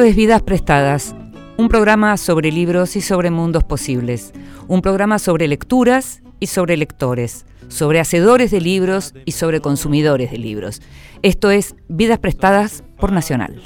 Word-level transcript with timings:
Esto 0.00 0.08
es 0.08 0.16
Vidas 0.16 0.40
Prestadas, 0.40 1.14
un 1.58 1.68
programa 1.68 2.16
sobre 2.16 2.50
libros 2.50 2.96
y 2.96 3.02
sobre 3.02 3.30
mundos 3.30 3.64
posibles, 3.64 4.32
un 4.66 4.80
programa 4.80 5.18
sobre 5.18 5.46
lecturas 5.46 6.22
y 6.40 6.46
sobre 6.46 6.78
lectores, 6.78 7.44
sobre 7.68 8.00
hacedores 8.00 8.50
de 8.50 8.62
libros 8.62 9.12
y 9.26 9.32
sobre 9.32 9.60
consumidores 9.60 10.30
de 10.30 10.38
libros. 10.38 10.80
Esto 11.20 11.50
es 11.50 11.74
Vidas 11.88 12.18
Prestadas 12.18 12.82
por 12.96 13.12
Nacional. 13.12 13.60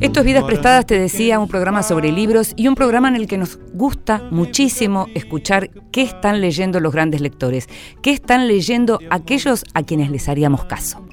Esto 0.00 0.20
es 0.20 0.26
Vidas 0.26 0.44
Prestadas, 0.44 0.86
te 0.86 0.96
decía, 0.96 1.40
un 1.40 1.48
programa 1.48 1.82
sobre 1.82 2.12
libros 2.12 2.52
y 2.54 2.68
un 2.68 2.76
programa 2.76 3.08
en 3.08 3.16
el 3.16 3.26
que 3.26 3.36
nos 3.36 3.58
gusta 3.74 4.22
muchísimo 4.30 5.08
escuchar 5.14 5.70
qué 5.90 6.02
están 6.02 6.40
leyendo 6.40 6.78
los 6.78 6.92
grandes 6.92 7.20
lectores, 7.20 7.68
qué 8.00 8.12
están 8.12 8.46
leyendo 8.46 9.00
aquellos 9.10 9.64
a 9.74 9.82
quienes 9.82 10.10
les 10.12 10.28
haríamos 10.28 10.64
caso. 10.66 11.04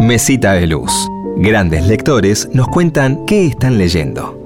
Mesita 0.00 0.52
de 0.52 0.66
Luz. 0.66 0.92
Grandes 1.36 1.86
lectores 1.86 2.50
nos 2.52 2.68
cuentan 2.68 3.24
qué 3.24 3.46
están 3.46 3.78
leyendo. 3.78 4.39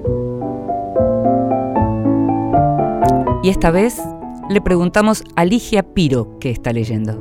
Y 3.44 3.50
esta 3.50 3.70
vez 3.70 4.00
le 4.48 4.62
preguntamos 4.62 5.22
a 5.36 5.44
Ligia 5.44 5.82
Piro 5.82 6.38
qué 6.40 6.48
está 6.48 6.72
leyendo. 6.72 7.12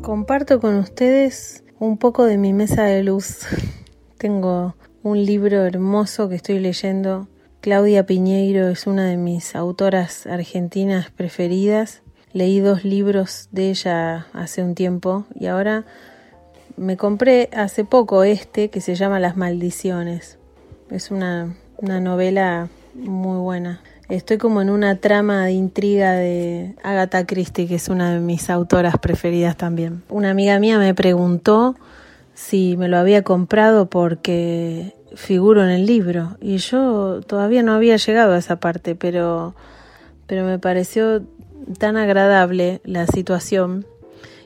Comparto 0.00 0.60
con 0.60 0.76
ustedes 0.76 1.64
un 1.80 1.98
poco 1.98 2.24
de 2.24 2.38
mi 2.38 2.52
mesa 2.52 2.84
de 2.84 3.02
luz. 3.02 3.46
Tengo 4.16 4.76
un 5.02 5.26
libro 5.26 5.64
hermoso 5.64 6.28
que 6.28 6.36
estoy 6.36 6.60
leyendo. 6.60 7.26
Claudia 7.62 8.06
Piñeiro 8.06 8.68
es 8.68 8.86
una 8.86 9.06
de 9.06 9.16
mis 9.16 9.56
autoras 9.56 10.28
argentinas 10.28 11.10
preferidas. 11.10 12.02
Leí 12.32 12.60
dos 12.60 12.84
libros 12.84 13.48
de 13.50 13.70
ella 13.70 14.28
hace 14.32 14.62
un 14.62 14.76
tiempo 14.76 15.24
y 15.34 15.46
ahora 15.46 15.84
me 16.76 16.96
compré 16.96 17.50
hace 17.56 17.84
poco 17.84 18.22
este 18.22 18.70
que 18.70 18.80
se 18.80 18.94
llama 18.94 19.18
Las 19.18 19.36
Maldiciones. 19.36 20.38
Es 20.90 21.10
una, 21.10 21.56
una 21.78 21.98
novela 21.98 22.68
muy 22.94 23.38
buena. 23.38 23.80
Estoy 24.08 24.38
como 24.38 24.60
en 24.60 24.70
una 24.70 24.96
trama 24.96 25.46
de 25.46 25.52
intriga 25.52 26.12
de 26.12 26.74
Agatha 26.82 27.26
Christie, 27.26 27.66
que 27.66 27.76
es 27.76 27.88
una 27.88 28.12
de 28.12 28.20
mis 28.20 28.50
autoras 28.50 28.98
preferidas 28.98 29.56
también. 29.56 30.02
Una 30.08 30.30
amiga 30.30 30.58
mía 30.58 30.78
me 30.78 30.94
preguntó 30.94 31.74
si 32.34 32.76
me 32.76 32.88
lo 32.88 32.98
había 32.98 33.22
comprado 33.22 33.86
porque 33.86 34.94
figuro 35.14 35.62
en 35.62 35.70
el 35.70 35.86
libro 35.86 36.36
y 36.40 36.58
yo 36.58 37.20
todavía 37.22 37.62
no 37.62 37.72
había 37.72 37.96
llegado 37.96 38.34
a 38.34 38.38
esa 38.38 38.56
parte, 38.56 38.94
pero, 38.94 39.54
pero 40.26 40.44
me 40.44 40.58
pareció 40.58 41.22
tan 41.78 41.96
agradable 41.96 42.80
la 42.84 43.06
situación 43.06 43.86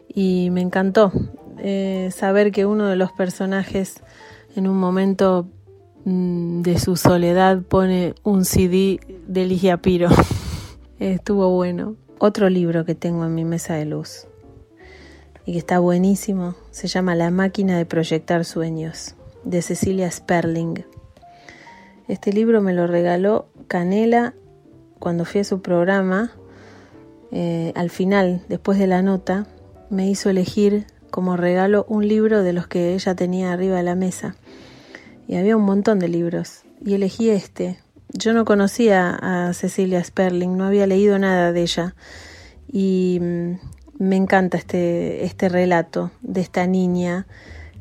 y 0.08 0.50
me 0.50 0.60
encantó 0.60 1.12
eh, 1.58 2.10
saber 2.14 2.52
que 2.52 2.66
uno 2.66 2.86
de 2.86 2.96
los 2.96 3.12
personajes 3.12 4.02
en 4.54 4.68
un 4.68 4.78
momento 4.78 5.48
de 6.08 6.78
su 6.78 6.96
soledad 6.96 7.60
pone 7.62 8.14
un 8.22 8.46
CD 8.46 8.98
de 9.26 9.44
Ligia 9.44 9.76
Piro. 9.76 10.08
Estuvo 10.98 11.50
bueno. 11.50 11.96
Otro 12.18 12.48
libro 12.48 12.86
que 12.86 12.94
tengo 12.94 13.26
en 13.26 13.34
mi 13.34 13.44
mesa 13.44 13.74
de 13.74 13.84
luz 13.84 14.26
y 15.44 15.52
que 15.52 15.58
está 15.58 15.78
buenísimo 15.78 16.56
se 16.70 16.88
llama 16.88 17.14
La 17.14 17.30
máquina 17.30 17.76
de 17.76 17.84
proyectar 17.84 18.44
sueños 18.46 19.16
de 19.44 19.60
Cecilia 19.60 20.10
Sperling. 20.10 20.84
Este 22.08 22.32
libro 22.32 22.62
me 22.62 22.72
lo 22.72 22.86
regaló 22.86 23.46
Canela 23.68 24.34
cuando 24.98 25.26
fui 25.26 25.42
a 25.42 25.44
su 25.44 25.60
programa. 25.60 26.32
Eh, 27.32 27.72
al 27.76 27.90
final, 27.90 28.42
después 28.48 28.78
de 28.78 28.86
la 28.86 29.02
nota, 29.02 29.46
me 29.90 30.08
hizo 30.08 30.30
elegir 30.30 30.86
como 31.10 31.36
regalo 31.36 31.84
un 31.88 32.08
libro 32.08 32.42
de 32.42 32.54
los 32.54 32.66
que 32.66 32.94
ella 32.94 33.14
tenía 33.14 33.52
arriba 33.52 33.76
de 33.76 33.82
la 33.82 33.94
mesa 33.94 34.36
y 35.28 35.36
había 35.36 35.56
un 35.56 35.64
montón 35.64 35.98
de 36.00 36.08
libros 36.08 36.62
y 36.84 36.94
elegí 36.94 37.30
este. 37.30 37.78
Yo 38.14 38.32
no 38.32 38.46
conocía 38.46 39.10
a 39.20 39.52
Cecilia 39.52 40.02
Sperling, 40.02 40.56
no 40.56 40.64
había 40.64 40.86
leído 40.86 41.18
nada 41.18 41.52
de 41.52 41.62
ella 41.62 41.94
y 42.66 43.18
mm, 43.20 43.52
me 43.98 44.16
encanta 44.16 44.56
este, 44.56 45.24
este 45.26 45.50
relato 45.50 46.10
de 46.22 46.40
esta 46.40 46.66
niña 46.66 47.26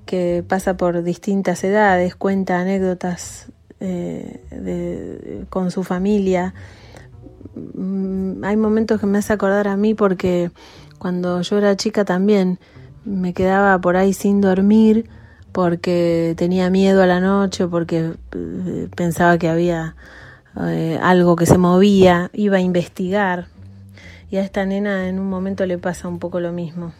que 0.05 0.43
pasa 0.45 0.75
por 0.75 1.03
distintas 1.03 1.63
edades, 1.63 2.15
cuenta 2.15 2.59
anécdotas 2.59 3.51
eh, 3.79 5.45
con 5.49 5.71
su 5.71 5.83
familia. 5.83 6.53
Mm, 7.55 8.43
hay 8.43 8.57
momentos 8.57 8.99
que 8.99 9.07
me 9.07 9.19
hace 9.19 9.31
acordar 9.31 9.69
a 9.69 9.77
mí 9.77 9.93
porque 9.93 10.51
cuando 10.99 11.41
yo 11.41 11.57
era 11.57 11.77
chica 11.77 12.03
también 12.03 12.59
me 13.05 13.33
quedaba 13.33 13.79
por 13.79 13.95
ahí 13.95 14.11
sin 14.11 14.41
dormir 14.41 15.09
porque 15.51 16.33
tenía 16.37 16.69
miedo 16.69 17.01
a 17.01 17.07
la 17.07 17.19
noche 17.19 17.63
o 17.63 17.69
porque 17.69 18.13
eh, 18.33 18.87
pensaba 18.95 19.37
que 19.37 19.49
había 19.49 19.95
eh, 20.59 20.99
algo 21.01 21.35
que 21.35 21.45
se 21.45 21.57
movía, 21.57 22.29
iba 22.33 22.57
a 22.57 22.61
investigar. 22.61 23.47
Y 24.29 24.37
a 24.37 24.43
esta 24.43 24.65
nena 24.65 25.07
en 25.07 25.19
un 25.19 25.29
momento 25.29 25.65
le 25.65 25.77
pasa 25.77 26.07
un 26.07 26.19
poco 26.19 26.39
lo 26.39 26.51
mismo. 26.51 26.93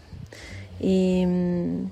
Y 0.79 1.25
mm, 1.25 1.85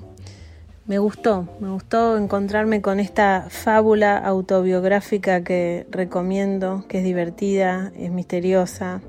me 0.87 0.99
gustó, 0.99 1.47
me 1.59 1.69
gustó 1.69 2.15
encontrarme 2.15 2.81
con 2.81 2.99
esta 2.99 3.47
fábula 3.49 4.17
autobiográfica 4.17 5.43
que 5.43 5.87
recomiendo, 5.89 6.85
que 6.87 6.99
es 6.99 7.03
divertida, 7.03 7.91
es 7.97 8.11
misteriosa 8.11 9.01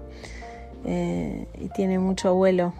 eh, 0.86 1.46
y 1.60 1.68
tiene 1.68 1.98
mucho 1.98 2.34
vuelo, 2.34 2.72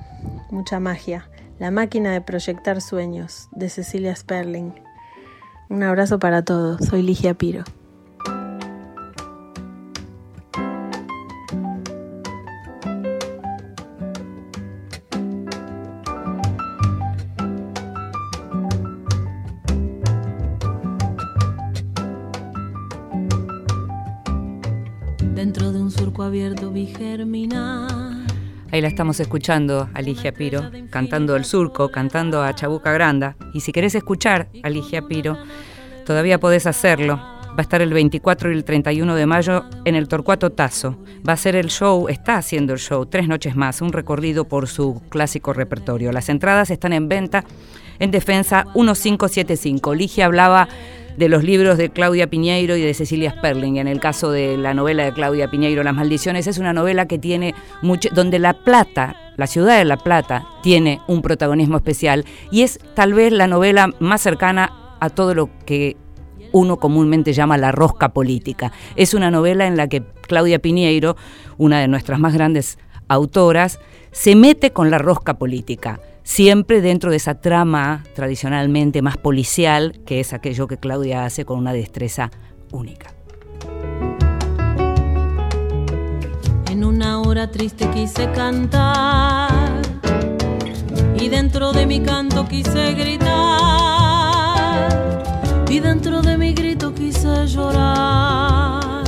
mucha 0.51 0.81
magia. 0.81 1.29
La 1.59 1.71
máquina 1.71 2.13
de 2.13 2.21
proyectar 2.21 2.83
sueños, 2.83 3.49
de 3.53 3.71
Cecilia 3.71 4.15
Sperling. 4.15 4.75
Un 5.71 5.83
abrazo 5.83 6.19
para 6.19 6.43
todos, 6.43 6.85
soy 6.85 7.03
Ligia 7.03 7.33
Piro. 7.33 7.65
Estamos 28.87 29.21
escuchando 29.21 29.89
a 29.95 30.03
Ligia 30.03 30.33
Piro, 30.33 30.71
cantando 30.91 31.37
El 31.37 31.45
Surco, 31.45 31.91
cantando 31.91 32.43
a 32.43 32.55
Chabuca 32.55 32.93
Granda. 32.93 33.37
Y 33.53 33.61
si 33.61 33.73
querés 33.73 33.95
escuchar 33.95 34.49
a 34.63 34.71
Ligia 34.71 35.03
Piro, 35.03 35.37
todavía 36.05 36.39
podés 36.39 36.67
hacerlo. 36.67 37.17
Va 37.17 37.59
a 37.59 37.63
estar 37.63 37.81
el 37.81 37.93
24 37.93 38.51
y 38.51 38.55
el 38.55 38.65
31 38.65 39.15
de 39.15 39.27
mayo 39.27 39.65
en 39.85 39.95
el 39.95 40.09
Torcuato 40.09 40.51
Tazo. 40.51 40.99
Va 41.27 41.33
a 41.33 41.37
ser 41.37 41.57
el 41.57 41.69
show, 41.69 42.09
está 42.09 42.37
haciendo 42.37 42.75
el 42.75 42.79
show, 42.79 43.07
tres 43.07 43.29
noches 43.29 43.57
más, 43.57 43.81
un 43.81 43.93
recorrido 43.93 44.45
por 44.45 44.69
su 44.69 45.01
clásico 45.09 45.53
repertorio. 45.53 46.13
Las 46.13 46.29
entradas 46.29 46.71
están 46.71 46.93
en 46.93 47.09
venta 47.09 47.45
en 47.99 48.11
Defensa 48.11 48.65
1575. 48.75 49.95
Ligia 49.95 50.27
hablaba 50.27 50.69
de 51.17 51.29
los 51.29 51.45
libros 51.45 51.79
de 51.79 51.91
Claudia 51.91 52.29
Piñeiro 52.29 52.77
y 52.77 52.83
de 52.83 52.95
Cecilia 52.95 53.31
Sperling. 53.31 53.77
En 53.77 53.89
el 53.89 54.01
caso 54.01 54.31
de 54.31 54.57
la 54.57 54.75
novela 54.75 55.05
de 55.05 55.13
Claudia 55.13 55.51
Piñeiro, 55.51 55.83
Las 55.83 55.95
Maldiciones, 55.95 56.47
es 56.47 56.59
una 56.59 56.73
novela 56.73 57.07
que 57.07 57.19
tiene 57.19 57.55
donde 58.13 58.39
La 58.39 58.55
Plata, 58.55 59.17
la 59.37 59.47
ciudad 59.47 59.79
de 59.79 59.85
La 59.85 59.97
Plata, 59.97 60.47
tiene 60.63 61.01
un 61.07 61.23
protagonismo 61.23 61.77
especial 61.77 62.25
y 62.51 62.63
es 62.63 62.79
tal 62.95 63.15
vez 63.15 63.33
la 63.33 63.47
novela 63.47 63.91
más 64.01 64.21
cercana 64.21 64.73
a 65.01 65.11
todo 65.11 65.35
lo 65.35 65.51
que 65.65 65.97
uno 66.53 66.79
comúnmente 66.79 67.33
llama 67.33 67.59
la 67.59 67.73
rosca 67.73 68.11
política. 68.11 68.73
Es 68.95 69.15
una 69.15 69.31
novela 69.31 69.67
en 69.67 69.77
la 69.77 69.89
que 69.89 70.03
Claudia 70.23 70.59
Piñeiro, 70.59 71.17
una 71.59 71.81
de 71.81 71.89
nuestras 71.89 72.19
más 72.19 72.35
grandes 72.35 72.79
autoras, 73.09 73.79
se 74.13 74.35
mete 74.35 74.73
con 74.73 74.91
la 74.91 74.99
rosca 74.99 75.35
política 75.39 76.01
siempre 76.27 76.81
dentro 76.81 77.13
de 77.13 77.19
esa 77.19 77.41
trama 77.41 78.03
tradicionalmente 78.15 79.01
más 79.01 79.17
policial, 79.17 80.01
que 80.05 80.19
es 80.19 80.33
aquello 80.33 80.67
que 80.67 80.77
Claudia 80.77 81.25
hace 81.25 81.45
con 81.45 81.57
una 81.57 81.73
destreza 81.73 82.33
única. 82.73 83.15
En 86.69 86.85
una 86.85 87.21
hora 87.21 87.51
triste 87.53 87.89
quise 87.91 88.31
cantar 88.33 89.81
y 91.19 91.29
dentro 91.29 91.73
de 91.73 91.87
mi 91.87 92.01
canto 92.01 92.47
quise 92.49 92.93
gritar 92.95 93.31
y 95.71 95.79
dentro 95.79 96.23
de 96.23 96.37
mi 96.37 96.53
grito 96.55 96.93
quise 96.93 97.47
llorar, 97.47 99.05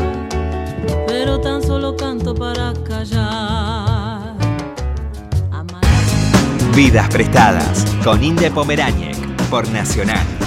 pero 1.09 1.41
tan 1.41 1.63
solo 1.63 1.97
canto 1.97 2.33
para 2.33 2.73
callar. 2.85 3.58
Vidas 6.79 7.09
prestadas 7.09 7.85
con 8.05 8.23
Inde 8.23 8.53
Pomeráñez 8.53 9.19
por 9.51 9.69
Nacional. 9.69 10.38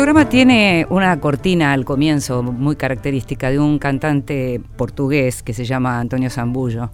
Programa 0.00 0.30
tiene 0.30 0.86
una 0.88 1.20
cortina 1.20 1.74
al 1.74 1.84
comienzo 1.84 2.42
muy 2.42 2.74
característica 2.74 3.50
de 3.50 3.58
un 3.58 3.78
cantante 3.78 4.58
portugués 4.76 5.42
que 5.42 5.52
se 5.52 5.66
llama 5.66 6.00
Antonio 6.00 6.30
Zambullo 6.30 6.88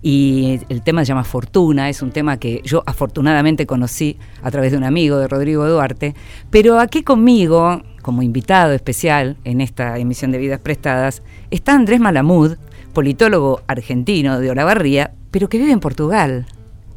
y 0.00 0.60
el 0.68 0.82
tema 0.82 1.00
se 1.00 1.08
llama 1.08 1.24
Fortuna, 1.24 1.88
es 1.88 2.02
un 2.02 2.12
tema 2.12 2.36
que 2.36 2.60
yo 2.62 2.84
afortunadamente 2.86 3.66
conocí 3.66 4.16
a 4.44 4.52
través 4.52 4.70
de 4.70 4.78
un 4.78 4.84
amigo 4.84 5.18
de 5.18 5.26
Rodrigo 5.26 5.68
Duarte, 5.68 6.14
pero 6.50 6.78
aquí 6.78 7.02
conmigo, 7.02 7.82
como 8.00 8.22
invitado 8.22 8.72
especial 8.74 9.38
en 9.42 9.60
esta 9.60 9.98
emisión 9.98 10.30
de 10.30 10.38
Vidas 10.38 10.60
Prestadas, 10.60 11.24
está 11.50 11.74
Andrés 11.74 11.98
Malamud, 11.98 12.58
politólogo 12.92 13.62
argentino 13.66 14.38
de 14.38 14.52
Olavarría, 14.52 15.10
pero 15.32 15.48
que 15.48 15.58
vive 15.58 15.72
en 15.72 15.80
Portugal. 15.80 16.46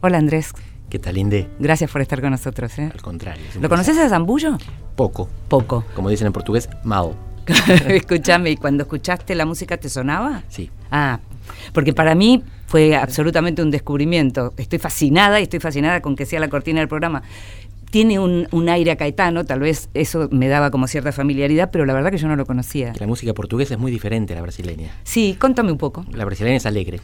Hola 0.02 0.20
Andrés. 0.20 0.54
¿Qué 0.96 1.00
tal, 1.00 1.18
Inde? 1.18 1.50
Gracias 1.60 1.92
por 1.92 2.00
estar 2.00 2.22
con 2.22 2.32
nosotros. 2.32 2.80
¿eh? 2.80 2.90
Al 2.94 3.02
contrario. 3.02 3.44
¿Lo 3.60 3.68
conoces 3.68 3.98
a 3.98 4.08
Zambullo? 4.08 4.58
Poco. 4.96 5.28
Poco. 5.50 5.84
Como 5.94 6.10
dicen 6.10 6.28
en 6.28 6.32
portugués, 6.32 6.70
mal. 6.86 7.12
Escúchame, 7.90 8.52
¿y 8.52 8.56
cuando 8.56 8.84
escuchaste 8.84 9.36
la 9.36 9.46
música 9.46 9.76
te 9.76 9.90
sonaba? 9.90 10.44
Sí. 10.48 10.72
Ah, 10.90 11.20
porque 11.74 11.92
para 11.92 12.16
mí 12.16 12.46
fue 12.68 12.96
absolutamente 12.96 13.62
un 13.62 13.72
descubrimiento. 13.72 14.54
Estoy 14.56 14.80
fascinada 14.80 15.42
y 15.42 15.44
estoy 15.44 15.60
fascinada 15.60 16.00
con 16.02 16.16
que 16.16 16.26
sea 16.26 16.40
la 16.40 16.48
cortina 16.48 16.80
del 16.80 16.88
programa. 16.88 17.24
Tiene 17.92 18.18
un, 18.18 18.48
un 18.52 18.70
aire 18.70 18.92
a 18.92 18.96
Caetano, 18.96 19.44
tal 19.44 19.60
vez 19.60 19.90
eso 19.94 20.30
me 20.32 20.48
daba 20.48 20.72
como 20.72 20.88
cierta 20.88 21.12
familiaridad, 21.12 21.72
pero 21.74 21.86
la 21.86 21.94
verdad 21.94 22.10
que 22.10 22.18
yo 22.18 22.30
no 22.30 22.38
lo 22.38 22.46
conocía. 22.46 22.94
La 22.98 23.06
música 23.06 23.34
portuguesa 23.34 23.74
es 23.74 23.80
muy 23.82 23.92
diferente 23.92 24.32
a 24.32 24.38
la 24.38 24.44
brasileña. 24.44 24.94
Sí, 25.04 25.36
contame 25.38 25.74
un 25.74 25.78
poco. 25.78 26.06
La 26.14 26.24
brasileña 26.24 26.56
es 26.56 26.66
alegre, 26.66 27.02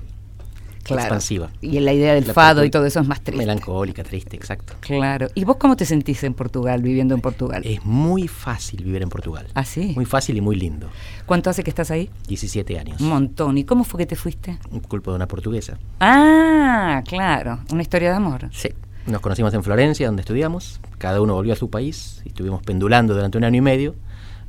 Claro. 0.84 1.02
expansiva. 1.04 1.50
Y 1.62 1.80
la 1.80 1.94
idea 1.94 2.14
del 2.16 2.28
La 2.28 2.34
fado 2.34 2.64
y 2.66 2.70
todo 2.72 2.86
eso 2.86 3.00
es 3.00 3.08
más 3.08 3.22
triste. 3.22 3.38
Melancólica, 3.38 4.04
triste, 4.04 4.36
exacto. 4.36 4.74
Claro. 4.80 5.28
¿Y 5.36 5.44
vos 5.46 5.58
cómo 5.58 5.76
te 5.76 5.86
sentís 5.86 6.24
en 6.24 6.34
Portugal, 6.34 6.82
viviendo 6.82 7.14
en 7.16 7.22
Portugal? 7.22 7.62
Es 7.66 7.86
muy 7.86 8.28
fácil 8.28 8.84
vivir 8.84 9.02
en 9.04 9.10
Portugal. 9.10 9.48
¿Ah, 9.54 9.64
sí? 9.64 9.94
Muy 9.96 10.06
fácil 10.06 10.38
y 10.38 10.42
muy 10.42 10.56
lindo. 10.56 10.90
¿Cuánto 11.26 11.50
hace 11.50 11.64
que 11.64 11.70
estás 11.70 11.92
ahí? 11.92 12.10
17 12.28 12.80
años. 12.80 13.00
Un 13.00 13.10
montón. 13.10 13.58
¿Y 13.58 13.64
cómo 13.64 13.84
fue 13.84 14.00
que 14.00 14.06
te 14.06 14.16
fuiste? 14.16 14.58
Culpa 14.88 15.12
de 15.12 15.16
una 15.18 15.28
portuguesa. 15.28 15.78
Ah, 16.00 17.04
claro. 17.08 17.60
Una 17.72 17.82
historia 17.82 18.10
de 18.10 18.16
amor. 18.16 18.50
Sí. 18.52 18.70
Nos 19.08 19.22
conocimos 19.22 19.54
en 19.54 19.64
Florencia, 19.64 20.08
donde 20.08 20.22
estudiamos. 20.22 20.80
Cada 20.98 21.22
uno 21.22 21.34
volvió 21.34 21.54
a 21.54 21.56
su 21.56 21.70
país 21.70 22.22
y 22.26 22.30
estuvimos 22.30 22.62
pendulando 22.64 23.14
durante 23.14 23.38
un 23.38 23.44
año 23.44 23.58
y 23.58 23.62
medio 23.62 23.96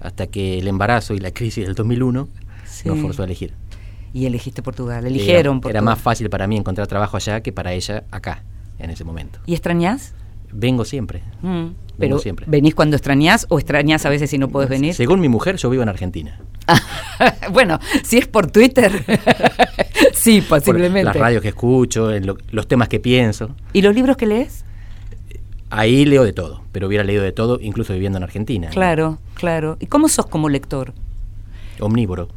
hasta 0.01 0.27
que 0.27 0.59
el 0.59 0.67
embarazo 0.69 1.15
y 1.15 1.21
la 1.21 1.31
crisis 1.31 1.65
del 1.65 1.75
2001 1.75 2.29
Sí. 2.65 2.89
nos 2.89 2.99
forzó 3.01 3.23
a 3.23 3.27
elegir. 3.27 3.55
Y 4.15 4.27
elegiste 4.27 4.63
Portugal. 4.63 4.99
Era- 5.01 5.09
Eligieron 5.09 5.57
Era, 5.57 5.61
Portugal. 5.63 5.85
más 5.85 5.99
fácil 6.01 6.29
para 6.31 6.47
mí 6.47 6.57
encontrar 6.57 6.87
trabajo 6.87 7.17
allá 7.17 7.41
que 7.43 7.53
para 7.53 7.73
ella 7.73 8.05
acá, 8.11 8.43
en 8.79 8.91
ese 8.91 9.05
momento. 9.05 9.39
¿Y 9.47 9.53
extrañás? 9.55 10.15
Vengo 10.53 10.85
siempre. 10.85 11.23
Mm, 11.41 11.69
Pero 11.99 12.19
siempre. 12.19 12.45
¿venís 12.49 12.75
cuando 12.75 12.95
extrañás 12.97 13.47
o 13.49 13.59
extrañás 13.59 14.05
a 14.05 14.11
veces 14.11 14.29
si 14.29 14.37
no 14.37 14.49
podés 14.49 14.69
venir? 14.69 14.93
Según 14.95 15.21
mi 15.21 15.29
mujer, 15.31 15.57
yo 15.57 15.71
vivo 15.71 15.83
en 15.83 15.89
Argentina. 15.89 16.39
bueno, 17.53 17.79
si 18.05 18.19
es 18.19 18.27
por 18.29 18.51
Twitter, 18.51 18.93
sí, 20.13 20.43
Por 20.43 20.59
posiblemente. 20.61 21.05
las 21.05 21.17
radios 21.17 21.41
que 21.43 21.49
escucho, 21.49 22.11
lo- 22.21 22.37
los 22.51 22.69
temas 22.69 22.89
que 22.89 23.01
pienso. 23.01 23.51
¿Y 23.73 23.81
los 23.83 23.95
libros 23.95 24.17
que 24.19 24.27
lees? 24.27 24.65
Ahí 25.71 26.05
leo 26.05 26.23
de 26.25 26.35
todo, 26.35 26.63
pero 26.71 26.87
hubiera 26.87 27.03
leído 27.03 27.23
de 27.23 27.33
todo 27.33 27.59
incluso 27.63 27.95
viviendo 27.95 28.19
en 28.19 28.25
Argentina. 28.25 28.69
Claro, 28.69 29.19
claro. 29.33 29.79
¿Y 29.81 29.87
cómo 29.87 30.09
sos 30.09 30.27
como 30.27 30.51
lector? 30.51 30.93
Omnívoro. 31.81 32.29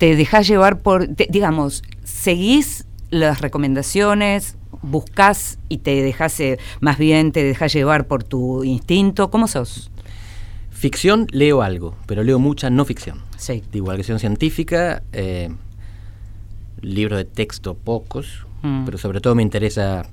¿Te 0.00 0.16
dejás 0.16 0.48
llevar 0.48 0.80
por, 0.80 1.06
te- 1.08 1.28
digamos, 1.30 1.82
seguís 2.04 2.86
las 3.10 3.42
recomendaciones, 3.42 4.56
buscás 4.80 5.58
y 5.68 5.78
te 5.78 6.00
dejás, 6.02 6.40
eh, 6.40 6.58
más 6.80 6.96
bien 6.96 7.32
te 7.32 7.44
dejás 7.44 7.72
llevar 7.74 8.06
por 8.06 8.24
tu 8.24 8.64
instinto? 8.64 9.30
¿Cómo 9.30 9.46
sos? 9.46 9.90
Ficción 10.70 11.26
leo 11.32 11.60
algo, 11.60 11.94
pero 12.06 12.22
leo 12.22 12.38
mucha 12.38 12.70
no 12.70 12.86
ficción. 12.86 13.20
Sí. 13.36 13.62
Divulgación 13.70 14.18
científica, 14.18 15.02
eh, 15.12 15.50
libros 16.80 17.18
de 17.18 17.26
texto 17.26 17.74
pocos, 17.74 18.46
Mm. 18.62 18.86
pero 18.86 18.96
sobre 18.96 19.20
todo 19.20 19.34
me 19.34 19.42
interesa 19.42 20.06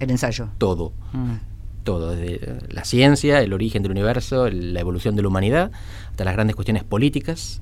El 0.00 0.10
ensayo. 0.10 0.48
todo. 0.58 0.92
Mm. 1.12 1.34
todo, 1.84 2.12
desde 2.16 2.40
la 2.72 2.82
ciencia, 2.84 3.40
el 3.42 3.52
origen 3.52 3.82
del 3.82 3.92
universo, 3.92 4.46
el- 4.46 4.72
la 4.72 4.80
evolución 4.80 5.14
de 5.16 5.22
la 5.22 5.28
humanidad, 5.28 5.70
hasta 6.10 6.24
las 6.24 6.32
grandes 6.34 6.56
cuestiones 6.56 6.82
políticas, 6.82 7.60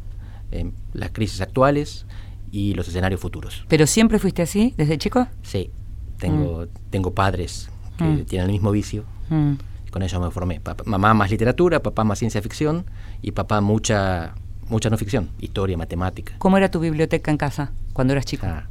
eh, 0.52 0.70
las 0.93 1.10
crisis 1.10 1.40
actuales 1.40 2.06
y 2.50 2.75
los 2.75 2.87
escenarios 2.88 3.20
futuros. 3.20 3.64
¿Pero 3.69 3.87
siempre 3.87 4.19
fuiste 4.19 4.43
así, 4.43 4.75
desde 4.76 4.99
chico? 4.99 5.26
Sí, 5.43 5.70
tengo, 6.19 6.66
tengo 6.90 7.12
padres 7.14 7.69
que 7.99 8.04
Mm. 8.04 8.25
tienen 8.26 8.46
el 8.49 8.52
mismo 8.52 8.70
vicio, 8.70 9.04
Mm. 9.31 9.54
con 9.90 10.02
ellos 10.02 10.20
me 10.20 10.31
formé. 10.31 10.60
Papá- 10.60 10.84
mamá 10.87 11.14
más 11.14 11.31
literatura, 11.31 11.81
papá 11.82 12.04
más 12.04 12.19
ciencia 12.19 12.40
ficción 12.43 12.84
y 13.22 13.32
papá 13.32 13.60
mucha, 13.60 14.34
mucha 14.69 14.88
no 14.90 14.96
ficción, 14.99 15.31
historia, 15.40 15.76
matemática. 15.76 16.34
¿Cómo 16.38 16.56
era 16.56 16.70
tu 16.70 16.81
biblioteca 16.81 17.31
en 17.31 17.37
casa 17.38 17.72
cuando 17.93 18.12
eras 18.12 18.25
chico? 18.26 18.46
Ah, 18.46 18.69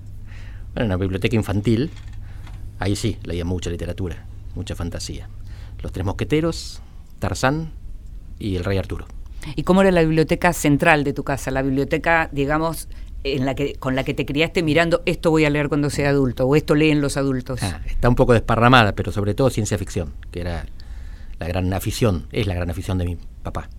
Bueno, 0.73 0.85
en 0.85 0.85
una 0.85 0.97
biblioteca 0.97 1.35
infantil, 1.35 1.89
ahí 2.79 2.95
sí, 2.95 3.17
leía 3.23 3.43
mucha 3.43 3.69
literatura, 3.69 4.25
mucha 4.55 4.73
fantasía. 4.75 5.27
Los 5.83 5.91
Tres 5.91 6.05
Mosqueteros, 6.05 6.81
Tarzán 7.19 7.71
y 8.39 8.55
El 8.55 8.63
Rey 8.63 8.77
Arturo. 8.77 9.05
¿Y 9.55 9.63
cómo 9.63 9.81
era 9.81 9.91
la 9.91 10.01
biblioteca 10.01 10.53
central 10.53 11.03
de 11.03 11.13
tu 11.13 11.23
casa? 11.23 11.51
La 11.51 11.61
biblioteca, 11.61 12.29
digamos, 12.31 12.87
en 13.23 13.45
la 13.45 13.55
que, 13.55 13.75
con 13.75 13.95
la 13.95 14.03
que 14.03 14.13
te 14.13 14.25
criaste 14.25 14.63
mirando 14.63 15.01
esto 15.05 15.29
voy 15.31 15.45
a 15.45 15.49
leer 15.49 15.69
cuando 15.69 15.89
sea 15.89 16.09
adulto 16.09 16.45
o 16.45 16.55
esto 16.55 16.75
leen 16.75 17.01
los 17.01 17.17
adultos. 17.17 17.61
Ah, 17.63 17.81
está 17.85 18.09
un 18.09 18.15
poco 18.15 18.33
desparramada, 18.33 18.93
pero 18.93 19.11
sobre 19.11 19.33
todo 19.33 19.49
ciencia 19.49 19.77
ficción, 19.77 20.13
que 20.31 20.41
era 20.41 20.65
la 21.39 21.47
gran 21.47 21.71
afición, 21.73 22.27
es 22.31 22.47
la 22.47 22.53
gran 22.55 22.69
afición 22.69 22.97
de 22.97 23.05
mi 23.05 23.17
papá. 23.43 23.69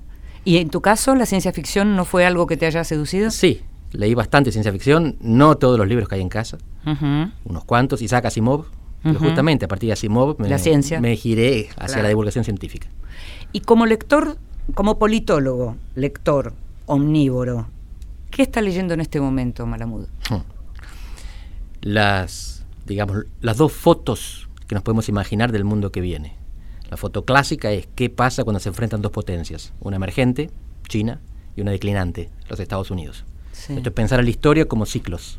¿Y 0.44 0.56
en 0.58 0.70
tu 0.70 0.80
caso 0.80 1.14
la 1.14 1.26
ciencia 1.26 1.52
ficción 1.52 1.94
no 1.96 2.04
fue 2.04 2.24
algo 2.26 2.46
que 2.46 2.56
te 2.56 2.66
haya 2.66 2.82
seducido? 2.84 3.30
Sí, 3.30 3.62
leí 3.92 4.14
bastante 4.14 4.50
ciencia 4.50 4.72
ficción, 4.72 5.16
no 5.20 5.56
todos 5.56 5.78
los 5.78 5.86
libros 5.86 6.08
que 6.08 6.16
hay 6.16 6.20
en 6.20 6.28
casa, 6.28 6.58
unos 7.44 7.64
cuantos, 7.64 8.02
Isaac 8.02 8.24
Asimov, 8.26 8.64
pero 9.02 9.18
justamente 9.18 9.64
a 9.64 9.68
partir 9.68 9.88
de 9.88 9.92
Asimov 9.94 10.40
me, 10.40 10.48
La 10.48 10.58
ciencia. 10.58 11.00
me 11.00 11.16
giré 11.16 11.68
hacia 11.76 11.86
Claro. 11.86 12.02
la 12.02 12.08
divulgación 12.08 12.44
científica. 12.44 12.88
Y 13.52 13.60
como 13.60 13.86
lector, 13.86 14.36
como 14.74 14.98
politólogo, 14.98 15.76
lector, 15.94 16.54
omnívoro, 16.86 17.68
¿qué 18.30 18.42
está 18.42 18.60
leyendo 18.60 18.94
en 18.94 19.00
este 19.00 19.20
momento, 19.20 19.66
Malamud? 19.66 20.06
las, 21.82 22.64
digamos, 22.86 23.26
las 23.40 23.56
dos 23.56 23.72
fotos 23.72 24.48
que 24.66 24.74
nos 24.74 24.84
podemos 24.84 25.08
imaginar 25.08 25.52
del 25.52 25.64
mundo 25.64 25.92
que 25.92 26.00
viene. 26.00 26.36
La 26.90 26.96
foto 26.96 27.24
clásica 27.24 27.70
es 27.72 27.88
qué 27.94 28.08
pasa 28.08 28.44
cuando 28.44 28.60
se 28.60 28.68
enfrentan 28.68 29.02
dos 29.02 29.12
potencias, 29.12 29.72
una 29.80 29.96
emergente, 29.96 30.50
China, 30.88 31.20
y 31.56 31.60
una 31.60 31.72
declinante, 31.72 32.30
los 32.48 32.60
Estados 32.60 32.90
Unidos. 32.90 33.24
Sí. 33.52 33.74
Esto 33.74 33.88
es 33.88 33.94
pensar 33.94 34.20
en 34.20 34.26
la 34.26 34.30
historia 34.30 34.66
como 34.66 34.86
ciclos. 34.86 35.38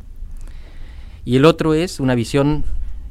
Y 1.25 1.37
el 1.37 1.45
otro 1.45 1.73
es 1.73 1.99
una 1.99 2.15
visión 2.15 2.65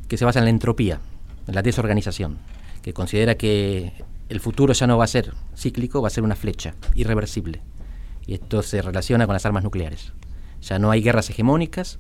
que 0.09 0.19
se 0.19 0.25
basa 0.25 0.39
en 0.39 0.45
la 0.45 0.51
entropía, 0.51 1.01
en 1.47 1.55
la 1.55 1.63
desorganización, 1.63 2.39
que 2.83 2.93
considera 2.93 3.37
que 3.37 3.93
el 4.33 4.41
futuro 4.41 4.73
ya 4.73 4.87
no 4.87 4.97
va 4.97 5.05
a 5.05 5.09
ser 5.09 5.35
cíclico, 5.55 6.01
va 6.01 6.09
a 6.09 6.11
ser 6.11 6.25
una 6.25 6.37
flecha, 6.37 6.75
irreversible. 6.95 7.61
Y 8.27 8.33
esto 8.33 8.63
se 8.63 8.81
relaciona 8.81 9.27
con 9.27 9.35
las 9.35 9.45
armas 9.45 9.63
nucleares. 9.63 10.15
Ya 10.63 10.79
no 10.79 10.91
hay 10.91 11.03
guerras 11.03 11.29
hegemónicas, 11.29 11.99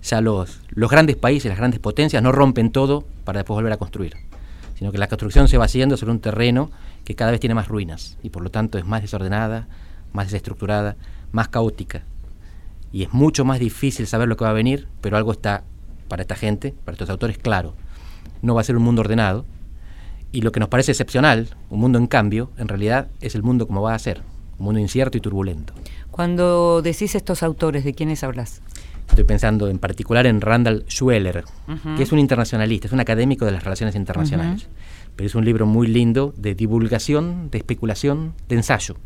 ya 0.00 0.20
los, 0.20 0.60
los 0.68 0.88
grandes 0.88 1.16
países, 1.16 1.48
las 1.48 1.58
grandes 1.58 1.80
potencias 1.80 2.22
no 2.22 2.30
rompen 2.30 2.70
todo 2.70 3.04
para 3.24 3.40
después 3.40 3.56
volver 3.56 3.72
a 3.72 3.78
construir, 3.78 4.14
sino 4.78 4.92
que 4.92 4.98
la 4.98 5.08
construcción 5.08 5.48
se 5.48 5.58
va 5.58 5.64
haciendo 5.64 5.96
sobre 5.96 6.12
un 6.12 6.20
terreno 6.20 6.70
que 7.04 7.16
cada 7.16 7.32
vez 7.32 7.40
tiene 7.40 7.54
más 7.54 7.66
ruinas 7.66 8.16
y 8.22 8.30
por 8.30 8.44
lo 8.44 8.50
tanto 8.52 8.78
es 8.78 8.86
más 8.86 9.02
desordenada, 9.02 9.66
más 10.12 10.26
desestructurada, 10.26 10.94
más 11.32 11.48
caótica. 11.48 12.04
Y 12.92 13.02
es 13.02 13.12
mucho 13.12 13.44
más 13.44 13.58
difícil 13.58 14.06
saber 14.06 14.28
lo 14.28 14.36
que 14.36 14.44
va 14.44 14.50
a 14.50 14.54
venir, 14.54 14.86
pero 15.00 15.16
algo 15.16 15.32
está 15.32 15.64
para 16.06 16.22
esta 16.22 16.36
gente, 16.36 16.76
para 16.84 16.94
estos 16.94 17.10
autores, 17.10 17.38
claro. 17.38 17.74
No 18.40 18.54
va 18.54 18.60
a 18.60 18.64
ser 18.64 18.76
un 18.76 18.84
mundo 18.84 19.00
ordenado. 19.00 19.44
Y 20.32 20.42
lo 20.42 20.52
que 20.52 20.60
nos 20.60 20.68
parece 20.68 20.92
excepcional, 20.92 21.48
un 21.70 21.80
mundo 21.80 21.98
en 21.98 22.06
cambio, 22.06 22.50
en 22.58 22.68
realidad 22.68 23.08
es 23.20 23.34
el 23.34 23.42
mundo 23.42 23.66
como 23.66 23.82
va 23.82 23.94
a 23.94 23.98
ser, 23.98 24.22
un 24.58 24.66
mundo 24.66 24.80
incierto 24.80 25.16
y 25.16 25.20
turbulento. 25.20 25.72
Cuando 26.10 26.82
decís 26.82 27.14
estos 27.14 27.42
autores, 27.42 27.84
¿de 27.84 27.94
quiénes 27.94 28.22
hablas? 28.24 28.60
Estoy 29.08 29.24
pensando 29.24 29.68
en 29.68 29.78
particular 29.78 30.26
en 30.26 30.40
Randall 30.40 30.84
Schweller, 30.88 31.44
Ujú. 31.68 31.96
que 31.96 32.02
es 32.02 32.12
un 32.12 32.18
internacionalista, 32.18 32.88
es 32.88 32.92
un 32.92 33.00
académico 33.00 33.44
de 33.44 33.52
las 33.52 33.62
relaciones 33.62 33.94
internacionales. 33.94 34.68
Pero 35.14 35.26
es 35.28 35.34
un 35.34 35.44
libro 35.44 35.64
muy 35.64 35.86
lindo 35.86 36.34
de 36.36 36.54
divulgación, 36.54 37.50
de 37.50 37.58
especulación, 37.58 38.34
de 38.48 38.56
ensayo. 38.56 38.96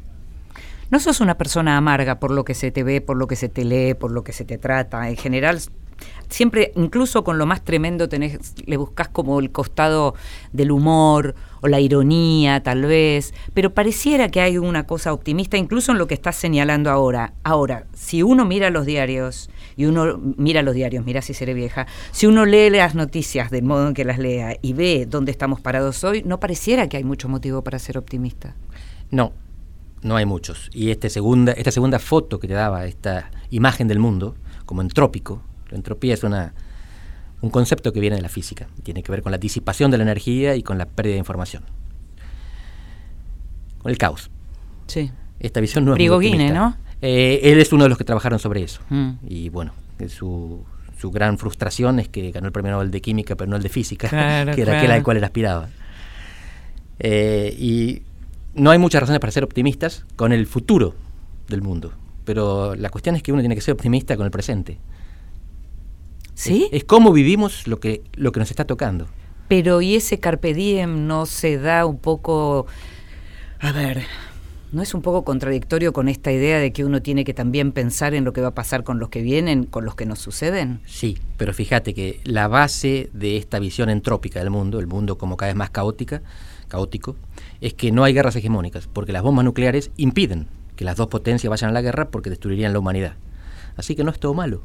No 0.91 0.99
sos 0.99 1.21
una 1.21 1.37
persona 1.39 1.77
amarga 1.77 2.19
por 2.19 2.33
lo 2.33 2.45
que 2.45 2.55
se 2.55 2.73
te 2.73 2.83
ve, 2.83 3.01
por 3.01 3.17
lo 3.17 3.29
que 3.29 3.37
se 3.37 3.49
te 3.49 3.65
lee, 3.65 3.95
por 3.95 4.11
lo 4.11 4.25
que 4.25 4.33
se 4.33 4.45
te 4.45 4.59
trata. 4.59 5.09
En 5.09 5.17
general 5.17 5.61
siempre, 6.29 6.73
incluso 6.77 7.25
con 7.25 7.39
lo 7.39 7.47
más 7.47 7.65
tremendo, 7.65 8.09
tenés, 8.09 8.55
le 8.65 8.77
buscas 8.77 9.09
como 9.09 9.39
el 9.41 9.51
costado 9.51 10.15
del 10.53 10.71
humor 10.71 11.35
o 11.61 11.69
la 11.69 11.81
ironía, 11.81 12.63
tal 12.63 12.83
vez, 12.83 13.35
pero 13.53 13.75
pareciera 13.75 14.31
que 14.31 14.41
hay 14.41 14.57
una 14.57 14.87
cosa 14.87 15.13
optimista, 15.13 15.57
incluso 15.57 15.93
en 15.93 15.99
lo 15.99 16.07
que 16.07 16.15
estás 16.15 16.37
señalando 16.37 16.91
ahora. 16.91 17.35
Ahora, 17.43 17.87
si 17.93 18.23
uno 18.23 18.45
mira 18.45 18.71
los 18.71 18.87
diarios, 18.87 19.51
y 19.77 19.87
uno 19.87 20.19
mira 20.37 20.63
los 20.63 20.75
diarios, 20.75 21.05
mira 21.05 21.23
si 21.23 21.35
seré 21.35 21.55
vieja, 21.55 21.87
si 22.13 22.27
uno 22.27 22.47
lee 22.47 22.71
las 22.71 22.95
noticias 22.95 23.51
del 23.51 23.65
modo 23.65 23.89
en 23.89 23.95
que 23.95 24.05
las 24.05 24.19
lea 24.19 24.57
y 24.63 24.73
ve 24.73 25.07
dónde 25.09 25.33
estamos 25.33 25.61
parados 25.61 26.03
hoy, 26.05 26.23
no 26.25 26.41
pareciera 26.41 26.89
que 26.89 26.97
hay 26.97 27.05
mucho 27.05 27.29
motivo 27.29 27.63
para 27.63 27.79
ser 27.79 27.99
optimista. 27.99 28.55
No, 29.11 29.33
no 30.03 30.17
hay 30.17 30.27
muchos. 30.27 30.71
Y 30.73 30.91
este 30.91 31.11
segunda, 31.11 31.53
esta 31.53 31.71
segunda 31.71 31.99
foto 31.99 32.39
que 32.39 32.49
te 32.49 32.55
daba, 32.55 32.87
esta 32.87 33.31
imagen 33.51 33.89
del 33.89 33.99
mundo, 33.99 34.35
como 34.67 34.83
entrópico, 34.83 35.43
la 35.71 35.77
entropía 35.77 36.15
es 36.15 36.23
una, 36.23 36.53
un 37.41 37.51
concepto 37.51 37.93
que 37.93 38.01
viene 38.01 38.17
de 38.17 38.23
la 38.23 38.29
física, 38.29 38.69
tiene 38.83 39.03
que 39.03 39.11
ver 39.11 39.23
con 39.23 39.33
la 39.33 39.39
disipación 39.39 39.91
de 39.91 39.99
la 39.99 40.03
energía 40.03 40.57
y 40.57 40.63
con 40.63 40.79
la 40.79 40.87
pérdida 40.87 41.15
de 41.15 41.19
información. 41.19 41.65
Con 43.79 43.91
el 43.91 43.99
caos. 43.99 44.31
Sí. 44.87 45.11
Esta 45.39 45.61
visión 45.61 45.85
no 45.85 45.97
es 45.97 46.11
muy 46.11 46.51
¿no? 46.51 46.77
Eh, 47.01 47.41
él 47.45 47.61
es 47.61 47.73
uno 47.73 47.85
de 47.85 47.89
los 47.89 47.97
que 47.97 48.05
trabajaron 48.05 48.39
sobre 48.39 48.63
eso. 48.63 48.83
Mm. 48.91 49.13
Y 49.27 49.49
bueno, 49.49 49.73
su, 50.09 50.65
su, 50.99 51.11
gran 51.11 51.39
frustración 51.39 51.99
es 51.99 52.09
que 52.09 52.31
ganó 52.31 52.47
el 52.47 52.53
premio 52.53 52.73
Nobel 52.73 52.91
de 52.91 53.01
Química, 53.01 53.37
pero 53.37 53.49
no 53.49 53.57
el 53.57 53.63
de 53.63 53.71
Física, 53.71 54.09
que 54.55 54.61
era 54.61 54.79
aquel 54.79 54.91
al 54.91 55.03
cual 55.03 55.17
él 55.17 55.25
aspiraba. 55.25 55.71
Eh, 56.99 57.57
y 57.59 58.03
no 58.55 58.71
hay 58.71 58.79
muchas 58.79 59.01
razones 59.01 59.21
para 59.21 59.33
ser 59.33 59.45
optimistas 59.45 60.05
con 60.17 60.33
el 60.33 60.47
futuro 60.47 60.95
del 61.49 61.63
mundo, 61.63 61.93
pero 62.27 62.75
la 62.75 62.91
cuestión 62.91 63.17
es 63.17 63.23
que 63.23 63.33
uno 63.33 63.41
tiene 63.41 63.55
que 63.55 63.63
ser 63.63 63.73
optimista 63.73 64.17
con 64.17 64.27
el 64.27 64.31
presente. 64.31 64.79
¿Sí? 66.41 66.69
Es, 66.73 66.85
cómo 66.85 67.13
vivimos 67.13 67.67
lo 67.67 67.81
que, 67.81 68.03
lo 68.15 68.33
que 68.33 68.41
nos 68.41 68.51
está 68.51 68.65
tocando. 68.65 69.07
Pero 69.49 69.83
¿y 69.83 69.95
ese 69.95 70.21
carpe 70.21 70.55
diem 70.55 71.07
no 71.07 71.27
se 71.27 71.59
da 71.59 71.85
un 71.85 71.99
poco... 71.99 72.67
A 73.59 73.73
ver, 73.73 74.05
¿no 74.73 74.81
es 74.81 74.95
un 74.95 75.03
poco 75.03 75.23
contradictorio 75.23 75.93
con 75.93 76.09
esta 76.09 76.33
idea 76.33 76.59
de 76.59 76.73
que 76.73 76.87
uno 76.87 77.03
tiene 77.03 77.25
que 77.25 77.35
también 77.35 77.73
pensar 77.73 78.15
en 78.15 78.25
lo 78.25 78.33
que 78.33 78.41
va 78.41 78.49
a 78.49 78.55
pasar 78.55 78.85
con 78.85 78.99
los 78.99 79.11
que 79.11 79.21
vienen, 79.21 79.65
con 79.65 79.85
los 79.85 79.95
que 79.97 80.07
nos 80.07 80.19
suceden? 80.19 80.81
Sí, 80.87 81.19
pero 81.37 81.53
fíjate 81.53 81.93
que 81.93 82.21
la 82.25 82.49
base 82.49 83.11
de 83.13 83.37
esta 83.37 83.59
visión 83.59 83.91
entrópica 83.91 84.39
del 84.39 84.49
mundo, 84.49 84.79
el 84.79 84.87
mundo 84.87 85.19
como 85.19 85.37
cada 85.37 85.51
vez 85.51 85.57
más 85.57 85.69
caótica, 85.69 86.23
caótico, 86.69 87.17
es 87.61 87.75
que 87.75 87.93
no 87.93 88.03
hay 88.03 88.15
guerras 88.15 88.37
hegemónicas, 88.37 88.87
porque 88.87 89.13
las 89.13 89.23
bombas 89.23 89.45
nucleares 89.45 89.91
impiden 89.99 90.47
que 90.75 90.87
las 90.87 90.97
dos 90.97 91.09
potencias 91.09 91.51
vayan 91.51 91.69
a 91.69 91.75
la 91.75 91.83
guerra 91.83 92.09
porque 92.09 92.31
destruirían 92.31 92.73
la 92.73 92.79
humanidad. 92.79 93.17
Así 93.77 93.95
que 93.95 94.05
no 94.05 94.11
es 94.11 94.19
todo 94.19 94.33
malo. 94.33 94.63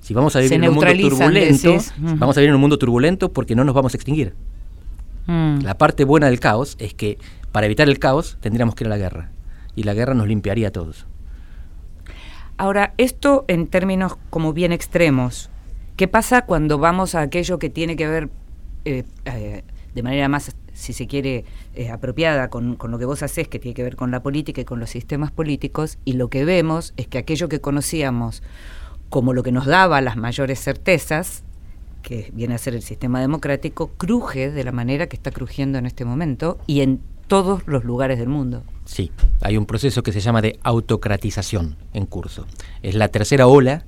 Si 0.00 0.14
vamos 0.14 0.36
a 0.36 0.40
vivir 0.40 0.54
en 0.54 0.68
un 0.68 0.74
mundo 0.74 0.92
turbulento, 1.08 1.76
vamos 1.98 2.36
a 2.36 2.40
vivir 2.40 2.50
en 2.50 2.54
un 2.54 2.60
mundo 2.60 2.78
turbulento 2.78 3.32
porque 3.32 3.54
no 3.54 3.64
nos 3.64 3.74
vamos 3.74 3.94
a 3.94 3.96
extinguir. 3.96 4.34
Mm. 5.26 5.60
La 5.62 5.76
parte 5.76 6.04
buena 6.04 6.28
del 6.28 6.40
caos 6.40 6.76
es 6.78 6.94
que 6.94 7.18
para 7.52 7.66
evitar 7.66 7.88
el 7.88 7.98
caos 7.98 8.38
tendríamos 8.40 8.74
que 8.74 8.84
ir 8.84 8.88
a 8.88 8.90
la 8.90 8.98
guerra 8.98 9.30
y 9.74 9.82
la 9.82 9.94
guerra 9.94 10.14
nos 10.14 10.26
limpiaría 10.26 10.68
a 10.68 10.70
todos. 10.70 11.06
Ahora, 12.56 12.94
esto 12.96 13.44
en 13.46 13.68
términos 13.68 14.16
como 14.30 14.52
bien 14.52 14.72
extremos, 14.72 15.50
¿qué 15.96 16.08
pasa 16.08 16.42
cuando 16.42 16.78
vamos 16.78 17.14
a 17.14 17.20
aquello 17.20 17.58
que 17.58 17.70
tiene 17.70 17.94
que 17.94 18.08
ver 18.08 18.30
eh, 18.84 19.04
eh, 19.26 19.62
de 19.94 20.02
manera 20.02 20.28
más 20.28 20.54
si 20.72 20.92
se 20.92 21.08
quiere, 21.08 21.44
eh, 21.74 21.90
apropiada 21.90 22.50
con, 22.50 22.76
con, 22.76 22.92
lo 22.92 22.98
que 22.98 23.04
vos 23.04 23.22
haces, 23.24 23.48
que 23.48 23.58
tiene 23.58 23.74
que 23.74 23.82
ver 23.82 23.96
con 23.96 24.12
la 24.12 24.22
política 24.22 24.60
y 24.60 24.64
con 24.64 24.78
los 24.78 24.90
sistemas 24.90 25.32
políticos, 25.32 25.98
y 26.04 26.12
lo 26.12 26.30
que 26.30 26.44
vemos 26.44 26.94
es 26.96 27.08
que 27.08 27.18
aquello 27.18 27.48
que 27.48 27.60
conocíamos 27.60 28.42
como 29.10 29.32
lo 29.32 29.42
que 29.42 29.52
nos 29.52 29.66
daba 29.66 30.00
las 30.00 30.16
mayores 30.16 30.60
certezas, 30.60 31.42
que 32.02 32.30
viene 32.32 32.54
a 32.54 32.58
ser 32.58 32.74
el 32.74 32.82
sistema 32.82 33.20
democrático, 33.20 33.88
cruje 33.96 34.50
de 34.50 34.64
la 34.64 34.72
manera 34.72 35.08
que 35.08 35.16
está 35.16 35.30
crujiendo 35.30 35.78
en 35.78 35.86
este 35.86 36.04
momento 36.04 36.58
y 36.66 36.80
en 36.80 37.00
todos 37.26 37.66
los 37.66 37.84
lugares 37.84 38.18
del 38.18 38.28
mundo. 38.28 38.62
Sí, 38.84 39.12
hay 39.40 39.56
un 39.56 39.66
proceso 39.66 40.02
que 40.02 40.12
se 40.12 40.20
llama 40.20 40.40
de 40.40 40.58
autocratización 40.62 41.76
en 41.92 42.06
curso. 42.06 42.46
Es 42.82 42.94
la 42.94 43.08
tercera 43.08 43.46
ola 43.46 43.84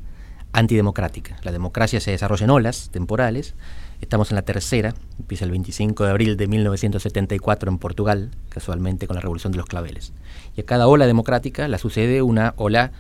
antidemocrática. 0.52 1.36
La 1.42 1.52
democracia 1.52 2.00
se 2.00 2.10
desarrolla 2.10 2.44
en 2.44 2.50
olas 2.50 2.90
temporales 2.90 3.54
Estamos 4.00 4.30
en 4.30 4.36
la 4.36 4.42
tercera, 4.42 4.94
empieza 5.18 5.44
el 5.44 5.50
25 5.50 6.04
de 6.04 6.10
abril 6.10 6.36
de 6.38 6.46
1974 6.46 7.70
en 7.70 7.78
Portugal, 7.78 8.30
casualmente 8.48 9.06
con 9.06 9.14
la 9.14 9.20
Revolución 9.20 9.52
de 9.52 9.58
los 9.58 9.66
Claveles. 9.66 10.14
Y 10.56 10.62
a 10.62 10.64
cada 10.64 10.88
ola 10.88 11.06
democrática 11.06 11.68
la 11.68 11.76
sucede 11.76 12.22
una 12.22 12.54
ola 12.56 12.92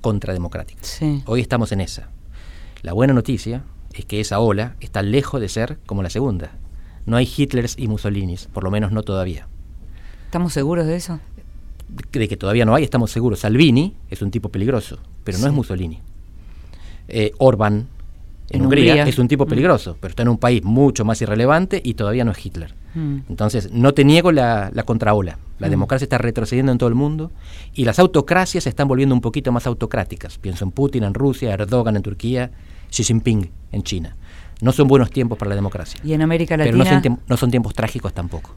contrademocrática. 0.00 0.82
Hoy 1.26 1.40
estamos 1.40 1.72
en 1.72 1.80
esa. 1.80 2.08
La 2.82 2.92
buena 2.92 3.12
noticia 3.12 3.64
es 3.92 4.04
que 4.04 4.20
esa 4.20 4.40
ola 4.40 4.76
está 4.80 5.02
lejos 5.02 5.40
de 5.40 5.48
ser 5.48 5.78
como 5.86 6.02
la 6.02 6.10
segunda. 6.10 6.52
No 7.06 7.16
hay 7.16 7.26
Hitlers 7.26 7.76
y 7.78 7.88
Mussolinis, 7.88 8.46
por 8.52 8.64
lo 8.64 8.70
menos 8.70 8.92
no 8.92 9.02
todavía. 9.02 9.48
¿Estamos 10.26 10.52
seguros 10.52 10.86
de 10.86 10.96
eso? 10.96 11.20
De 12.12 12.28
que 12.28 12.36
todavía 12.36 12.64
no 12.64 12.74
hay, 12.74 12.84
estamos 12.84 13.10
seguros. 13.10 13.40
Salvini 13.40 13.96
es 14.10 14.20
un 14.20 14.30
tipo 14.30 14.50
peligroso, 14.50 14.98
pero 15.24 15.38
no 15.38 15.46
es 15.46 15.52
Mussolini. 15.52 16.00
Eh, 17.08 17.32
Orban 17.38 17.88
en, 18.50 18.62
Hungría, 18.62 19.04
es 19.04 19.18
un 19.18 19.28
tipo 19.28 19.46
mm. 19.46 19.48
peligroso, 19.48 19.96
pero 20.00 20.10
está 20.10 20.22
en 20.22 20.28
un 20.28 20.38
país 20.38 20.62
mucho 20.64 21.04
más 21.04 21.20
irrelevante 21.22 21.80
y 21.82 21.94
todavía 21.94 22.24
no 22.24 22.32
es 22.32 22.44
Hitler. 22.44 22.74
Mm. 22.94 23.18
Entonces, 23.28 23.70
no 23.72 23.94
te 23.94 24.04
niego 24.04 24.32
la, 24.32 24.70
la 24.72 24.82
contraola. 24.84 25.38
La 25.58 25.68
mm. 25.68 25.70
democracia 25.70 26.04
está 26.04 26.18
retrocediendo 26.18 26.72
en 26.72 26.78
todo 26.78 26.88
el 26.88 26.94
mundo 26.94 27.32
y 27.74 27.84
las 27.84 27.98
autocracias 27.98 28.64
se 28.64 28.70
están 28.70 28.88
volviendo 28.88 29.14
un 29.14 29.20
poquito 29.20 29.52
más 29.52 29.66
autocráticas. 29.66 30.38
Pienso 30.38 30.64
en 30.64 30.70
Putin 30.70 31.04
en 31.04 31.14
Rusia, 31.14 31.52
Erdogan 31.52 31.96
en 31.96 32.02
Turquía, 32.02 32.50
Xi 32.90 33.04
Jinping 33.04 33.50
en 33.72 33.82
China. 33.82 34.16
No 34.60 34.72
son 34.72 34.88
buenos 34.88 35.10
tiempos 35.10 35.38
para 35.38 35.50
la 35.50 35.54
democracia. 35.54 36.00
Y 36.02 36.12
en 36.12 36.22
América 36.22 36.56
Latina. 36.56 37.00
Pero 37.00 37.18
no 37.26 37.36
son 37.36 37.50
tiempos 37.50 37.74
trágicos 37.74 38.12
tampoco 38.12 38.54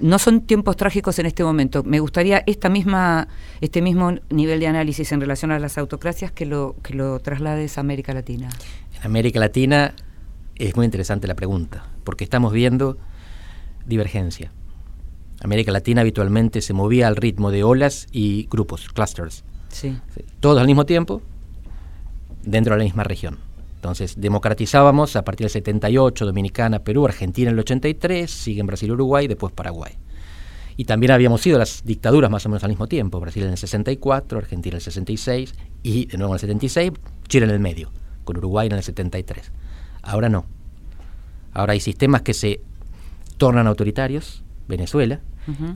no 0.00 0.18
son 0.18 0.42
tiempos 0.42 0.76
trágicos 0.76 1.18
en 1.18 1.26
este 1.26 1.44
momento. 1.44 1.82
Me 1.84 2.00
gustaría 2.00 2.42
esta 2.46 2.68
misma, 2.68 3.28
este 3.60 3.82
mismo 3.82 4.14
nivel 4.30 4.60
de 4.60 4.66
análisis 4.66 5.10
en 5.12 5.20
relación 5.20 5.50
a 5.50 5.58
las 5.58 5.78
autocracias 5.78 6.32
que 6.32 6.46
lo, 6.46 6.76
que 6.82 6.94
lo 6.94 7.18
traslades 7.20 7.78
a 7.78 7.80
América 7.80 8.12
Latina. 8.12 8.48
En 8.98 9.02
América 9.04 9.40
Latina 9.40 9.94
es 10.56 10.76
muy 10.76 10.84
interesante 10.84 11.26
la 11.26 11.34
pregunta, 11.34 11.84
porque 12.04 12.24
estamos 12.24 12.52
viendo 12.52 12.98
divergencia. 13.86 14.52
América 15.42 15.72
Latina 15.72 16.00
habitualmente 16.00 16.60
se 16.60 16.72
movía 16.72 17.08
al 17.08 17.16
ritmo 17.16 17.50
de 17.50 17.64
olas 17.64 18.06
y 18.10 18.46
grupos, 18.50 18.88
clusters. 18.88 19.44
Sí. 19.68 19.98
Todos 20.40 20.58
al 20.58 20.66
mismo 20.66 20.86
tiempo, 20.86 21.22
dentro 22.42 22.74
de 22.74 22.78
la 22.78 22.84
misma 22.84 23.04
región. 23.04 23.38
Entonces, 23.74 24.18
democratizábamos 24.18 25.16
a 25.16 25.24
partir 25.24 25.44
del 25.44 25.50
78, 25.50 26.26
Dominicana, 26.26 26.80
Perú, 26.80 27.04
Argentina 27.04 27.50
en 27.50 27.54
el 27.54 27.60
83, 27.60 28.30
siguen 28.30 28.66
Brasil, 28.66 28.90
Uruguay, 28.90 29.28
después 29.28 29.52
Paraguay. 29.52 29.92
Y 30.78 30.84
también 30.84 31.12
habíamos 31.12 31.40
sido 31.40 31.58
las 31.58 31.84
dictaduras 31.84 32.30
más 32.30 32.44
o 32.46 32.48
menos 32.48 32.64
al 32.64 32.70
mismo 32.70 32.86
tiempo, 32.86 33.20
Brasil 33.20 33.44
en 33.44 33.50
el 33.50 33.58
64, 33.58 34.38
Argentina 34.38 34.74
en 34.74 34.76
el 34.76 34.82
66 34.82 35.54
y 35.82 36.06
de 36.06 36.18
nuevo 36.18 36.32
en 36.32 36.36
el 36.36 36.40
76, 36.40 36.92
Chile 37.28 37.46
en 37.46 37.52
el 37.52 37.60
medio, 37.60 37.90
con 38.24 38.36
Uruguay 38.36 38.66
en 38.66 38.74
el 38.74 38.82
73. 38.82 39.52
Ahora 40.02 40.28
no. 40.28 40.46
Ahora 41.52 41.72
hay 41.72 41.80
sistemas 41.80 42.22
que 42.22 42.34
se 42.34 42.60
tornan 43.38 43.66
autoritarios, 43.66 44.42
Venezuela, 44.68 45.20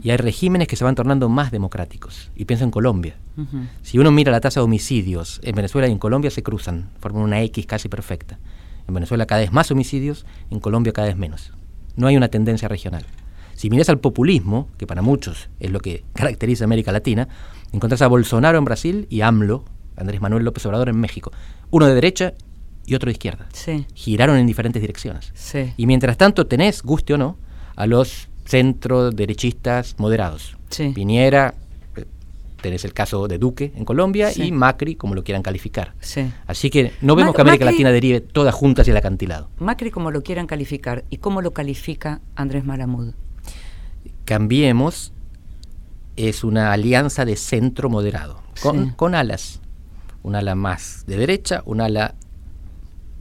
y 0.02 0.10
hay 0.10 0.16
regímenes 0.16 0.66
que 0.66 0.74
se 0.74 0.84
van 0.84 0.96
tornando 0.96 1.28
más 1.28 1.52
democráticos. 1.52 2.30
Y 2.34 2.44
pienso 2.44 2.64
en 2.64 2.70
Colombia. 2.70 3.16
Si 3.82 3.98
uno 3.98 4.10
mira 4.10 4.32
la 4.32 4.40
tasa 4.40 4.60
de 4.60 4.64
homicidios 4.64 5.40
en 5.44 5.54
Venezuela 5.54 5.88
y 5.88 5.92
en 5.92 5.98
Colombia 5.98 6.30
se 6.30 6.42
cruzan, 6.42 6.90
forman 6.98 7.22
una 7.22 7.40
X 7.42 7.66
casi 7.66 7.88
perfecta. 7.88 8.38
En 8.88 8.94
Venezuela 8.94 9.26
cada 9.26 9.40
vez 9.40 9.52
más 9.52 9.70
homicidios, 9.70 10.26
en 10.50 10.60
Colombia 10.60 10.92
cada 10.92 11.08
vez 11.08 11.16
menos. 11.16 11.52
No 11.96 12.06
hay 12.06 12.16
una 12.16 12.28
tendencia 12.28 12.68
regional. 12.68 13.04
Si 13.54 13.70
miras 13.70 13.88
al 13.90 13.98
populismo, 13.98 14.68
que 14.78 14.86
para 14.86 15.02
muchos 15.02 15.50
es 15.60 15.70
lo 15.70 15.80
que 15.80 16.02
caracteriza 16.14 16.64
a 16.64 16.66
América 16.66 16.92
Latina, 16.92 17.28
encontrás 17.72 18.02
a 18.02 18.08
Bolsonaro 18.08 18.58
en 18.58 18.64
Brasil 18.64 19.06
y 19.10 19.20
AMLO, 19.20 19.64
Andrés 19.96 20.20
Manuel 20.20 20.44
López 20.44 20.64
Obrador 20.66 20.88
en 20.88 20.96
México. 20.96 21.30
Uno 21.70 21.86
de 21.86 21.94
derecha 21.94 22.32
y 22.86 22.94
otro 22.94 23.08
de 23.08 23.12
izquierda. 23.12 23.46
Giraron 23.94 24.38
en 24.38 24.46
diferentes 24.46 24.80
direcciones. 24.80 25.30
Y 25.76 25.86
mientras 25.86 26.16
tanto 26.16 26.46
tenés, 26.46 26.82
guste 26.82 27.14
o 27.14 27.18
no, 27.18 27.36
a 27.76 27.86
los 27.86 28.29
centro 28.50 29.12
derechistas 29.12 29.94
moderados. 29.96 30.56
Sí. 30.70 30.90
Piñera, 30.92 31.54
eh, 31.96 32.04
tenés 32.60 32.84
el 32.84 32.92
caso 32.92 33.28
de 33.28 33.38
Duque 33.38 33.72
en 33.76 33.84
Colombia 33.84 34.32
y 34.34 34.50
Macri, 34.50 34.96
como 34.96 35.14
lo 35.14 35.22
quieran 35.22 35.42
calificar. 35.42 35.94
Sí. 36.00 36.30
Así 36.48 36.68
que 36.68 36.92
no 37.00 37.14
vemos 37.14 37.34
que 37.34 37.42
América 37.42 37.64
Latina 37.64 37.90
derive 37.92 38.20
toda 38.20 38.50
junta 38.50 38.82
hacia 38.82 38.90
el 38.90 38.96
acantilado. 38.96 39.48
Macri, 39.58 39.92
como 39.92 40.10
lo 40.10 40.22
quieran 40.22 40.48
calificar, 40.48 41.04
¿y 41.10 41.18
cómo 41.18 41.42
lo 41.42 41.52
califica 41.52 42.20
Andrés 42.34 42.64
Malamud? 42.64 43.14
Cambiemos 44.24 45.12
es 46.16 46.42
una 46.42 46.72
alianza 46.72 47.24
de 47.24 47.36
centro 47.36 47.88
moderado, 47.88 48.42
con, 48.60 48.90
con 48.90 49.14
alas. 49.14 49.60
Un 50.22 50.34
ala 50.34 50.54
más 50.54 51.04
de 51.06 51.16
derecha, 51.16 51.62
un 51.64 51.80
ala, 51.80 52.14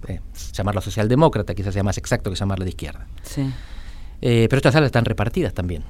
eh, 0.07 0.19
llamarlo 0.51 0.81
socialdemócrata, 0.81 1.55
quizás 1.55 1.73
sea 1.73 1.83
más 1.83 1.97
exacto 1.97 2.29
que 2.29 2.35
llamarla 2.35 2.65
de 2.65 2.71
izquierda. 2.71 3.07
Sí. 3.23 3.49
Eh, 4.21 4.47
pero 4.49 4.57
estas 4.57 4.73
salas 4.73 4.87
están 4.87 5.05
repartidas 5.05 5.53
también. 5.53 5.83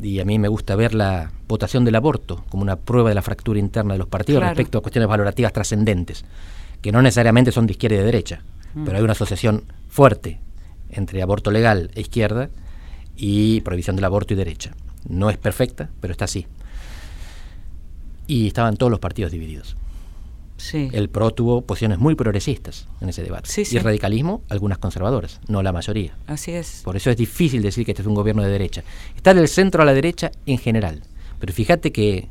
Y 0.00 0.20
a 0.20 0.24
mí 0.24 0.38
me 0.38 0.48
gusta 0.48 0.76
ver 0.76 0.94
la 0.94 1.32
votación 1.48 1.84
del 1.84 1.94
aborto 1.94 2.44
como 2.48 2.62
una 2.62 2.76
prueba 2.76 3.08
de 3.08 3.14
la 3.14 3.22
fractura 3.22 3.58
interna 3.58 3.94
de 3.94 3.98
los 3.98 4.08
partidos 4.08 4.42
respecto 4.42 4.78
a 4.78 4.80
cuestiones 4.82 5.08
valorativas 5.08 5.52
trascendentes, 5.52 6.24
que 6.80 6.92
no 6.92 7.02
necesariamente 7.02 7.52
son 7.52 7.66
de 7.66 7.72
izquierda 7.72 7.96
y 7.96 7.98
de 7.98 8.04
derecha. 8.04 8.42
Mm. 8.74 8.84
Pero 8.84 8.96
hay 8.96 9.02
una 9.02 9.12
asociación 9.12 9.64
fuerte 9.88 10.38
entre 10.90 11.22
aborto 11.22 11.50
legal 11.50 11.90
e 11.94 12.00
izquierda 12.00 12.50
y 13.16 13.60
prohibición 13.62 13.96
del 13.96 14.04
aborto 14.04 14.34
y 14.34 14.36
derecha. 14.36 14.72
No 15.08 15.30
es 15.30 15.36
perfecta, 15.36 15.90
pero 16.00 16.12
está 16.12 16.26
así. 16.26 16.46
Y 18.26 18.46
estaban 18.46 18.76
todos 18.76 18.90
los 18.90 19.00
partidos 19.00 19.32
divididos. 19.32 19.76
El 20.72 21.08
PRO 21.08 21.32
tuvo 21.32 21.62
posiciones 21.62 21.98
muy 21.98 22.14
progresistas 22.14 22.86
en 23.00 23.08
ese 23.08 23.22
debate. 23.22 23.48
Y 23.70 23.76
el 23.76 23.82
radicalismo, 23.82 24.42
algunas 24.48 24.78
conservadoras, 24.78 25.40
no 25.48 25.62
la 25.62 25.72
mayoría. 25.72 26.16
Así 26.26 26.52
es. 26.52 26.82
Por 26.84 26.96
eso 26.96 27.10
es 27.10 27.16
difícil 27.16 27.62
decir 27.62 27.84
que 27.84 27.92
este 27.92 28.02
es 28.02 28.08
un 28.08 28.14
gobierno 28.14 28.42
de 28.42 28.50
derecha. 28.50 28.84
Está 29.16 29.34
del 29.34 29.48
centro 29.48 29.82
a 29.82 29.84
la 29.84 29.92
derecha 29.92 30.30
en 30.46 30.58
general. 30.58 31.02
Pero 31.40 31.52
fíjate 31.52 31.90
que 31.92 32.28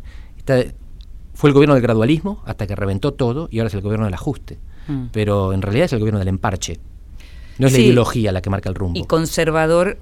fue 1.34 1.50
el 1.50 1.54
gobierno 1.54 1.76
del 1.76 1.84
gradualismo 1.84 2.42
hasta 2.46 2.68
que 2.68 2.76
reventó 2.76 3.14
todo 3.14 3.48
y 3.52 3.60
ahora 3.60 3.68
es 3.68 3.74
el 3.74 3.82
gobierno 3.82 4.06
del 4.06 4.14
ajuste. 4.14 4.58
Mm. 4.88 5.08
Pero 5.12 5.54
en 5.54 5.62
realidad 5.62 5.86
es 5.86 5.94
el 5.94 6.00
gobierno 6.00 6.20
del 6.20 6.30
emparche. 6.30 6.80
No 7.58 7.68
es 7.68 7.74
la 7.74 7.80
ideología 7.80 8.32
la 8.32 8.42
que 8.42 8.50
marca 8.50 8.70
el 8.70 8.76
rumbo. 8.76 9.00
Y 9.00 9.06
conservador 9.06 10.00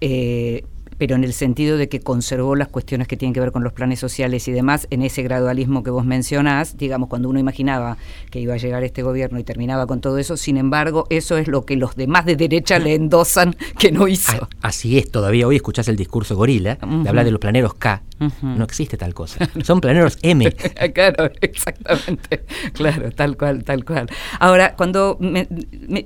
eh, 0.00 0.64
pero 1.02 1.16
en 1.16 1.24
el 1.24 1.32
sentido 1.32 1.78
de 1.78 1.88
que 1.88 1.98
conservó 1.98 2.54
las 2.54 2.68
cuestiones 2.68 3.08
que 3.08 3.16
tienen 3.16 3.34
que 3.34 3.40
ver 3.40 3.50
con 3.50 3.64
los 3.64 3.72
planes 3.72 3.98
sociales 3.98 4.46
y 4.46 4.52
demás, 4.52 4.86
en 4.90 5.02
ese 5.02 5.24
gradualismo 5.24 5.82
que 5.82 5.90
vos 5.90 6.04
mencionás, 6.04 6.76
digamos, 6.76 7.08
cuando 7.08 7.28
uno 7.28 7.40
imaginaba 7.40 7.96
que 8.30 8.38
iba 8.38 8.54
a 8.54 8.56
llegar 8.56 8.84
este 8.84 9.02
gobierno 9.02 9.40
y 9.40 9.42
terminaba 9.42 9.88
con 9.88 10.00
todo 10.00 10.18
eso, 10.18 10.36
sin 10.36 10.58
embargo, 10.58 11.08
eso 11.10 11.38
es 11.38 11.48
lo 11.48 11.66
que 11.66 11.74
los 11.74 11.96
demás 11.96 12.24
de 12.24 12.36
derecha 12.36 12.78
le 12.78 12.94
endosan 12.94 13.56
que 13.80 13.90
no 13.90 14.06
hizo. 14.06 14.48
Así 14.60 14.96
es, 14.96 15.10
todavía 15.10 15.48
hoy 15.48 15.56
escuchás 15.56 15.88
el 15.88 15.96
discurso 15.96 16.36
gorila, 16.36 16.76
de 16.76 17.08
hablar 17.08 17.24
de 17.24 17.32
los 17.32 17.40
planeros 17.40 17.74
K, 17.74 18.04
no 18.40 18.62
existe 18.62 18.96
tal 18.96 19.12
cosa, 19.12 19.50
son 19.64 19.80
planeros 19.80 20.18
M. 20.22 20.52
claro, 20.94 21.32
exactamente, 21.40 22.44
claro, 22.74 23.10
tal 23.10 23.36
cual, 23.36 23.64
tal 23.64 23.84
cual. 23.84 24.08
Ahora, 24.38 24.76
cuando 24.76 25.16
me, 25.18 25.48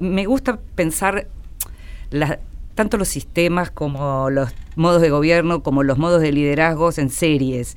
me 0.01 0.25
gusta 0.25 0.59
pensar... 0.75 1.29
La, 2.09 2.39
tanto 2.77 2.99
los 2.99 3.09
sistemas 3.09 3.73
como 3.73 4.31
los 4.31 4.51
modos 4.77 5.03
de 5.03 5.11
gobierno, 5.11 5.63
como 5.63 5.83
los 5.83 5.99
modos 5.99 6.21
de 6.21 6.31
liderazgos 6.31 6.99
en 6.99 7.11
series. 7.11 7.75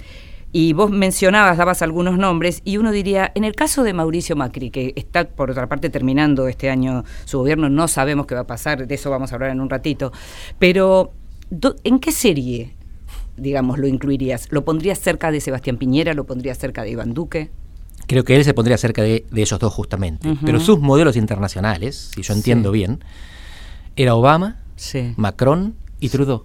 Y 0.51 0.73
vos 0.73 0.91
mencionabas, 0.91 1.57
dabas 1.57 1.81
algunos 1.81 2.17
nombres, 2.17 2.61
y 2.65 2.77
uno 2.77 2.91
diría, 2.91 3.31
en 3.33 3.43
el 3.43 3.55
caso 3.55 3.83
de 3.83 3.93
Mauricio 3.93 4.35
Macri, 4.35 4.71
que 4.71 4.93
está 4.95 5.25
por 5.25 5.51
otra 5.51 5.67
parte 5.67 5.89
terminando 5.89 6.47
este 6.47 6.69
año 6.69 7.05
su 7.25 7.37
gobierno, 7.37 7.69
no 7.69 7.87
sabemos 7.87 8.25
qué 8.25 8.35
va 8.35 8.41
a 8.41 8.47
pasar, 8.47 8.85
de 8.85 8.95
eso 8.95 9.09
vamos 9.09 9.31
a 9.31 9.35
hablar 9.35 9.51
en 9.51 9.61
un 9.61 9.69
ratito, 9.69 10.11
pero 10.57 11.13
¿en 11.83 11.99
qué 11.99 12.11
serie, 12.11 12.75
digamos, 13.37 13.77
lo 13.79 13.87
incluirías? 13.87 14.47
¿Lo 14.51 14.65
pondrías 14.65 14.99
cerca 14.99 15.31
de 15.31 15.39
Sebastián 15.39 15.77
Piñera? 15.77 16.13
¿Lo 16.13 16.25
pondrías 16.25 16.57
cerca 16.57 16.83
de 16.83 16.91
Iván 16.91 17.13
Duque? 17.13 17.51
Creo 18.07 18.23
que 18.23 18.35
él 18.35 18.43
se 18.43 18.55
pondría 18.55 18.77
cerca 18.77 19.03
de, 19.03 19.25
ellos 19.33 19.59
dos 19.59 19.71
justamente, 19.71 20.35
pero 20.43 20.59
sus 20.59 20.79
modelos 20.79 21.15
internacionales, 21.15 22.09
si 22.15 22.23
yo 22.23 22.33
entiendo 22.33 22.71
bien, 22.71 23.03
era 23.95 24.15
Obama, 24.15 24.57
Macron 25.17 25.75
y 25.99 26.09
Trudeau. 26.09 26.43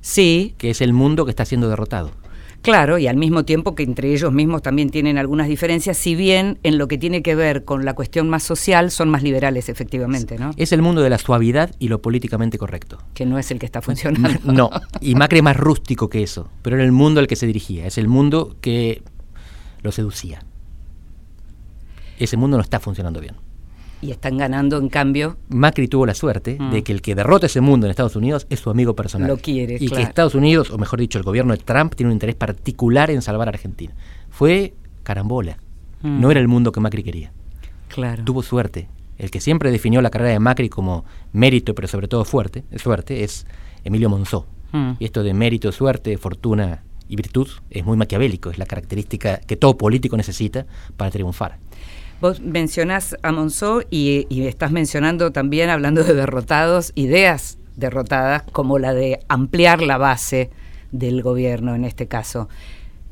Sí. 0.00 0.54
Que 0.58 0.70
es 0.70 0.80
el 0.80 0.92
mundo 0.92 1.24
que 1.24 1.30
está 1.30 1.44
siendo 1.44 1.68
derrotado. 1.68 2.10
Claro, 2.64 2.96
y 2.96 3.06
al 3.08 3.16
mismo 3.16 3.44
tiempo 3.44 3.74
que 3.74 3.82
entre 3.82 4.10
ellos 4.14 4.32
mismos 4.32 4.62
también 4.62 4.88
tienen 4.88 5.18
algunas 5.18 5.48
diferencias, 5.48 5.98
si 5.98 6.14
bien 6.14 6.58
en 6.62 6.78
lo 6.78 6.88
que 6.88 6.96
tiene 6.96 7.22
que 7.22 7.34
ver 7.34 7.66
con 7.66 7.84
la 7.84 7.92
cuestión 7.92 8.30
más 8.30 8.42
social 8.42 8.90
son 8.90 9.10
más 9.10 9.22
liberales, 9.22 9.68
efectivamente, 9.68 10.38
¿no? 10.38 10.50
Es 10.56 10.72
el 10.72 10.80
mundo 10.80 11.02
de 11.02 11.10
la 11.10 11.18
suavidad 11.18 11.74
y 11.78 11.88
lo 11.88 12.00
políticamente 12.00 12.56
correcto. 12.56 12.98
Que 13.12 13.26
no 13.26 13.38
es 13.38 13.50
el 13.50 13.58
que 13.58 13.66
está 13.66 13.82
funcionando. 13.82 14.30
No, 14.44 14.70
y 15.02 15.14
Macri 15.14 15.38
es 15.38 15.44
más 15.44 15.58
rústico 15.58 16.08
que 16.08 16.22
eso, 16.22 16.48
pero 16.62 16.76
era 16.76 16.84
el 16.86 16.92
mundo 16.92 17.20
al 17.20 17.26
que 17.26 17.36
se 17.36 17.46
dirigía, 17.46 17.86
es 17.86 17.98
el 17.98 18.08
mundo 18.08 18.56
que 18.62 19.02
lo 19.82 19.92
seducía. 19.92 20.42
Ese 22.18 22.38
mundo 22.38 22.56
no 22.56 22.62
está 22.62 22.80
funcionando 22.80 23.20
bien 23.20 23.34
y 24.00 24.10
están 24.10 24.36
ganando 24.36 24.78
en 24.78 24.88
cambio. 24.88 25.36
Macri 25.48 25.88
tuvo 25.88 26.06
la 26.06 26.14
suerte 26.14 26.58
de 26.58 26.80
mm. 26.80 26.82
que 26.82 26.92
el 26.92 27.02
que 27.02 27.14
derrota 27.14 27.46
ese 27.46 27.60
mundo 27.60 27.86
en 27.86 27.90
Estados 27.90 28.16
Unidos 28.16 28.46
es 28.50 28.60
su 28.60 28.70
amigo 28.70 28.94
personal. 28.94 29.28
Lo 29.28 29.36
quiere. 29.36 29.76
Y 29.80 29.88
que 29.88 30.02
Estados 30.02 30.34
Unidos, 30.34 30.70
o 30.70 30.78
mejor 30.78 31.00
dicho, 31.00 31.18
el 31.18 31.24
gobierno 31.24 31.56
de 31.56 31.62
Trump 31.62 31.94
tiene 31.94 32.08
un 32.08 32.14
interés 32.14 32.34
particular 32.34 33.10
en 33.10 33.22
salvar 33.22 33.48
a 33.48 33.50
Argentina. 33.50 33.94
Fue 34.30 34.74
carambola. 35.02 35.58
Mm. 36.02 36.20
No 36.20 36.30
era 36.30 36.40
el 36.40 36.48
mundo 36.48 36.72
que 36.72 36.80
Macri 36.80 37.02
quería. 37.02 37.32
Claro. 37.88 38.24
Tuvo 38.24 38.42
suerte. 38.42 38.88
El 39.16 39.30
que 39.30 39.40
siempre 39.40 39.70
definió 39.70 40.02
la 40.02 40.10
carrera 40.10 40.32
de 40.32 40.40
Macri 40.40 40.68
como 40.68 41.04
mérito, 41.32 41.74
pero 41.74 41.88
sobre 41.88 42.08
todo 42.08 42.24
fuerte, 42.24 42.64
suerte, 42.76 43.22
es 43.22 43.46
Emilio 43.84 44.08
Monzó. 44.08 44.46
Mm. 44.72 44.92
Y 44.98 45.04
esto 45.04 45.22
de 45.22 45.34
mérito, 45.34 45.70
suerte, 45.70 46.18
fortuna 46.18 46.82
y 47.08 47.16
virtud 47.16 47.48
es 47.70 47.84
muy 47.84 47.96
maquiavélico, 47.96 48.50
es 48.50 48.58
la 48.58 48.66
característica 48.66 49.38
que 49.38 49.56
todo 49.56 49.76
político 49.76 50.16
necesita 50.16 50.66
para 50.96 51.10
triunfar. 51.10 51.58
Vos 52.20 52.40
mencionás 52.40 53.16
a 53.22 53.32
Monzó 53.32 53.82
y, 53.90 54.26
estás 54.46 54.70
mencionando 54.70 55.32
también, 55.32 55.68
hablando 55.68 56.04
de 56.04 56.14
derrotados, 56.14 56.92
ideas 56.94 57.58
derrotadas 57.76 58.44
como 58.52 58.78
la 58.78 58.94
de 58.94 59.20
ampliar 59.28 59.82
la 59.82 59.98
base 59.98 60.50
del 60.92 61.22
gobierno 61.22 61.74
en 61.74 61.84
este 61.84 62.06
caso. 62.06 62.48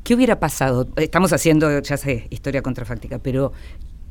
¿Qué 0.03 0.15
hubiera 0.15 0.39
pasado? 0.39 0.87
Estamos 0.95 1.33
haciendo, 1.33 1.79
ya 1.81 1.97
sé, 1.97 2.27
historia 2.29 2.61
contrafáctica, 2.61 3.19
pero 3.19 3.51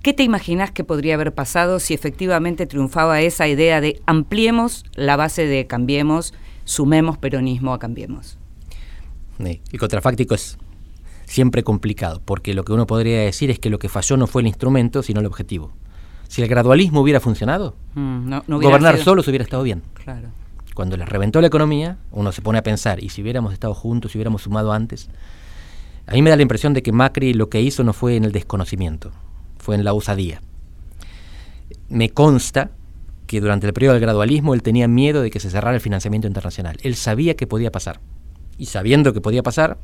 ¿qué 0.02 0.12
te 0.12 0.22
imaginas 0.22 0.70
que 0.70 0.84
podría 0.84 1.14
haber 1.14 1.34
pasado 1.34 1.80
si 1.80 1.94
efectivamente 1.94 2.66
triunfaba 2.66 3.20
esa 3.22 3.48
idea 3.48 3.80
de 3.80 4.00
ampliemos 4.06 4.84
la 4.94 5.16
base 5.16 5.46
de 5.46 5.66
Cambiemos, 5.66 6.34
sumemos 6.64 7.18
peronismo 7.18 7.74
a 7.74 7.78
Cambiemos? 7.78 8.38
El 9.38 9.78
contrafáctico 9.78 10.34
es 10.34 10.58
siempre 11.32 11.62
complicado, 11.62 12.20
porque 12.24 12.52
lo 12.52 12.62
que 12.62 12.72
uno 12.72 12.86
podría 12.86 13.20
decir 13.20 13.50
es 13.50 13.58
que 13.58 13.70
lo 13.70 13.78
que 13.78 13.88
falló 13.88 14.18
no 14.18 14.26
fue 14.26 14.42
el 14.42 14.48
instrumento, 14.48 15.02
sino 15.02 15.20
el 15.20 15.26
objetivo. 15.26 15.72
Si 16.28 16.42
el 16.42 16.48
gradualismo 16.48 17.00
hubiera 17.00 17.20
funcionado, 17.20 17.74
mm, 17.94 18.34
gobernar 18.48 18.98
solo 18.98 19.22
se 19.22 19.30
hubiera 19.30 19.44
estado 19.44 19.62
bien. 19.62 19.82
Claro. 19.94 20.28
Cuando 20.74 20.96
les 20.96 21.08
reventó 21.08 21.40
la 21.40 21.46
economía, 21.46 21.96
uno 22.10 22.32
se 22.32 22.42
pone 22.42 22.58
a 22.58 22.62
pensar, 22.62 23.02
¿y 23.02 23.08
si 23.08 23.22
hubiéramos 23.22 23.54
estado 23.54 23.74
juntos, 23.74 24.12
si 24.12 24.18
hubiéramos 24.18 24.42
sumado 24.42 24.72
antes? 24.72 25.08
A 26.06 26.12
mí 26.12 26.20
me 26.20 26.28
da 26.28 26.36
la 26.36 26.42
impresión 26.42 26.74
de 26.74 26.82
que 26.82 26.92
Macri 26.92 27.32
lo 27.32 27.48
que 27.48 27.62
hizo 27.62 27.82
no 27.82 27.94
fue 27.94 28.16
en 28.16 28.24
el 28.24 28.32
desconocimiento, 28.32 29.10
fue 29.58 29.74
en 29.74 29.84
la 29.84 29.94
osadía. 29.94 30.42
Me 31.88 32.10
consta 32.10 32.70
que 33.26 33.40
durante 33.40 33.66
el 33.66 33.72
periodo 33.72 33.94
del 33.94 34.02
gradualismo 34.02 34.52
él 34.52 34.62
tenía 34.62 34.86
miedo 34.86 35.22
de 35.22 35.30
que 35.30 35.40
se 35.40 35.48
cerrara 35.48 35.74
el 35.74 35.80
financiamiento 35.80 36.28
internacional. 36.28 36.76
Él 36.82 36.94
sabía 36.94 37.36
que 37.36 37.46
podía 37.46 37.72
pasar. 37.72 38.00
Y 38.58 38.66
sabiendo 38.66 39.14
que 39.14 39.22
podía 39.22 39.42
pasar, 39.42 39.78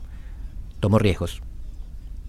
tomó 0.81 0.99
riesgos, 0.99 1.43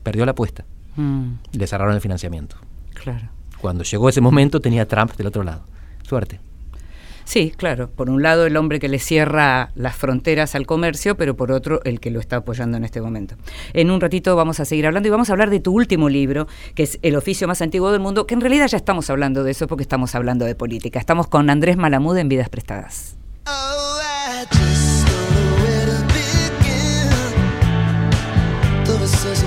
perdió 0.04 0.26
la 0.26 0.32
apuesta, 0.32 0.66
mm. 0.96 1.32
le 1.54 1.68
cerraron 1.68 1.96
el 1.96 2.02
financiamiento. 2.02 2.56
Claro. 2.94 3.30
Cuando 3.62 3.84
llegó 3.84 4.10
ese 4.10 4.22
momento 4.22 4.60
tenía 4.60 4.88
Trump 4.88 5.16
del 5.16 5.28
otro 5.28 5.44
lado. 5.44 5.64
Suerte. 6.08 6.40
Sí, 7.30 7.54
claro. 7.56 7.92
Por 7.92 8.10
un 8.10 8.24
lado 8.24 8.48
el 8.48 8.58
hombre 8.58 8.80
que 8.80 8.90
le 8.90 8.98
cierra 8.98 9.70
las 9.76 9.96
fronteras 9.96 10.56
al 10.56 10.66
comercio, 10.66 11.16
pero 11.16 11.36
por 11.36 11.52
otro 11.52 11.80
el 11.84 12.00
que 12.00 12.10
lo 12.10 12.20
está 12.20 12.38
apoyando 12.38 12.76
en 12.76 12.84
este 12.84 13.02
momento. 13.02 13.36
En 13.74 13.92
un 13.92 14.02
ratito 14.02 14.36
vamos 14.36 14.60
a 14.60 14.66
seguir 14.66 14.88
hablando 14.88 15.10
y 15.10 15.12
vamos 15.12 15.30
a 15.30 15.34
hablar 15.34 15.52
de 15.52 15.60
tu 15.60 15.72
último 15.72 16.10
libro, 16.10 16.48
que 16.74 16.82
es 16.82 16.98
El 17.04 17.16
oficio 17.16 17.48
más 17.48 17.62
antiguo 17.62 17.92
del 17.92 18.02
mundo, 18.02 18.26
que 18.26 18.34
en 18.34 18.42
realidad 18.42 18.66
ya 18.68 18.78
estamos 18.78 19.12
hablando 19.12 19.44
de 19.44 19.52
eso 19.52 19.68
porque 19.68 19.84
estamos 19.84 20.16
hablando 20.16 20.46
de 20.46 20.56
política. 20.56 20.98
Estamos 20.98 21.28
con 21.28 21.52
Andrés 21.52 21.78
Malamud 21.78 22.18
en 22.18 22.30
Vidas 22.30 22.50
Prestadas. 22.50 23.16
Oh, 23.46 24.89
Genesis 29.10 29.39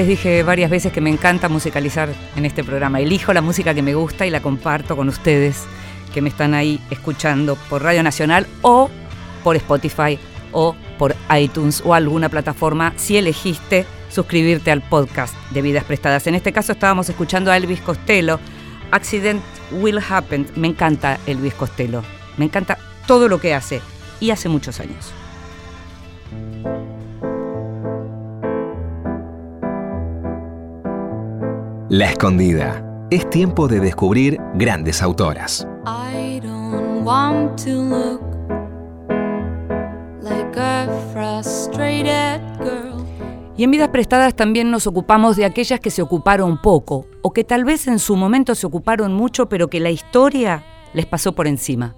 les 0.00 0.08
dije 0.08 0.42
varias 0.42 0.70
veces 0.70 0.94
que 0.94 1.02
me 1.02 1.10
encanta 1.10 1.50
musicalizar 1.50 2.08
en 2.34 2.46
este 2.46 2.64
programa. 2.64 3.00
Elijo 3.00 3.34
la 3.34 3.42
música 3.42 3.74
que 3.74 3.82
me 3.82 3.94
gusta 3.94 4.24
y 4.24 4.30
la 4.30 4.40
comparto 4.40 4.96
con 4.96 5.10
ustedes 5.10 5.64
que 6.14 6.22
me 6.22 6.30
están 6.30 6.54
ahí 6.54 6.80
escuchando 6.88 7.54
por 7.68 7.82
Radio 7.82 8.02
Nacional 8.02 8.46
o 8.62 8.88
por 9.44 9.56
Spotify 9.56 10.18
o 10.52 10.74
por 10.96 11.14
iTunes 11.38 11.82
o 11.84 11.92
alguna 11.92 12.30
plataforma 12.30 12.94
si 12.96 13.18
elegiste 13.18 13.84
suscribirte 14.08 14.70
al 14.70 14.80
podcast 14.80 15.34
de 15.50 15.60
Vidas 15.60 15.84
Prestadas. 15.84 16.26
En 16.26 16.34
este 16.34 16.50
caso 16.50 16.72
estábamos 16.72 17.10
escuchando 17.10 17.52
a 17.52 17.58
Elvis 17.58 17.82
Costello. 17.82 18.40
Accident 18.92 19.42
Will 19.70 19.98
Happen. 19.98 20.46
Me 20.56 20.68
encanta 20.68 21.20
Elvis 21.26 21.52
Costello. 21.52 22.02
Me 22.38 22.46
encanta 22.46 22.78
todo 23.06 23.28
lo 23.28 23.38
que 23.38 23.52
hace 23.52 23.82
y 24.18 24.30
hace 24.30 24.48
muchos 24.48 24.80
años. 24.80 25.12
La 31.90 32.08
Escondida. 32.08 33.08
Es 33.10 33.28
tiempo 33.30 33.66
de 33.66 33.80
descubrir 33.80 34.38
grandes 34.54 35.02
autoras. 35.02 35.66
Y 43.56 43.64
en 43.64 43.70
vidas 43.72 43.88
prestadas 43.88 44.36
también 44.36 44.70
nos 44.70 44.86
ocupamos 44.86 45.36
de 45.36 45.44
aquellas 45.44 45.80
que 45.80 45.90
se 45.90 46.00
ocuparon 46.00 46.62
poco 46.62 47.06
o 47.22 47.32
que 47.32 47.42
tal 47.42 47.64
vez 47.64 47.88
en 47.88 47.98
su 47.98 48.14
momento 48.14 48.54
se 48.54 48.68
ocuparon 48.68 49.12
mucho 49.12 49.48
pero 49.48 49.66
que 49.66 49.80
la 49.80 49.90
historia 49.90 50.62
les 50.94 51.06
pasó 51.06 51.34
por 51.34 51.48
encima. 51.48 51.96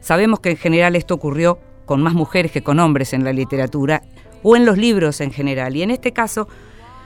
Sabemos 0.00 0.40
que 0.40 0.50
en 0.50 0.58
general 0.58 0.96
esto 0.96 1.14
ocurrió 1.14 1.58
con 1.86 2.02
más 2.02 2.12
mujeres 2.12 2.52
que 2.52 2.62
con 2.62 2.78
hombres 2.78 3.14
en 3.14 3.24
la 3.24 3.32
literatura 3.32 4.02
o 4.42 4.54
en 4.54 4.66
los 4.66 4.76
libros 4.76 5.22
en 5.22 5.32
general. 5.32 5.76
Y 5.76 5.82
en 5.82 5.92
este 5.92 6.12
caso 6.12 6.46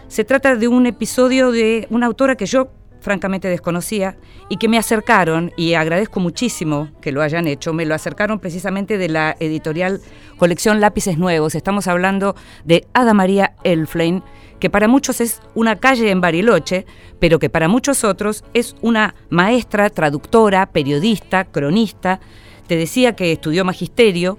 se 0.09 0.25
trata 0.25 0.57
de 0.57 0.69
un 0.69 0.87
episodio 0.87 1.51
de 1.51 1.87
una 1.91 2.07
autora 2.07 2.37
que 2.37 2.47
yo 2.47 2.69
francamente 3.01 3.49
desconocía 3.49 4.17
y 4.49 4.57
que 4.57 4.69
me 4.69 4.79
acercaron, 4.79 5.53
y 5.57 5.75
agradezco 5.75 6.21
muchísimo 6.21 6.91
que 7.03 7.13
lo 7.13 7.21
hayan 7.21 7.47
hecho, 7.47 7.75
me 7.75 7.85
lo 7.85 7.95
acercaron 7.95 8.41
precisamente 8.41 8.97
de 8.97 9.09
la 9.11 9.37
editorial 9.41 10.01
Colección 10.39 10.81
Lápices 10.81 11.19
Nuevos. 11.19 11.55
Estamos 11.55 11.87
hablando 11.87 12.35
de 12.65 12.87
Ada 12.95 13.13
María 13.13 13.57
Elflein, 13.63 14.23
que 14.59 14.71
para 14.71 14.89
muchos 14.89 15.21
es 15.21 15.43
una 15.55 15.77
calle 15.77 16.11
en 16.11 16.23
Bariloche, 16.23 16.87
pero 17.19 17.39
que 17.39 17.51
para 17.51 17.69
muchos 17.69 18.05
otros 18.05 18.43
es 18.55 18.75
una 18.81 19.15
maestra, 19.29 19.91
traductora, 19.91 20.65
periodista, 20.67 21.45
cronista. 21.45 22.21
Te 22.67 22.77
decía 22.77 23.15
que 23.15 23.33
estudió 23.33 23.67
magisterio 23.67 24.39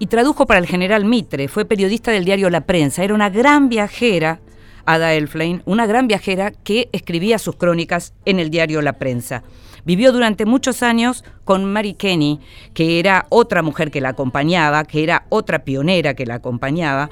y 0.00 0.06
tradujo 0.06 0.46
para 0.46 0.58
el 0.58 0.66
general 0.66 1.04
Mitre, 1.04 1.46
fue 1.46 1.64
periodista 1.64 2.10
del 2.10 2.24
diario 2.24 2.50
La 2.50 2.62
Prensa, 2.62 3.04
era 3.04 3.14
una 3.14 3.30
gran 3.30 3.68
viajera 3.68 4.40
Ada 4.84 5.14
Elflein, 5.14 5.62
una 5.66 5.86
gran 5.86 6.08
viajera 6.08 6.50
que 6.50 6.88
escribía 6.92 7.38
sus 7.38 7.56
crónicas 7.56 8.14
en 8.24 8.38
el 8.38 8.50
diario 8.50 8.82
La 8.82 8.94
Prensa. 8.94 9.42
Vivió 9.84 10.12
durante 10.12 10.44
muchos 10.44 10.82
años 10.82 11.24
con 11.44 11.64
Mary 11.64 11.94
Kenny, 11.94 12.38
que 12.74 12.98
era 12.98 13.26
otra 13.30 13.62
mujer 13.62 13.90
que 13.90 14.02
la 14.02 14.10
acompañaba, 14.10 14.84
que 14.84 15.02
era 15.02 15.24
otra 15.30 15.64
pionera 15.64 16.12
que 16.14 16.26
la 16.26 16.34
acompañaba. 16.34 17.08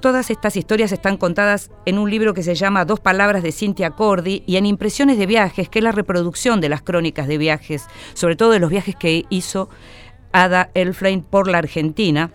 Todas 0.00 0.30
estas 0.30 0.56
historias 0.56 0.92
están 0.92 1.16
contadas 1.16 1.70
en 1.84 1.98
un 1.98 2.10
libro 2.10 2.32
que 2.32 2.44
se 2.44 2.54
llama 2.54 2.84
Dos 2.84 3.00
palabras 3.00 3.42
de 3.42 3.50
Cynthia 3.50 3.90
Cordy 3.90 4.44
y 4.46 4.56
en 4.56 4.66
Impresiones 4.66 5.18
de 5.18 5.26
viajes, 5.26 5.68
que 5.68 5.80
es 5.80 5.84
la 5.84 5.92
reproducción 5.92 6.60
de 6.60 6.68
las 6.68 6.82
crónicas 6.82 7.26
de 7.26 7.38
viajes, 7.38 7.86
sobre 8.14 8.36
todo 8.36 8.50
de 8.50 8.60
los 8.60 8.70
viajes 8.70 8.94
que 8.94 9.24
hizo 9.28 9.68
Ada 10.32 10.70
Elflein 10.74 11.22
por 11.22 11.48
la 11.48 11.58
Argentina 11.58 12.30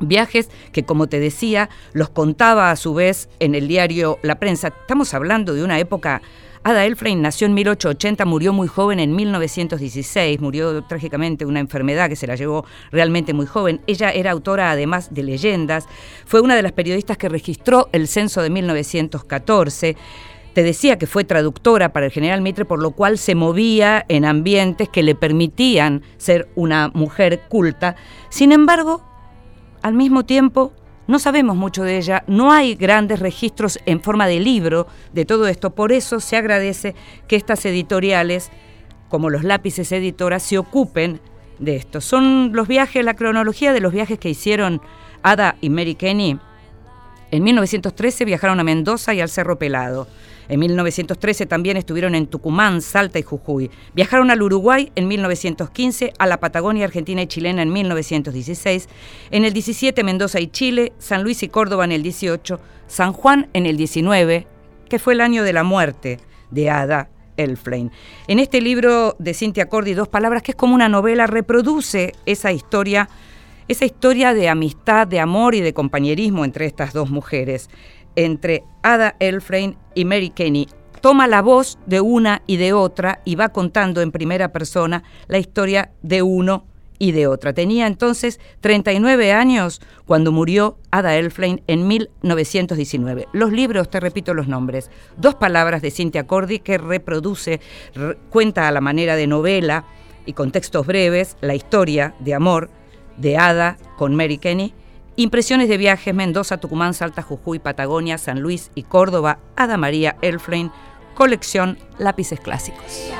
Viajes 0.00 0.50
que, 0.72 0.84
como 0.84 1.08
te 1.08 1.20
decía, 1.20 1.68
los 1.92 2.08
contaba 2.10 2.70
a 2.70 2.76
su 2.76 2.94
vez 2.94 3.28
en 3.40 3.54
el 3.54 3.68
diario 3.68 4.18
La 4.22 4.38
Prensa. 4.38 4.68
Estamos 4.68 5.14
hablando 5.14 5.54
de 5.54 5.64
una 5.64 5.78
época... 5.78 6.22
Ada 6.64 6.84
Elfrein 6.84 7.22
nació 7.22 7.46
en 7.46 7.54
1880, 7.54 8.24
murió 8.24 8.52
muy 8.52 8.66
joven 8.66 8.98
en 8.98 9.14
1916, 9.14 10.40
murió 10.40 10.82
trágicamente 10.82 11.46
una 11.46 11.60
enfermedad 11.60 12.08
que 12.08 12.16
se 12.16 12.26
la 12.26 12.34
llevó 12.34 12.66
realmente 12.90 13.32
muy 13.32 13.46
joven. 13.46 13.80
Ella 13.86 14.10
era 14.10 14.32
autora 14.32 14.72
además 14.72 15.14
de 15.14 15.22
leyendas, 15.22 15.86
fue 16.26 16.40
una 16.40 16.56
de 16.56 16.62
las 16.62 16.72
periodistas 16.72 17.16
que 17.16 17.28
registró 17.28 17.88
el 17.92 18.08
censo 18.08 18.42
de 18.42 18.50
1914. 18.50 19.96
Te 20.52 20.62
decía 20.62 20.98
que 20.98 21.06
fue 21.06 21.22
traductora 21.22 21.92
para 21.92 22.06
el 22.06 22.12
general 22.12 22.40
Mitre, 22.40 22.64
por 22.64 22.82
lo 22.82 22.90
cual 22.90 23.16
se 23.18 23.36
movía 23.36 24.04
en 24.08 24.24
ambientes 24.24 24.88
que 24.88 25.04
le 25.04 25.14
permitían 25.14 26.02
ser 26.16 26.48
una 26.56 26.90
mujer 26.92 27.42
culta. 27.48 27.94
Sin 28.28 28.50
embargo, 28.50 29.07
al 29.82 29.94
mismo 29.94 30.24
tiempo, 30.24 30.72
no 31.06 31.18
sabemos 31.18 31.56
mucho 31.56 31.84
de 31.84 31.96
ella, 31.96 32.22
no 32.26 32.52
hay 32.52 32.74
grandes 32.74 33.20
registros 33.20 33.78
en 33.86 34.00
forma 34.00 34.26
de 34.26 34.40
libro 34.40 34.86
de 35.12 35.24
todo 35.24 35.48
esto, 35.48 35.70
por 35.70 35.92
eso 35.92 36.20
se 36.20 36.36
agradece 36.36 36.94
que 37.26 37.36
estas 37.36 37.64
editoriales, 37.64 38.50
como 39.08 39.30
los 39.30 39.42
lápices 39.42 39.90
editoras, 39.92 40.42
se 40.42 40.58
ocupen 40.58 41.20
de 41.58 41.76
esto. 41.76 42.00
Son 42.00 42.52
los 42.52 42.68
viajes, 42.68 43.04
la 43.04 43.14
cronología 43.14 43.72
de 43.72 43.80
los 43.80 43.92
viajes 43.92 44.18
que 44.18 44.28
hicieron 44.28 44.80
Ada 45.22 45.56
y 45.60 45.70
Mary 45.70 45.94
Kenny. 45.94 46.38
En 47.30 47.42
1913 47.42 48.24
viajaron 48.24 48.60
a 48.60 48.64
Mendoza 48.64 49.14
y 49.14 49.20
al 49.20 49.28
Cerro 49.28 49.58
Pelado. 49.58 50.08
En 50.48 50.60
1913 50.60 51.46
también 51.46 51.76
estuvieron 51.76 52.14
en 52.14 52.26
Tucumán, 52.26 52.80
Salta 52.80 53.18
y 53.18 53.22
Jujuy. 53.22 53.70
Viajaron 53.94 54.30
al 54.30 54.42
Uruguay 54.42 54.90
en 54.94 55.06
1915, 55.06 56.14
a 56.18 56.26
la 56.26 56.40
Patagonia 56.40 56.86
Argentina 56.86 57.22
y 57.22 57.26
Chilena 57.26 57.62
en 57.62 57.72
1916, 57.72 58.88
en 59.30 59.44
el 59.44 59.52
17 59.52 60.02
Mendoza 60.04 60.40
y 60.40 60.48
Chile, 60.48 60.92
San 60.98 61.22
Luis 61.22 61.42
y 61.42 61.48
Córdoba 61.48 61.84
en 61.84 61.92
el 61.92 62.02
18, 62.02 62.58
San 62.86 63.12
Juan 63.12 63.48
en 63.52 63.66
el 63.66 63.76
19, 63.76 64.46
que 64.88 64.98
fue 64.98 65.12
el 65.12 65.20
año 65.20 65.44
de 65.44 65.52
la 65.52 65.64
muerte 65.64 66.18
de 66.50 66.70
Ada 66.70 67.10
Elflein. 67.36 67.92
En 68.26 68.38
este 68.38 68.60
libro 68.60 69.16
de 69.18 69.34
Cintia 69.34 69.68
Cordy, 69.68 69.94
Dos 69.94 70.08
Palabras, 70.08 70.42
que 70.42 70.52
es 70.52 70.56
como 70.56 70.74
una 70.74 70.88
novela, 70.88 71.26
reproduce 71.26 72.14
esa 72.24 72.52
historia, 72.52 73.08
esa 73.68 73.84
historia 73.84 74.32
de 74.32 74.48
amistad, 74.48 75.06
de 75.06 75.20
amor 75.20 75.54
y 75.54 75.60
de 75.60 75.74
compañerismo 75.74 76.44
entre 76.44 76.66
estas 76.66 76.94
dos 76.94 77.10
mujeres 77.10 77.68
entre 78.18 78.64
Ada 78.82 79.14
Elfrein 79.20 79.76
y 79.94 80.04
Mary 80.04 80.30
Kenny. 80.30 80.66
Toma 81.00 81.28
la 81.28 81.40
voz 81.40 81.78
de 81.86 82.00
una 82.00 82.42
y 82.48 82.56
de 82.56 82.72
otra 82.72 83.20
y 83.24 83.36
va 83.36 83.50
contando 83.50 84.02
en 84.02 84.10
primera 84.10 84.52
persona 84.52 85.04
la 85.28 85.38
historia 85.38 85.92
de 86.02 86.22
uno 86.22 86.64
y 86.98 87.12
de 87.12 87.28
otra. 87.28 87.52
Tenía 87.52 87.86
entonces 87.86 88.40
39 88.60 89.32
años 89.32 89.80
cuando 90.04 90.32
murió 90.32 90.78
Ada 90.90 91.14
Elflein 91.14 91.62
en 91.68 91.86
1919. 91.86 93.28
Los 93.32 93.52
libros, 93.52 93.88
te 93.88 94.00
repito 94.00 94.34
los 94.34 94.48
nombres, 94.48 94.90
dos 95.16 95.36
palabras 95.36 95.80
de 95.80 95.92
Cynthia 95.92 96.26
Cordy 96.26 96.58
que 96.58 96.76
reproduce, 96.76 97.60
cuenta 98.30 98.66
a 98.66 98.72
la 98.72 98.80
manera 98.80 99.14
de 99.14 99.28
novela 99.28 99.84
y 100.26 100.32
con 100.32 100.50
textos 100.50 100.84
breves 100.84 101.36
la 101.40 101.54
historia 101.54 102.16
de 102.18 102.34
amor 102.34 102.68
de 103.16 103.36
Ada 103.36 103.78
con 103.96 104.16
Mary 104.16 104.38
Kenny 104.38 104.74
Impresiones 105.18 105.68
de 105.68 105.78
viajes 105.78 106.14
Mendoza, 106.14 106.58
Tucumán, 106.58 106.94
Salta, 106.94 107.22
Jujuy, 107.22 107.58
Patagonia, 107.58 108.18
San 108.18 108.38
Luis 108.38 108.70
y 108.76 108.84
Córdoba, 108.84 109.40
Ada 109.56 109.76
María 109.76 110.14
Elflein, 110.22 110.70
colección 111.16 111.76
Lápices 111.98 112.38
Clásicos. 112.38 113.10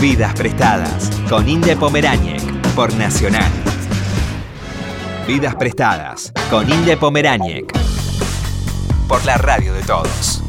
Vidas 0.00 0.34
prestadas 0.34 1.10
con 1.28 1.48
Inde 1.48 1.74
Pomeráñez 1.74 2.44
por 2.76 2.94
Nacional. 2.94 3.50
Vidas 5.26 5.56
prestadas 5.56 6.32
con 6.48 6.70
Inde 6.72 6.96
Pomeráñez 6.96 7.77
por 9.08 9.24
la 9.24 9.38
radio 9.38 9.72
de 9.72 9.82
todos. 9.82 10.42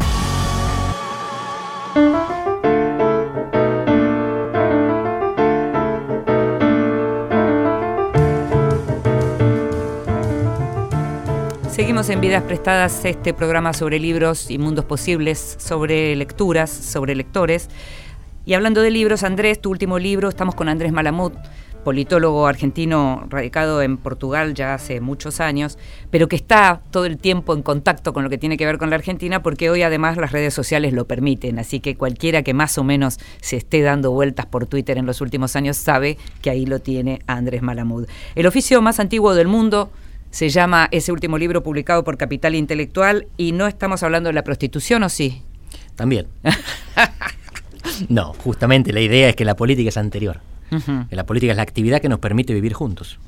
Seguimos 11.71 12.09
en 12.09 12.19
Vidas 12.19 12.43
Prestadas, 12.43 13.05
este 13.05 13.33
programa 13.33 13.71
sobre 13.71 13.99
libros 13.99 14.51
y 14.51 14.57
mundos 14.57 14.83
posibles, 14.83 15.55
sobre 15.57 16.13
lecturas, 16.17 16.69
sobre 16.69 17.15
lectores. 17.15 17.69
Y 18.45 18.53
hablando 18.53 18.81
de 18.81 18.91
libros, 18.91 19.23
Andrés, 19.23 19.61
tu 19.61 19.69
último 19.69 19.97
libro, 19.97 20.27
estamos 20.27 20.55
con 20.55 20.67
Andrés 20.67 20.91
Malamud, 20.91 21.31
politólogo 21.83 22.47
argentino 22.47 23.25
radicado 23.29 23.81
en 23.81 23.97
Portugal 23.97 24.53
ya 24.53 24.73
hace 24.73 25.01
muchos 25.01 25.39
años, 25.39 25.77
pero 26.11 26.27
que 26.27 26.35
está 26.35 26.81
todo 26.91 27.05
el 27.05 27.17
tiempo 27.17 27.53
en 27.53 27.61
contacto 27.61 28.13
con 28.13 28.23
lo 28.23 28.29
que 28.29 28.37
tiene 28.37 28.57
que 28.57 28.65
ver 28.65 28.77
con 28.77 28.89
la 28.89 28.95
Argentina, 28.95 29.41
porque 29.41 29.69
hoy 29.69 29.83
además 29.83 30.17
las 30.17 30.31
redes 30.31 30.53
sociales 30.53 30.93
lo 30.93 31.05
permiten, 31.05 31.59
así 31.59 31.79
que 31.79 31.95
cualquiera 31.95 32.43
que 32.43 32.53
más 32.53 32.77
o 32.77 32.83
menos 32.83 33.19
se 33.41 33.57
esté 33.57 33.81
dando 33.81 34.11
vueltas 34.11 34.45
por 34.45 34.65
Twitter 34.65 34.97
en 34.97 35.05
los 35.05 35.21
últimos 35.21 35.55
años 35.55 35.77
sabe 35.77 36.17
que 36.41 36.49
ahí 36.49 36.65
lo 36.65 36.79
tiene 36.79 37.21
Andrés 37.27 37.61
Malamud. 37.61 38.07
El 38.35 38.47
oficio 38.47 38.81
más 38.81 38.99
antiguo 38.99 39.33
del 39.33 39.47
mundo 39.47 39.91
se 40.31 40.49
llama 40.49 40.87
ese 40.91 41.11
último 41.11 41.37
libro 41.37 41.63
publicado 41.63 42.03
por 42.03 42.17
Capital 42.17 42.55
Intelectual 42.55 43.27
y 43.37 43.51
no 43.51 43.67
estamos 43.67 44.03
hablando 44.03 44.29
de 44.29 44.33
la 44.33 44.43
prostitución, 44.43 45.03
¿o 45.03 45.09
sí? 45.09 45.41
También. 45.95 46.27
no, 48.09 48.33
justamente 48.33 48.93
la 48.93 49.01
idea 49.01 49.29
es 49.29 49.35
que 49.35 49.45
la 49.45 49.55
política 49.55 49.89
es 49.89 49.97
anterior. 49.97 50.39
La 51.09 51.25
política 51.25 51.51
es 51.51 51.57
la 51.57 51.63
actividad 51.63 52.01
que 52.01 52.09
nos 52.09 52.19
permite 52.19 52.53
vivir 52.53 52.73
juntos. 52.73 53.19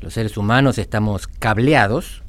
Los 0.00 0.14
seres 0.14 0.36
humanos 0.36 0.78
estamos 0.78 1.26
cableados 1.26 2.22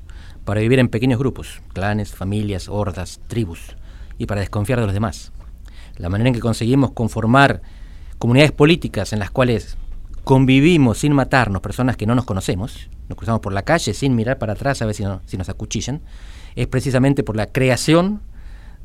para 0.45 0.62
vivir 0.62 0.80
en 0.80 0.88
pequeños 0.88 1.19
grupos, 1.19 1.62
clanes, 1.73 2.12
familias, 2.12 2.69
hordas, 2.69 3.19
tribus, 3.28 3.75
y 4.17 4.25
para 4.25 4.41
desconfiar 4.41 4.80
de 4.80 4.86
los 4.86 4.93
demás. 4.93 5.32
La 5.97 6.10
manera 6.10 6.30
en 6.30 6.34
que 6.34 6.39
conseguimos 6.39 6.91
conformar 6.91 7.62
comunidades 8.17 8.52
políticas 8.52 9.13
en 9.13 9.19
las 9.19 9.30
cuales 9.30 9.78
convivimos 10.23 10.99
sin 10.99 11.13
matarnos, 11.13 11.62
personas 11.62 11.97
que 11.97 12.06
no 12.06 12.15
nos 12.15 12.25
conocemos, 12.25 12.89
nos 13.08 13.17
cruzamos 13.17 13.41
por 13.41 13.54
la 13.54 13.63
calle 13.63 13.93
sin 13.93 14.15
mirar 14.15 14.38
para 14.38 14.54
atrás 14.54 14.82
a 14.82 14.86
ver 14.86 14.95
si, 14.95 15.04
si 15.25 15.38
nos 15.38 15.49
acuchillan, 15.49 16.02
es 16.56 16.67
precisamente 16.67 17.23
por 17.23 17.36
la 17.36 17.47
creación 17.47 18.21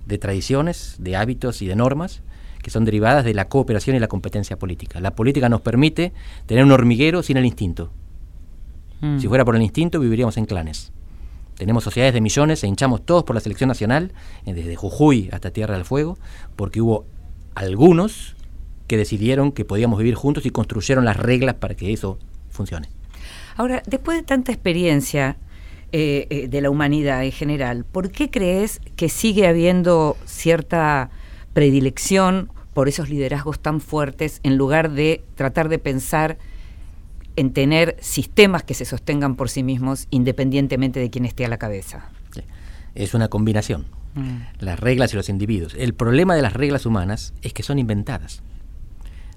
de 0.07 0.19
tradiciones, 0.19 0.97
de 0.99 1.17
hábitos 1.17 1.63
y 1.63 1.67
de 1.67 1.77
normas 1.77 2.23
que 2.65 2.71
son 2.71 2.87
derivadas 2.87 3.27
de 3.27 3.35
la 3.35 3.47
cooperación 3.47 3.95
y 3.95 3.99
la 3.99 4.09
competencia 4.09 4.59
política. 4.59 4.99
La 4.99 5.15
política 5.15 5.51
nos 5.51 5.61
permite 5.61 6.15
tener 6.47 6.65
un 6.65 6.73
hormiguero 6.73 7.23
sin 7.23 7.37
el 7.37 7.45
instinto. 7.45 7.93
Mm. 9.03 9.19
Si 9.19 9.29
fuera 9.29 9.45
por 9.45 9.55
el 9.55 9.61
instinto, 9.61 10.01
viviríamos 10.01 10.39
en 10.39 10.47
clanes. 10.47 10.91
Tenemos 11.59 11.85
sociedades 11.85 12.15
de 12.15 12.23
millones, 12.23 12.65
e 12.65 12.67
hinchamos 12.67 13.05
todos 13.05 13.25
por 13.25 13.35
la 13.35 13.41
selección 13.41 13.69
nacional, 13.69 14.13
eh, 14.47 14.55
desde 14.55 14.77
Jujuy 14.77 15.29
hasta 15.31 15.51
Tierra 15.51 15.75
del 15.75 15.85
Fuego, 15.85 16.17
porque 16.57 16.81
hubo 16.81 17.05
algunos 17.55 18.35
que 18.87 18.97
decidieron 18.97 19.53
que 19.53 19.67
podíamos 19.67 19.99
vivir 19.99 20.15
juntos 20.15 20.47
y 20.47 20.51
construyeron 20.51 21.05
las 21.05 21.19
reglas 21.19 21.57
para 21.57 21.75
que 21.75 21.93
eso 21.93 22.19
funcione. 22.49 22.89
Ahora, 23.57 23.83
después 23.85 24.17
de 24.17 24.23
tanta 24.23 24.53
experiencia 24.53 25.37
eh, 25.93 26.27
eh, 26.31 26.49
de 26.49 26.61
la 26.63 26.71
humanidad 26.71 27.25
en 27.25 27.33
general, 27.33 27.85
¿por 27.85 28.11
qué 28.11 28.31
crees 28.31 28.81
que 28.97 29.11
sigue 29.11 29.47
habiendo 29.47 30.17
cierta 30.25 31.11
predilección 31.55 32.51
por 32.75 32.89
esos 32.89 33.09
liderazgos 33.09 33.59
tan 33.61 33.81
fuertes 33.81 34.41
en 34.43 34.57
lugar 34.59 34.91
de 34.91 35.25
tratar 35.37 35.69
de 35.69 35.79
pensar 35.79 36.37
en 37.37 37.53
tener 37.53 37.97
sistemas 38.01 38.63
que 38.63 38.75
se 38.75 38.85
sostengan 38.85 39.37
por 39.37 39.49
sí 39.49 39.63
mismos 39.63 40.07
independientemente 40.11 41.01
de 41.01 41.11
quién 41.11 41.25
esté 41.25 41.47
a 41.47 41.49
la 41.49 41.59
cabeza? 41.59 42.11
Es 42.95 43.15
una 43.15 43.29
combinación. 43.29 43.87
Mm. 44.15 44.37
Las 44.61 44.79
reglas 44.79 45.13
y 45.13 45.17
los 45.17 45.29
individuos. 45.29 45.75
El 45.77 45.95
problema 45.95 46.37
de 46.37 46.43
las 46.43 46.53
reglas 46.53 46.87
humanas 46.87 47.33
es 47.43 47.53
que 47.53 47.63
son 47.63 47.79
inventadas 47.79 48.43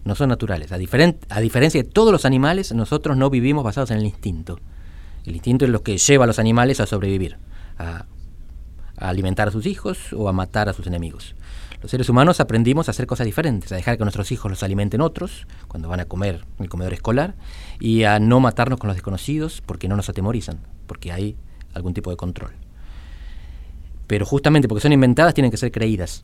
no 0.08 0.16
son 0.16 0.30
naturales. 0.30 0.72
A, 0.72 0.76
a, 0.76 1.42
diferencia 1.42 1.84
de 1.84 1.88
todos 1.88 2.12
los 2.12 2.26
animales, 2.26 2.74
nosotros 2.74 3.16
no 3.18 3.30
vivimos 3.30 3.64
basados 3.64 3.92
en 3.92 3.98
el 3.98 4.06
instinto. 4.06 4.60
El 5.26 5.36
instinto 5.36 5.66
es 5.66 5.72
lo 5.72 5.84
que 5.84 5.98
lleva 5.98 6.24
a 6.24 6.28
los 6.28 6.40
animales 6.40 6.80
a 6.80 6.88
sobrevivir, 6.88 7.38
a, 7.78 8.06
alimentar 8.96 9.50
a 9.50 9.52
sus 9.52 9.68
hijos 9.68 10.14
o 10.14 10.30
a 10.30 10.34
matar 10.34 10.70
a 10.70 10.74
sus 10.74 10.88
enemigos. 10.88 11.36
Los 11.82 11.92
seres 11.92 12.10
humanos 12.10 12.40
aprendimos 12.40 12.88
a 12.88 12.92
hacer 12.92 13.06
cosas 13.06 13.26
diferentes, 13.26 13.72
a 13.72 13.76
dejar 13.76 13.98
que 13.98 14.04
nuestros 14.04 14.32
hijos 14.32 14.50
los 14.50 14.64
alimenten 14.64 15.02
otros 15.02 15.46
cuando 15.68 15.88
van 15.88 16.00
a 16.00 16.06
comer 16.06 16.44
en 16.58 16.64
el 16.64 16.70
comedor 16.70 16.94
escolar 16.94 17.36
y 17.80 18.04
a 18.04 18.20
no 18.20 18.40
matarnos 18.40 18.80
con 18.80 18.88
los 18.88 18.96
desconocidos 18.96 19.62
porque 19.64 19.88
no 19.88 19.96
nos 19.96 20.10
atemorizan, 20.10 20.60
porque 20.88 21.12
hay 21.12 21.36
algún 21.74 21.94
tipo 21.94 22.10
de 22.10 22.18
control. 22.18 22.52
Pero 24.08 24.26
justamente 24.26 24.68
porque 24.68 24.82
son 24.82 24.94
inventadas 24.94 25.34
tienen 25.34 25.52
que 25.52 25.58
ser 25.58 25.72
creídas. 25.72 26.24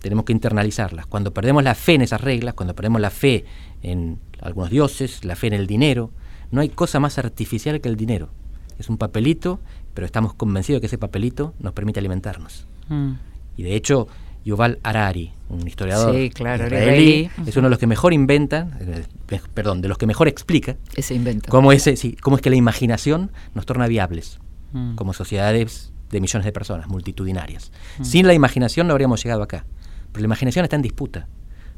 Tenemos 0.00 0.24
que 0.24 0.32
internalizarlas. 0.32 1.06
Cuando 1.06 1.34
perdemos 1.34 1.62
la 1.62 1.74
fe 1.74 1.94
en 1.94 2.02
esas 2.02 2.20
reglas, 2.20 2.54
cuando 2.54 2.74
perdemos 2.74 3.00
la 3.00 3.10
fe 3.10 3.44
en 3.82 4.18
algunos 4.40 4.70
dioses, 4.70 5.24
la 5.24 5.36
fe 5.36 5.48
en 5.48 5.52
el 5.52 5.66
dinero, 5.66 6.10
no 6.50 6.60
hay 6.60 6.70
cosa 6.70 6.98
más 6.98 7.18
artificial 7.18 7.80
que 7.80 7.88
el 7.88 7.96
dinero. 7.96 8.30
Es 8.78 8.88
un 8.88 8.98
papelito, 8.98 9.60
pero 9.94 10.06
estamos 10.06 10.34
convencidos 10.34 10.78
de 10.78 10.80
que 10.82 10.86
ese 10.86 10.98
papelito 10.98 11.54
nos 11.58 11.72
permite 11.72 12.00
alimentarnos. 12.00 12.66
Mm. 12.88 13.12
Y 13.56 13.62
de 13.64 13.76
hecho, 13.76 14.08
Yuval 14.44 14.78
Harari, 14.82 15.32
un 15.48 15.66
historiador 15.66 16.14
israelí, 16.16 17.30
es 17.46 17.56
uno 17.56 17.66
de 17.66 17.70
los 17.70 17.78
que 17.78 17.86
mejor 17.86 18.12
inventan, 18.12 18.76
eh, 18.80 19.40
perdón, 19.54 19.80
de 19.82 19.88
los 19.88 19.98
que 19.98 20.06
mejor 20.06 20.28
explica 20.28 20.76
ese 20.96 21.14
invento. 21.14 21.48
Cómo, 21.50 21.72
ese, 21.72 21.96
sí, 21.96 22.16
cómo 22.20 22.36
es 22.36 22.42
que 22.42 22.50
la 22.50 22.56
imaginación 22.56 23.30
nos 23.54 23.66
torna 23.66 23.86
viables 23.86 24.40
mm. 24.72 24.96
como 24.96 25.12
sociedades 25.12 25.92
de 26.10 26.20
millones 26.20 26.44
de 26.44 26.52
personas, 26.52 26.88
multitudinarias. 26.88 27.72
Mm. 27.98 28.04
Sin 28.04 28.26
la 28.26 28.34
imaginación 28.34 28.86
no 28.86 28.92
habríamos 28.92 29.22
llegado 29.22 29.42
acá. 29.42 29.64
Pero 30.12 30.22
la 30.22 30.26
imaginación 30.26 30.64
está 30.64 30.76
en 30.76 30.82
disputa, 30.82 31.26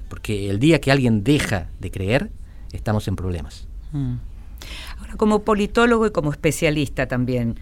porque 0.08 0.50
el 0.50 0.58
día 0.58 0.80
que 0.80 0.90
alguien 0.90 1.22
deja 1.22 1.68
de 1.78 1.90
creer, 1.90 2.30
estamos 2.72 3.06
en 3.06 3.14
problemas 3.14 3.68
como 5.16 5.40
politólogo 5.40 6.06
y 6.06 6.10
como 6.10 6.30
especialista 6.30 7.06
también, 7.06 7.58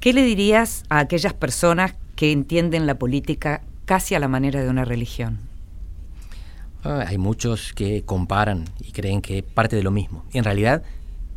¿qué 0.00 0.12
le 0.12 0.22
dirías 0.22 0.84
a 0.88 1.00
aquellas 1.00 1.34
personas 1.34 1.94
que 2.16 2.32
entienden 2.32 2.86
la 2.86 2.98
política 2.98 3.62
casi 3.88 4.14
a 4.14 4.18
la 4.20 4.28
manera 4.28 4.62
de 4.62 4.68
una 4.68 4.84
religión? 4.84 5.38
Ah, 6.84 7.06
hay 7.08 7.16
muchos 7.16 7.72
que 7.72 8.02
comparan 8.04 8.66
y 8.80 8.92
creen 8.92 9.22
que 9.22 9.42
parte 9.42 9.76
de 9.76 9.82
lo 9.82 9.90
mismo. 9.90 10.26
En 10.34 10.44
realidad, 10.44 10.82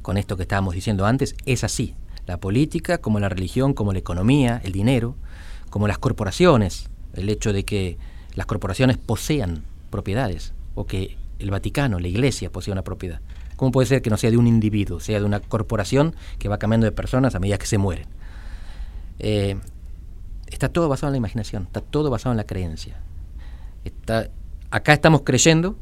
con 0.01 0.17
esto 0.17 0.35
que 0.35 0.41
estábamos 0.43 0.75
diciendo 0.75 1.05
antes, 1.05 1.33
es 1.45 1.63
así. 1.63 1.95
La 2.27 2.41
política, 2.41 2.97
como 2.97 3.21
la 3.21 3.29
religión, 3.29 3.73
como 3.73 3.93
la 3.93 3.99
economía, 3.99 4.59
el 4.65 4.73
dinero, 4.73 5.15
como 5.69 5.87
las 5.87 5.97
corporaciones, 5.97 6.89
el 7.13 7.29
hecho 7.29 7.53
de 7.53 7.63
que 7.63 7.97
las 8.35 8.47
corporaciones 8.47 8.97
posean 8.97 9.63
propiedades 9.89 10.53
o 10.75 10.85
que 10.85 11.15
el 11.39 11.51
Vaticano, 11.51 11.99
la 11.99 12.09
Iglesia, 12.09 12.51
posea 12.51 12.73
una 12.73 12.83
propiedad. 12.83 13.21
¿Cómo 13.55 13.71
puede 13.71 13.87
ser 13.87 14.01
que 14.01 14.09
no 14.09 14.17
sea 14.17 14.29
de 14.29 14.35
un 14.35 14.47
individuo, 14.47 14.99
sea 14.99 15.19
de 15.19 15.25
una 15.25 15.39
corporación 15.39 16.15
que 16.37 16.49
va 16.49 16.59
cambiando 16.59 16.83
de 16.83 16.91
personas 16.91 17.33
a 17.33 17.39
medida 17.39 17.57
que 17.57 17.65
se 17.65 17.77
mueren? 17.77 18.07
Eh, 19.19 19.55
está 20.51 20.69
todo 20.69 20.89
basado 20.89 21.09
en 21.09 21.13
la 21.13 21.17
imaginación, 21.17 21.63
está 21.63 21.81
todo 21.81 22.09
basado 22.09 22.33
en 22.33 22.37
la 22.37 22.45
creencia. 22.45 22.97
acá 24.69 24.93
estamos 24.93 25.21
creyendo 25.23 25.75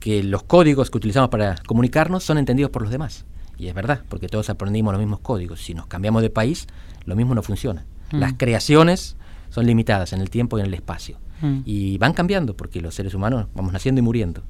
que 0.00 0.22
los 0.22 0.42
códigos 0.42 0.90
que 0.90 0.98
utilizamos 0.98 1.28
para 1.30 1.56
comunicarnos 1.66 2.24
son 2.24 2.38
entendidos 2.38 2.70
por 2.70 2.82
los 2.82 2.90
demás. 2.90 3.24
Y 3.58 3.68
es 3.68 3.74
verdad, 3.74 4.02
porque 4.08 4.28
todos 4.28 4.50
aprendimos 4.50 4.92
los 4.92 5.00
mismos 5.00 5.20
códigos. 5.20 5.62
Si 5.62 5.74
nos 5.74 5.86
cambiamos 5.86 6.22
de 6.22 6.30
país, 6.30 6.66
lo 7.04 7.14
mismo 7.14 7.34
no 7.34 7.42
funciona. 7.42 7.84
Mm. 8.10 8.18
Las 8.18 8.32
creaciones 8.34 9.16
son 9.50 9.66
limitadas 9.66 10.12
en 10.12 10.20
el 10.20 10.30
tiempo 10.30 10.58
y 10.58 10.62
en 10.62 10.66
el 10.66 10.74
espacio. 10.74 11.18
Mm. 11.40 11.60
Y 11.64 11.98
van 11.98 12.14
cambiando 12.14 12.56
porque 12.56 12.80
los 12.80 12.94
seres 12.94 13.14
humanos 13.14 13.46
vamos 13.54 13.72
naciendo 13.72 14.00
y 14.00 14.02
muriendo. 14.02 14.42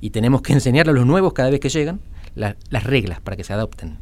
Y 0.00 0.10
tenemos 0.10 0.42
que 0.42 0.52
enseñarle 0.54 0.90
a 0.90 0.94
los 0.94 1.06
nuevos 1.06 1.32
cada 1.32 1.50
vez 1.50 1.60
que 1.60 1.68
llegan 1.68 2.00
las 2.34 2.84
reglas 2.84 3.20
para 3.20 3.36
que 3.36 3.44
se 3.44 3.52
adopten. 3.52 3.98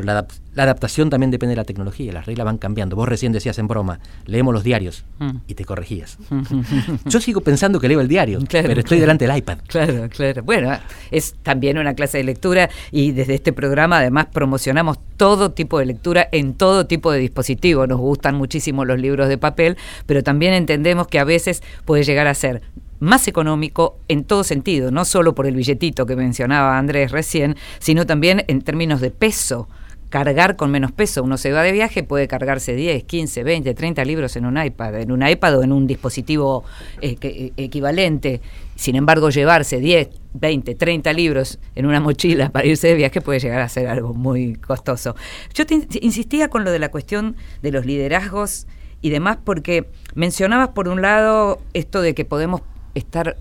Pero 0.00 0.06
la, 0.54 0.62
adaptación 0.62 1.10
también 1.10 1.30
depende 1.32 1.52
de 1.52 1.56
la 1.56 1.64
tecnología, 1.64 2.12
las 2.12 2.26
reglas 2.26 2.44
van 2.44 2.58
cambiando. 2.58 2.94
Vos 2.94 3.08
recién 3.08 3.32
decías 3.32 3.58
en 3.58 3.66
broma, 3.66 3.98
leemos 4.26 4.54
los 4.54 4.62
diarios 4.62 5.04
mm. 5.18 5.30
y 5.48 5.54
te 5.54 5.64
corregías. 5.64 6.18
Yo 7.06 7.20
sigo 7.20 7.40
pensando 7.40 7.80
que 7.80 7.88
leo 7.88 8.00
el 8.00 8.06
diario, 8.06 8.38
pero 8.48 8.80
estoy 8.80 9.00
delante 9.00 9.26
del 9.26 9.36
iPad. 9.36 9.58
Claro, 9.66 10.08
claro. 10.08 10.42
Bueno, 10.44 10.70
es 11.10 11.34
también 11.42 11.78
una 11.78 11.94
clase 11.94 12.18
de 12.18 12.24
lectura 12.24 12.70
y 12.92 13.10
desde 13.10 13.34
este 13.34 13.52
programa 13.52 13.98
además 13.98 14.26
promocionamos 14.32 14.98
todo 15.16 15.50
tipo 15.50 15.80
de 15.80 15.86
lectura 15.86 16.28
en 16.30 16.54
todo 16.54 16.86
tipo 16.86 17.10
de 17.10 17.18
dispositivo. 17.18 17.86
Nos 17.86 17.98
gustan 17.98 18.36
muchísimo 18.36 18.84
los 18.84 19.00
libros 19.00 19.28
de 19.28 19.38
papel, 19.38 19.76
pero 20.06 20.22
también 20.22 20.54
entendemos 20.54 21.08
que 21.08 21.18
a 21.18 21.24
veces 21.24 21.62
puede 21.84 22.04
llegar 22.04 22.28
a 22.28 22.34
ser 22.34 22.62
más 23.00 23.28
económico 23.28 23.98
en 24.08 24.24
todo 24.24 24.44
sentido, 24.44 24.90
no 24.90 25.04
solo 25.04 25.34
por 25.34 25.46
el 25.46 25.54
billetito 25.54 26.06
que 26.06 26.16
mencionaba 26.16 26.78
Andrés 26.78 27.12
recién, 27.12 27.56
sino 27.78 28.06
también 28.06 28.44
en 28.48 28.62
términos 28.62 29.00
de 29.00 29.10
peso. 29.10 29.68
Cargar 30.08 30.56
con 30.56 30.70
menos 30.70 30.92
peso. 30.92 31.22
Uno 31.22 31.36
se 31.36 31.52
va 31.52 31.62
de 31.62 31.72
viaje, 31.72 32.02
puede 32.02 32.28
cargarse 32.28 32.74
10, 32.74 33.04
15, 33.04 33.44
20, 33.44 33.74
30 33.74 34.04
libros 34.04 34.36
en 34.36 34.46
un 34.46 34.62
iPad, 34.62 35.00
en 35.00 35.12
un 35.12 35.26
iPad 35.26 35.58
o 35.58 35.62
en 35.62 35.72
un 35.72 35.86
dispositivo 35.86 36.64
eh, 37.00 37.16
eh, 37.20 37.52
equivalente. 37.56 38.40
Sin 38.74 38.96
embargo, 38.96 39.30
llevarse 39.30 39.80
10, 39.80 40.08
20, 40.34 40.74
30 40.74 41.12
libros 41.12 41.58
en 41.74 41.86
una 41.86 42.00
mochila 42.00 42.50
para 42.50 42.66
irse 42.66 42.88
de 42.88 42.94
viaje 42.94 43.20
puede 43.20 43.40
llegar 43.40 43.60
a 43.60 43.68
ser 43.68 43.88
algo 43.88 44.14
muy 44.14 44.54
costoso. 44.54 45.14
Yo 45.54 45.64
insistía 46.00 46.48
con 46.48 46.64
lo 46.64 46.70
de 46.70 46.78
la 46.78 46.90
cuestión 46.90 47.36
de 47.62 47.72
los 47.72 47.84
liderazgos 47.84 48.66
y 49.02 49.10
demás 49.10 49.38
porque 49.44 49.88
mencionabas 50.14 50.68
por 50.68 50.88
un 50.88 51.02
lado 51.02 51.60
esto 51.74 52.00
de 52.02 52.14
que 52.14 52.24
podemos 52.24 52.62
estar 52.94 53.36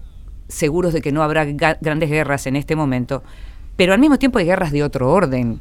seguros 0.48 0.94
de 0.94 1.02
que 1.02 1.12
no 1.12 1.24
habrá 1.24 1.46
grandes 1.46 2.10
guerras 2.10 2.48
en 2.48 2.56
este 2.56 2.76
momento, 2.76 3.24
pero 3.76 3.94
al 3.94 4.00
mismo 4.00 4.18
tiempo 4.18 4.40
hay 4.40 4.46
guerras 4.46 4.72
de 4.72 4.84
otro 4.84 5.12
orden, 5.12 5.60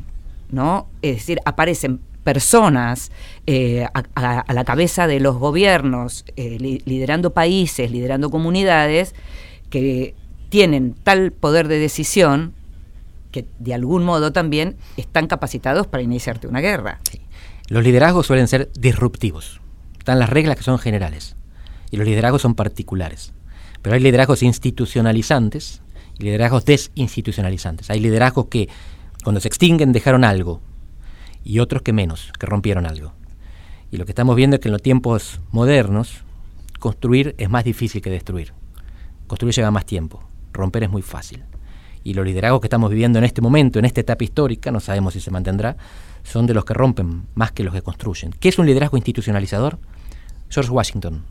¿no? 0.50 0.88
Es 1.02 1.16
decir, 1.16 1.38
aparecen 1.44 2.00
personas 2.24 3.12
eh, 3.46 3.86
a, 3.94 4.52
la 4.52 4.64
cabeza 4.64 5.06
de 5.06 5.20
los 5.20 5.36
gobiernos, 5.36 6.24
eh, 6.36 6.80
liderando 6.84 7.32
países, 7.32 7.90
liderando 7.90 8.30
comunidades, 8.30 9.14
que 9.70 10.14
tienen 10.48 10.94
tal 10.94 11.30
poder 11.32 11.68
de 11.68 11.78
decisión 11.78 12.54
que 13.30 13.46
de 13.58 13.74
algún 13.74 14.04
modo 14.04 14.32
también 14.32 14.76
están 14.96 15.26
capacitados 15.26 15.86
para 15.86 16.02
iniciarte 16.02 16.48
una 16.48 16.60
guerra. 16.60 17.00
Los 17.68 17.84
liderazgos 17.84 18.26
suelen 18.26 18.48
ser 18.48 18.70
disruptivos. 18.78 19.60
Están 19.98 20.18
las 20.18 20.30
reglas 20.30 20.56
que 20.56 20.62
son 20.62 20.78
generales 20.78 21.36
y 21.90 21.96
los 21.96 22.06
liderazgos 22.06 22.42
son 22.42 22.54
particulares. 22.54 23.34
Pero 23.82 23.94
hay 23.94 24.00
liderazgos 24.00 24.42
institucionalizantes 24.42 25.82
y 26.18 26.24
liderazgos 26.24 26.64
desinstitucionalizantes. 26.64 27.90
Hay 27.90 28.00
liderazgos 28.00 28.46
que 28.46 28.68
cuando 29.26 29.40
se 29.40 29.48
extinguen 29.48 29.90
dejaron 29.90 30.22
algo 30.22 30.60
y 31.42 31.58
otros 31.58 31.82
que 31.82 31.92
menos, 31.92 32.30
que 32.38 32.46
rompieron 32.46 32.86
algo. 32.86 33.12
Y 33.90 33.96
lo 33.96 34.04
que 34.04 34.12
estamos 34.12 34.36
viendo 34.36 34.54
es 34.54 34.60
que 34.60 34.68
en 34.68 34.72
los 34.72 34.82
tiempos 34.82 35.40
modernos, 35.50 36.22
construir 36.78 37.34
es 37.36 37.50
más 37.50 37.64
difícil 37.64 38.00
que 38.00 38.08
destruir. 38.08 38.52
Construir 39.26 39.52
lleva 39.52 39.72
más 39.72 39.84
tiempo, 39.84 40.22
romper 40.52 40.84
es 40.84 40.90
muy 40.90 41.02
fácil. 41.02 41.42
Y 42.04 42.14
los 42.14 42.24
liderazgos 42.24 42.60
que 42.60 42.68
estamos 42.68 42.88
viviendo 42.88 43.18
en 43.18 43.24
este 43.24 43.40
momento, 43.40 43.80
en 43.80 43.86
esta 43.86 44.00
etapa 44.00 44.22
histórica, 44.22 44.70
no 44.70 44.78
sabemos 44.78 45.14
si 45.14 45.20
se 45.20 45.32
mantendrá, 45.32 45.76
son 46.22 46.46
de 46.46 46.54
los 46.54 46.64
que 46.64 46.74
rompen 46.74 47.26
más 47.34 47.50
que 47.50 47.64
los 47.64 47.74
que 47.74 47.82
construyen. 47.82 48.30
¿Qué 48.30 48.48
es 48.48 48.60
un 48.60 48.66
liderazgo 48.66 48.96
institucionalizador? 48.96 49.80
George 50.50 50.70
Washington. 50.70 51.24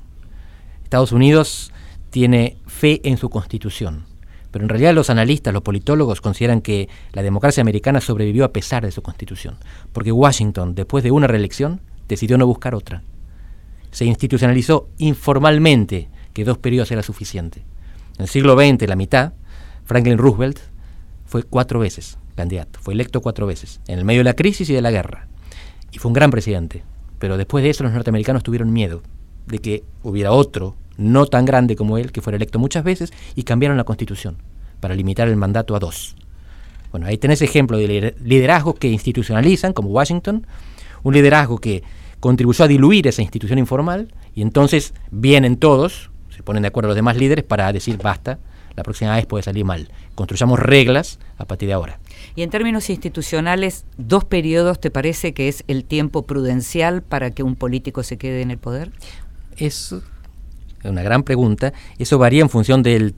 Estados 0.84 1.14
Unidos 1.14 1.72
tiene 2.10 2.58
fe 2.68 3.00
en 3.06 3.16
su 3.16 3.30
constitución, 3.30 4.04
pero 4.56 4.64
en 4.64 4.70
realidad 4.70 4.94
los 4.94 5.10
analistas, 5.10 5.54
los 5.54 5.64
politólogos 5.64 6.22
consideran 6.22 6.62
que 6.62 6.88
la 7.12 7.24
democracia 7.24 7.60
americana 7.60 8.00
sobrevivió 8.00 8.46
a 8.46 8.54
pesar 8.54 8.86
de 8.86 8.92
su 8.94 9.02
constitución, 9.02 9.58
porque 9.92 10.14
Washington, 10.14 10.76
después 10.76 11.04
de 11.04 11.12
una 11.12 11.28
reelección, 11.28 11.82
decidió 12.08 12.38
no 12.38 12.48
buscar 12.48 12.74
otra. 12.74 13.04
Se 13.92 14.06
institucionalizó 14.06 14.88
informalmente 14.98 16.08
que 16.32 16.46
dos 16.46 16.58
periodos 16.58 16.90
era 16.92 17.04
suficiente. 17.04 17.66
En 18.16 18.22
el 18.22 18.28
siglo 18.30 18.56
XX, 18.56 18.88
la 18.88 18.96
mitad, 18.96 19.34
Franklin 19.84 20.18
Roosevelt 20.18 20.60
fue 21.26 21.44
cuatro 21.44 21.82
veces 21.82 22.18
candidato, 22.36 22.80
fue 22.82 22.94
electo 22.94 23.20
cuatro 23.20 23.46
veces, 23.48 23.82
en 23.90 24.00
el 24.00 24.06
medio 24.06 24.22
de 24.22 24.24
la 24.24 24.36
crisis 24.36 24.70
y 24.70 24.74
de 24.74 24.82
la 24.82 24.92
guerra. 24.92 25.28
Y 25.92 25.98
fue 25.98 26.08
un 26.08 26.14
gran 26.14 26.32
presidente. 26.32 26.82
Pero 27.20 27.36
después 27.36 27.62
de 27.62 27.72
eso 27.72 27.84
los 27.84 27.92
norteamericanos 27.92 28.42
tuvieron 28.42 28.72
miedo 28.72 29.02
de 29.48 29.60
que 29.60 29.84
hubiera 30.02 30.32
otro, 30.32 30.78
no 30.98 31.26
tan 31.26 31.46
grande 31.46 31.76
como 31.76 31.98
él, 31.98 32.12
que 32.12 32.22
fuera 32.22 32.38
electo 32.38 32.60
muchas 32.60 32.84
veces, 32.84 33.14
y 33.36 33.44
cambiaron 33.44 33.78
la 33.78 33.84
constitución 33.84 34.38
para 34.80 34.96
limitar 34.96 35.28
el 35.28 35.36
mandato 35.36 35.76
a 35.76 35.80
dos. 35.80 36.16
Bueno, 36.92 37.08
ahí 37.08 37.18
tenés 37.18 37.42
ejemplo 37.42 37.78
de 37.78 38.16
liderazgos 38.24 38.76
que 38.76 38.90
institucionalizan, 38.90 39.74
como 39.74 39.90
Washington, 39.90 40.48
un 41.04 41.14
liderazgo 41.14 41.58
que 41.58 41.84
contribuyó 42.20 42.66
a 42.66 42.68
diluir 42.68 43.08
esa 43.08 43.22
institución 43.22 43.60
informal, 43.60 44.14
y 44.34 44.42
entonces 44.42 44.94
vienen 45.12 45.58
todos, 45.58 46.10
se 46.30 46.44
ponen 46.44 46.62
de 46.64 46.70
acuerdo 46.70 46.90
los 46.90 46.96
demás 46.96 47.18
líderes 47.18 47.44
para 47.44 47.72
decir 47.74 47.98
basta, 47.98 48.40
la 48.76 48.84
próxima 48.84 49.16
vez 49.16 49.26
puede 49.26 49.44
salir 49.44 49.64
mal. 49.64 49.90
Construyamos 50.16 50.60
reglas 50.60 51.20
a 51.38 51.46
partir 51.46 51.68
de 51.68 51.74
ahora. 51.74 52.00
Y 52.36 52.42
en 52.42 52.50
términos 52.50 52.90
institucionales, 52.90 53.86
¿dos 53.98 54.26
periodos 54.26 54.80
te 54.80 54.92
parece 54.92 55.34
que 55.34 55.48
es 55.48 55.64
el 55.68 55.86
tiempo 55.86 56.24
prudencial 56.24 57.02
para 57.02 57.32
que 57.32 57.44
un 57.44 57.56
político 57.56 58.04
se 58.04 58.18
quede 58.18 58.42
en 58.42 58.52
el 58.52 58.58
poder? 58.58 58.92
Es 59.58 59.96
una 60.90 61.04
gran 61.04 61.24
pregunta. 61.24 61.74
Eso 61.98 62.18
varía 62.18 62.42
en 62.42 62.50
función 62.50 62.84
del 62.84 63.16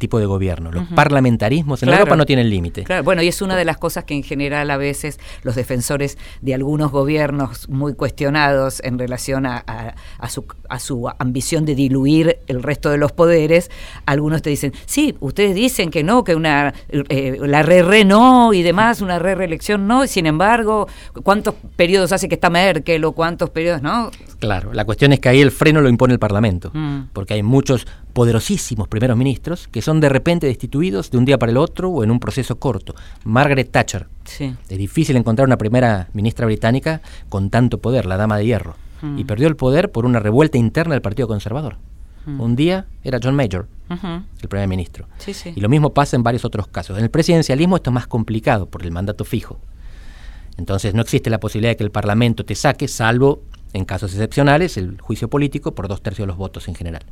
tipo 0.00 0.18
de 0.18 0.26
gobierno. 0.26 0.72
Los 0.72 0.88
parlamentarismos 0.88 1.84
en 1.84 1.90
Europa 1.90 2.16
no 2.16 2.26
tienen 2.26 2.50
límite. 2.50 2.82
Claro, 2.82 3.04
bueno, 3.04 3.22
y 3.22 3.28
es 3.28 3.40
una 3.40 3.54
de 3.54 3.64
las 3.64 3.76
cosas 3.76 4.02
que 4.02 4.14
en 4.14 4.24
general 4.24 4.68
a 4.72 4.76
veces 4.76 5.20
los 5.44 5.54
defensores 5.54 6.18
de 6.40 6.54
algunos 6.54 6.90
gobiernos 6.90 7.68
muy 7.68 7.94
cuestionados 7.94 8.80
en 8.82 8.98
relación 8.98 9.46
a, 9.46 9.94
su, 10.28 10.46
a 10.68 10.80
su 10.80 11.08
ambición 11.18 11.64
de 11.64 11.76
diluir 11.76 12.38
el 12.48 12.62
resto 12.62 12.90
de 12.90 12.96
los 12.98 13.12
poderes, 13.12 13.70
algunos 14.06 14.42
te 14.42 14.50
dicen, 14.50 14.72
sí, 14.86 15.16
ustedes 15.20 15.54
dicen 15.54 15.90
que 15.90 16.02
no, 16.02 16.24
que 16.24 16.34
una 16.34 16.74
eh, 16.88 17.38
la 17.40 17.62
re-re 17.62 18.04
no 18.04 18.52
y 18.52 18.62
demás, 18.62 19.00
una 19.02 19.18
re-reelección 19.18 19.86
no, 19.86 20.04
y 20.04 20.08
sin 20.08 20.26
embargo, 20.26 20.88
¿cuántos 21.22 21.54
periodos 21.76 22.12
hace 22.12 22.28
que 22.28 22.34
está 22.34 22.50
Merkel 22.50 23.04
o 23.04 23.12
cuántos 23.12 23.50
periodos 23.50 23.82
no? 23.82 24.10
Claro, 24.38 24.72
la 24.72 24.84
cuestión 24.84 25.12
es 25.12 25.20
que 25.20 25.28
ahí 25.28 25.40
el 25.40 25.50
freno 25.50 25.82
lo 25.82 25.88
impone 25.88 26.14
el 26.14 26.18
Parlamento, 26.18 26.70
mm. 26.72 27.10
porque 27.12 27.34
hay 27.34 27.42
muchos 27.42 27.86
poderosísimos 28.12 28.88
primeros 28.88 29.16
ministros 29.16 29.68
que 29.68 29.82
son 29.82 30.00
de 30.00 30.08
repente 30.08 30.46
destituidos 30.46 31.10
de 31.10 31.18
un 31.18 31.24
día 31.24 31.38
para 31.38 31.52
el 31.52 31.58
otro 31.58 31.90
o 31.90 32.04
en 32.04 32.10
un 32.10 32.20
proceso 32.20 32.58
corto. 32.58 32.94
Margaret 33.24 33.70
Thatcher. 33.70 34.06
Es 34.38 34.78
difícil 34.78 35.16
encontrar 35.16 35.46
una 35.46 35.58
primera 35.58 36.08
ministra 36.12 36.46
británica 36.46 37.00
con 37.28 37.50
tanto 37.50 37.78
poder, 37.78 38.06
la 38.06 38.16
dama 38.16 38.36
de 38.36 38.46
hierro. 38.46 38.76
Mm. 39.02 39.18
Y 39.18 39.24
perdió 39.24 39.48
el 39.48 39.56
poder 39.56 39.90
por 39.90 40.04
una 40.04 40.20
revuelta 40.20 40.58
interna 40.58 40.94
del 40.94 41.02
Partido 41.02 41.26
Conservador. 41.26 41.76
Mm. 42.26 42.40
Un 42.40 42.56
día 42.56 42.86
era 43.02 43.18
John 43.22 43.34
Major, 43.34 43.66
el 43.88 44.48
primer 44.48 44.68
ministro. 44.68 45.06
Y 45.54 45.60
lo 45.60 45.68
mismo 45.68 45.90
pasa 45.90 46.16
en 46.16 46.22
varios 46.22 46.44
otros 46.44 46.68
casos. 46.68 46.96
En 46.98 47.04
el 47.04 47.10
presidencialismo 47.10 47.76
esto 47.76 47.90
es 47.90 47.94
más 47.94 48.06
complicado 48.06 48.66
por 48.66 48.84
el 48.84 48.92
mandato 48.92 49.24
fijo. 49.24 49.58
Entonces 50.56 50.94
no 50.94 51.02
existe 51.02 51.30
la 51.30 51.40
posibilidad 51.40 51.72
de 51.72 51.76
que 51.76 51.84
el 51.84 51.90
Parlamento 51.90 52.44
te 52.44 52.54
saque, 52.54 52.86
salvo 52.86 53.42
en 53.72 53.84
casos 53.84 54.12
excepcionales, 54.12 54.76
el 54.76 55.00
juicio 55.00 55.28
político 55.28 55.74
por 55.74 55.88
dos 55.88 56.02
tercios 56.02 56.24
de 56.24 56.28
los 56.28 56.36
votos 56.36 56.68
en 56.68 56.74
general. 56.74 57.04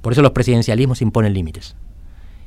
Por 0.00 0.12
eso 0.12 0.22
los 0.22 0.32
presidencialismos 0.32 1.02
imponen 1.02 1.34
límites. 1.34 1.76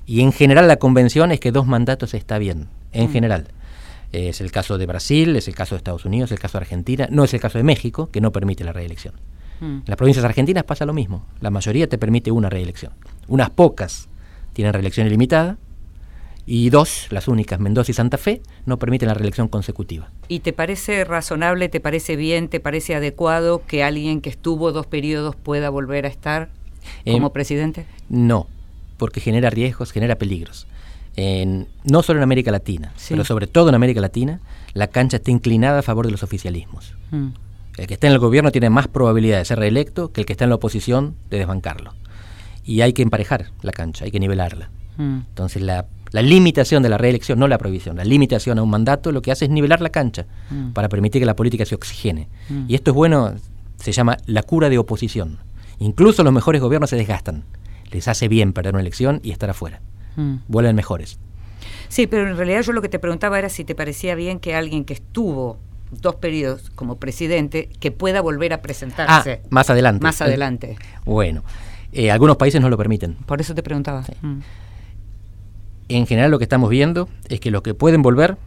Y 0.06 0.22
en 0.22 0.32
general 0.32 0.68
la 0.68 0.78
convención 0.78 1.32
es 1.32 1.40
que 1.40 1.52
dos 1.52 1.68
mandatos 1.68 2.14
está 2.14 2.38
bien, 2.38 2.68
en 2.92 3.10
mm. 3.10 3.12
general. 3.12 3.48
Es 4.12 4.42
el 4.42 4.52
caso 4.52 4.78
de 4.78 4.88
Brasil, 4.88 5.36
es 5.36 5.48
el 5.48 5.56
caso 5.56 5.76
de 5.76 5.78
Estados 5.78 6.06
Unidos, 6.06 6.30
es 6.30 6.34
el 6.34 6.40
caso 6.40 6.58
de 6.58 6.64
Argentina, 6.64 7.08
no 7.12 7.24
es 7.24 7.34
el 7.34 7.40
caso 7.40 7.58
de 7.58 7.64
México, 7.64 8.10
que 8.12 8.22
no 8.22 8.32
permite 8.32 8.64
la 8.64 8.74
reelección. 8.74 9.14
Mm. 9.60 9.66
En 9.66 9.84
las 9.86 9.98
provincias 9.98 10.26
argentinas 10.26 10.64
pasa 10.64 10.86
lo 10.86 10.94
mismo. 10.94 11.26
La 11.42 11.52
mayoría 11.52 11.88
te 11.88 11.98
permite 11.98 12.32
una 12.32 12.50
reelección. 12.50 12.94
Unas 13.28 13.50
pocas 13.52 14.08
tienen 14.54 14.74
reelección 14.74 15.06
ilimitada 15.06 15.58
y 16.52 16.72
dos, 16.72 17.06
las 17.12 17.28
únicas, 17.28 17.60
Mendoza 17.60 17.92
y 17.92 17.94
Santa 17.94 18.18
Fe, 18.18 18.42
no 18.66 18.80
permiten 18.80 19.08
la 19.08 19.14
reelección 19.14 19.50
consecutiva. 19.50 20.10
¿Y 20.30 20.40
te 20.40 20.52
parece 20.52 21.06
razonable, 21.06 21.70
te 21.70 21.80
parece 21.80 22.16
bien, 22.16 22.48
te 22.48 22.60
parece 22.60 22.96
adecuado 22.96 23.62
que 23.68 23.84
alguien 23.84 24.20
que 24.20 24.32
estuvo 24.32 24.72
dos 24.72 24.88
periodos 24.88 25.36
pueda 25.36 25.70
volver 25.70 26.06
a 26.06 26.08
estar 26.08 26.50
como 27.06 27.28
em, 27.28 27.34
presidente? 27.34 27.86
No, 28.10 28.48
porque 28.98 29.22
genera 29.22 29.52
riesgos, 29.52 29.92
genera 29.92 30.16
peligros. 30.16 30.66
no 31.84 32.02
solo 32.02 32.18
en 32.18 32.24
América 32.24 32.50
Latina, 32.50 32.94
pero 33.08 33.24
sobre 33.26 33.46
todo 33.46 33.70
en 33.70 33.76
América 33.76 34.02
Latina, 34.02 34.40
la 34.74 34.88
cancha 34.88 35.18
está 35.18 35.30
inclinada 35.30 35.80
a 35.80 35.84
favor 35.84 36.08
de 36.08 36.12
los 36.12 36.24
oficialismos. 36.24 36.96
Mm. 37.12 37.28
El 37.78 37.86
que 37.86 37.94
está 37.94 38.08
en 38.08 38.14
el 38.14 38.20
gobierno 38.20 38.52
tiene 38.52 38.72
más 38.72 38.88
probabilidad 38.88 39.38
de 39.38 39.46
ser 39.46 39.60
reelecto 39.60 40.12
que 40.12 40.22
el 40.22 40.26
que 40.26 40.34
está 40.34 40.46
en 40.46 40.50
la 40.50 40.56
oposición 40.56 41.16
de 41.30 41.38
desbancarlo. 41.38 41.94
Y 42.64 42.82
hay 42.82 42.94
que 42.94 43.04
emparejar 43.04 43.52
la 43.62 43.72
cancha, 43.72 44.06
hay 44.06 44.12
que 44.12 44.20
nivelarla. 44.20 44.72
Mm. 44.98 45.20
Entonces 45.30 45.62
la 45.62 45.86
la 46.12 46.22
limitación 46.22 46.84
de 46.84 46.90
la 46.90 46.98
reelección, 46.98 47.40
no 47.40 47.48
la 47.48 47.58
prohibición, 47.58 47.98
la 47.98 48.04
limitación 48.04 48.60
a 48.60 48.64
un 48.64 48.70
mandato 48.70 49.12
lo 49.12 49.22
que 49.22 49.32
hace 49.32 49.46
es 49.46 49.52
nivelar 49.52 49.82
la 49.82 49.90
cancha 49.90 50.26
mm. 50.50 50.72
para 50.72 50.90
permitir 50.90 51.22
que 51.22 51.26
la 51.26 51.36
política 51.36 51.66
se 51.66 51.76
oxigene. 51.76 52.28
Mm. 52.50 52.66
Y 52.68 52.76
esto 52.76 52.92
es 52.92 52.96
bueno, 52.96 53.36
se 53.78 53.92
llama 53.92 54.18
la 54.26 54.44
cura 54.44 54.70
de 54.70 54.78
oposición. 54.78 55.40
Incluso 55.80 56.24
los 56.24 56.34
mejores 56.34 56.62
gobiernos 56.62 56.90
se 56.90 56.96
desgastan. 56.96 57.44
Les 57.92 58.08
hace 58.08 58.28
bien 58.28 58.54
perder 58.54 58.74
una 58.74 58.82
elección 58.82 59.20
y 59.24 59.32
estar 59.32 59.50
afuera. 59.50 59.82
Mm. 60.16 60.36
Vuelven 60.48 60.76
mejores. 60.76 61.20
Sí, 61.88 62.08
pero 62.08 62.30
en 62.30 62.38
realidad 62.38 62.62
yo 62.62 62.74
lo 62.74 62.82
que 62.82 62.90
te 62.90 63.00
preguntaba 63.00 63.40
era 63.40 63.50
si 63.50 63.64
te 63.64 63.76
parecía 63.76 64.16
bien 64.16 64.40
que 64.40 64.56
alguien 64.56 64.86
que 64.86 64.94
estuvo 64.94 65.58
dos 65.92 66.16
periodos 66.16 66.70
como 66.76 66.98
presidente 66.98 67.70
que 67.80 67.92
pueda 67.92 68.22
volver 68.22 68.54
a 68.54 68.62
presentarse. 68.62 69.42
Ah, 69.44 69.48
más 69.50 69.70
adelante. 69.70 70.04
Más 70.04 70.22
adelante. 70.22 70.78
bueno, 71.06 71.44
eh, 71.92 72.12
algunos 72.12 72.38
países 72.38 72.62
no 72.62 72.70
lo 72.70 72.78
permiten. 72.78 73.16
Por 73.26 73.42
eso 73.42 73.56
te 73.56 73.64
preguntaba 73.64 74.04
en 75.90 76.08
general 76.08 76.32
lo 76.32 76.38
que 76.38 76.46
estamos 76.46 76.70
viendo 76.70 77.10
es 77.28 77.40
que 77.40 77.52
los 77.52 77.62
que 77.62 77.74
pueden 77.74 78.02
volver 78.02 78.38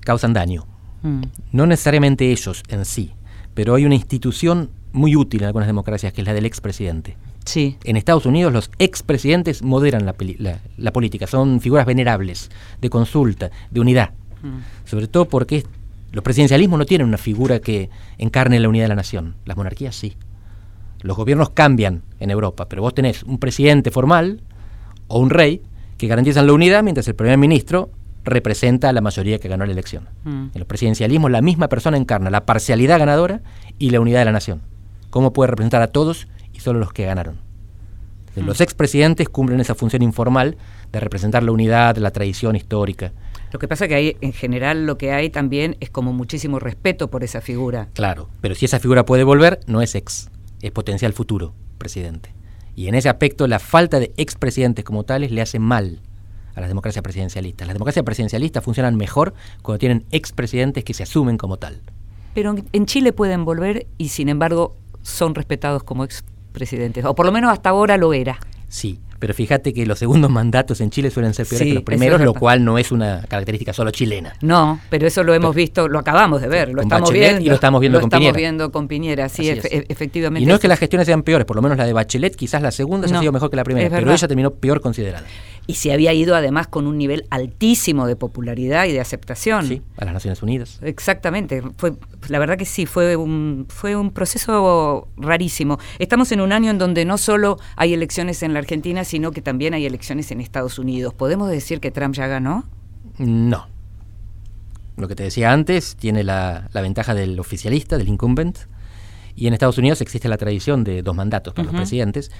causan 0.00 0.32
daño. 0.32 0.66
Mm. 1.02 1.22
No 1.52 1.66
necesariamente 1.66 2.30
ellos 2.30 2.62
en 2.68 2.84
sí, 2.84 3.12
pero 3.54 3.74
hay 3.74 3.84
una 3.84 3.94
institución 3.94 4.70
muy 4.92 5.16
útil 5.16 5.42
en 5.42 5.46
algunas 5.46 5.68
democracias 5.68 6.12
que 6.12 6.22
es 6.22 6.26
la 6.26 6.34
del 6.34 6.46
expresidente. 6.46 7.16
Sí. 7.44 7.78
En 7.84 7.96
Estados 7.96 8.26
Unidos 8.26 8.52
los 8.52 8.70
expresidentes 8.78 9.62
moderan 9.62 10.04
la, 10.04 10.92
política, 10.92 11.26
son 11.26 11.60
figuras 11.60 11.86
venerables, 11.86 12.50
de 12.80 12.90
consulta, 12.90 13.50
de 13.70 13.80
unidad. 13.80 14.10
Mm. 14.42 14.88
Sobre 14.88 15.08
todo 15.08 15.28
porque 15.28 15.64
los 16.12 16.24
presidencialismos 16.24 16.78
no 16.78 16.86
tienen 16.86 17.06
una 17.06 17.18
figura 17.18 17.60
que 17.60 17.90
encarne 18.18 18.60
la 18.60 18.68
unidad 18.68 18.84
de 18.84 18.88
la 18.88 18.94
nación, 18.96 19.34
las 19.44 19.56
monarquías 19.56 19.94
sí. 19.94 20.16
Los 21.00 21.16
gobiernos 21.16 21.50
cambian 21.50 22.02
en 22.18 22.30
Europa, 22.30 22.68
pero 22.68 22.82
vos 22.82 22.94
tenés 22.94 23.22
un 23.22 23.38
presidente 23.38 23.90
formal 23.90 24.40
o 25.06 25.20
un 25.20 25.30
rey 25.30 25.62
que 25.98 26.06
garantizan 26.06 26.46
la 26.46 26.52
unidad 26.52 26.82
mientras 26.82 27.06
el 27.08 27.14
primer 27.14 27.36
ministro 27.36 27.90
representa 28.24 28.88
a 28.88 28.92
la 28.92 29.00
mayoría 29.00 29.38
que 29.38 29.48
ganó 29.48 29.66
la 29.66 29.72
elección. 29.72 30.08
Mm. 30.24 30.46
En 30.54 30.58
los 30.58 30.66
presidencialismos 30.66 31.30
la 31.30 31.42
misma 31.42 31.68
persona 31.68 31.96
encarna 31.96 32.30
la 32.30 32.46
parcialidad 32.46 32.98
ganadora 32.98 33.42
y 33.78 33.90
la 33.90 34.00
unidad 34.00 34.20
de 34.20 34.24
la 34.26 34.32
nación. 34.32 34.62
¿Cómo 35.10 35.32
puede 35.32 35.48
representar 35.48 35.82
a 35.82 35.88
todos 35.88 36.28
y 36.52 36.60
solo 36.60 36.78
los 36.78 36.92
que 36.92 37.04
ganaron? 37.04 37.36
Mm. 38.36 38.46
Los 38.46 38.60
expresidentes 38.60 39.28
cumplen 39.28 39.60
esa 39.60 39.74
función 39.74 40.02
informal 40.02 40.56
de 40.92 41.00
representar 41.00 41.42
la 41.42 41.52
unidad, 41.52 41.96
la 41.96 42.12
tradición 42.12 42.54
histórica. 42.54 43.12
Lo 43.52 43.58
que 43.58 43.66
pasa 43.66 43.86
es 43.86 43.88
que 43.88 43.94
hay, 43.94 44.16
en 44.20 44.32
general 44.32 44.86
lo 44.86 44.98
que 44.98 45.12
hay 45.12 45.30
también 45.30 45.76
es 45.80 45.90
como 45.90 46.12
muchísimo 46.12 46.58
respeto 46.58 47.10
por 47.10 47.24
esa 47.24 47.40
figura. 47.40 47.88
Claro, 47.94 48.28
pero 48.40 48.54
si 48.54 48.66
esa 48.66 48.78
figura 48.78 49.04
puede 49.06 49.24
volver, 49.24 49.60
no 49.66 49.80
es 49.80 49.94
ex, 49.94 50.30
es 50.60 50.70
potencial 50.70 51.12
futuro 51.12 51.54
presidente. 51.78 52.37
Y 52.78 52.86
en 52.86 52.94
ese 52.94 53.08
aspecto 53.08 53.48
la 53.48 53.58
falta 53.58 53.98
de 53.98 54.12
expresidentes 54.16 54.84
como 54.84 55.02
tales 55.02 55.32
le 55.32 55.42
hace 55.42 55.58
mal 55.58 55.98
a 56.54 56.60
las 56.60 56.70
democracias 56.70 57.02
presidencialistas. 57.02 57.66
Las 57.66 57.74
democracias 57.74 58.04
presidencialistas 58.04 58.62
funcionan 58.62 58.94
mejor 58.94 59.34
cuando 59.62 59.80
tienen 59.80 60.06
expresidentes 60.12 60.84
que 60.84 60.94
se 60.94 61.02
asumen 61.02 61.38
como 61.38 61.56
tal. 61.56 61.82
Pero 62.34 62.54
en 62.72 62.86
Chile 62.86 63.12
pueden 63.12 63.44
volver 63.44 63.88
y 63.98 64.10
sin 64.10 64.28
embargo 64.28 64.76
son 65.02 65.34
respetados 65.34 65.82
como 65.82 66.04
expresidentes, 66.04 67.04
o 67.04 67.16
por 67.16 67.26
lo 67.26 67.32
menos 67.32 67.50
hasta 67.50 67.70
ahora 67.70 67.96
lo 67.96 68.12
era. 68.12 68.38
Sí, 68.68 69.00
Pero 69.18 69.34
fíjate 69.34 69.72
que 69.74 69.84
los 69.86 69.98
segundos 69.98 70.30
mandatos 70.38 70.80
en 70.80 70.90
Chile 70.90 71.10
suelen 71.10 71.34
ser 71.34 71.46
peores 71.46 71.58
Sí, 71.64 71.68
que 71.70 71.74
los 71.74 71.82
primeros, 71.82 72.20
es 72.20 72.24
lo 72.26 72.34
cual 72.34 72.64
no 72.64 72.78
es 72.78 72.92
una 72.92 73.22
característica 73.28 73.72
solo 73.72 73.90
chilena. 73.90 74.34
No, 74.42 74.80
pero 74.90 75.06
eso 75.06 75.22
lo 75.24 75.34
hemos 75.34 75.54
visto, 75.54 75.88
lo 75.88 75.98
acabamos 75.98 76.40
de 76.40 76.48
ver, 76.48 76.68
lo 76.72 76.82
estamos 76.82 77.08
Bachelet 77.10 77.28
viendo. 77.30 77.44
y 77.44 77.48
lo 77.48 77.54
estamos 77.56 77.80
viendo 77.80 77.98
lo 77.98 78.02
con 78.02 78.08
estamos 78.08 78.22
Piñera. 78.26 78.36
viendo 78.38 78.70
con 78.72 78.88
Piñera, 78.88 79.28
sí, 79.28 79.48
es. 79.48 79.60
efectivamente. 79.64 80.42
Y 80.44 80.46
no 80.46 80.54
es 80.54 80.60
que 80.60 80.68
las 80.68 80.78
gestiones 80.78 81.06
sean 81.06 81.22
peores, 81.22 81.46
por 81.46 81.56
lo 81.56 81.62
menos 81.62 81.76
la 81.78 81.84
de 81.86 81.92
Bachelet, 81.92 82.36
quizás 82.36 82.62
la 82.62 82.70
segunda 82.70 83.06
haya 83.06 83.14
No, 83.14 83.20
sido 83.20 83.32
mejor 83.32 83.50
que 83.50 83.56
la 83.56 83.64
primera, 83.64 83.90
pero 83.90 84.12
ella 84.12 84.28
terminó 84.28 84.50
peor 84.52 84.80
considerada. 84.80 85.26
Y 85.68 85.74
se 85.74 85.92
había 85.92 86.14
ido 86.14 86.34
además 86.34 86.66
con 86.66 86.86
un 86.86 86.96
nivel 86.96 87.26
altísimo 87.28 88.06
de 88.06 88.16
popularidad 88.16 88.86
y 88.86 88.92
de 88.92 89.00
aceptación. 89.00 89.68
Sí, 89.68 89.82
a 89.98 90.06
las 90.06 90.14
Naciones 90.14 90.42
Unidas. 90.42 90.80
Exactamente, 90.82 91.62
fue, 91.76 91.92
la 92.28 92.38
verdad 92.38 92.56
que 92.56 92.64
sí, 92.64 92.86
fue 92.86 93.16
un, 93.16 93.66
fue 93.68 93.94
un 93.94 94.10
proceso 94.10 95.08
rarísimo. 95.18 95.78
Estamos 95.98 96.32
en 96.32 96.40
un 96.40 96.52
año 96.52 96.70
en 96.70 96.78
donde 96.78 97.04
no 97.04 97.18
solo 97.18 97.58
hay 97.76 97.92
elecciones 97.92 98.42
en 98.42 98.54
la 98.54 98.60
Argentina, 98.60 99.04
sino 99.04 99.30
que 99.30 99.42
también 99.42 99.74
hay 99.74 99.84
elecciones 99.84 100.30
en 100.30 100.40
Estados 100.40 100.78
Unidos. 100.78 101.12
¿Podemos 101.12 101.50
decir 101.50 101.80
que 101.80 101.90
Trump 101.90 102.14
ya 102.14 102.28
ganó? 102.28 102.64
No. 103.18 103.66
Lo 104.96 105.06
que 105.06 105.14
te 105.14 105.24
decía 105.24 105.52
antes 105.52 105.96
tiene 105.96 106.24
la, 106.24 106.70
la 106.72 106.80
ventaja 106.80 107.12
del 107.12 107.38
oficialista, 107.38 107.98
del 107.98 108.08
incumbent, 108.08 108.56
y 109.36 109.46
en 109.48 109.52
Estados 109.52 109.76
Unidos 109.76 110.00
existe 110.00 110.30
la 110.30 110.38
tradición 110.38 110.82
de 110.82 111.02
dos 111.02 111.14
mandatos 111.14 111.52
para 111.52 111.66
los 111.66 111.74
presidentes. 111.74 112.30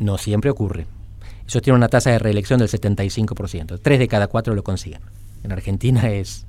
No 0.00 0.18
siempre 0.18 0.50
ocurre. 0.50 0.86
Ellos 1.50 1.62
tienen 1.62 1.76
una 1.78 1.88
tasa 1.88 2.10
de 2.10 2.18
reelección 2.20 2.60
del 2.60 2.68
75%. 2.68 3.80
Tres 3.82 3.98
de 3.98 4.08
cada 4.08 4.28
cuatro 4.28 4.54
lo 4.54 4.62
consiguen. 4.62 5.00
En 5.42 5.52
Argentina 5.52 6.08
es... 6.10 6.46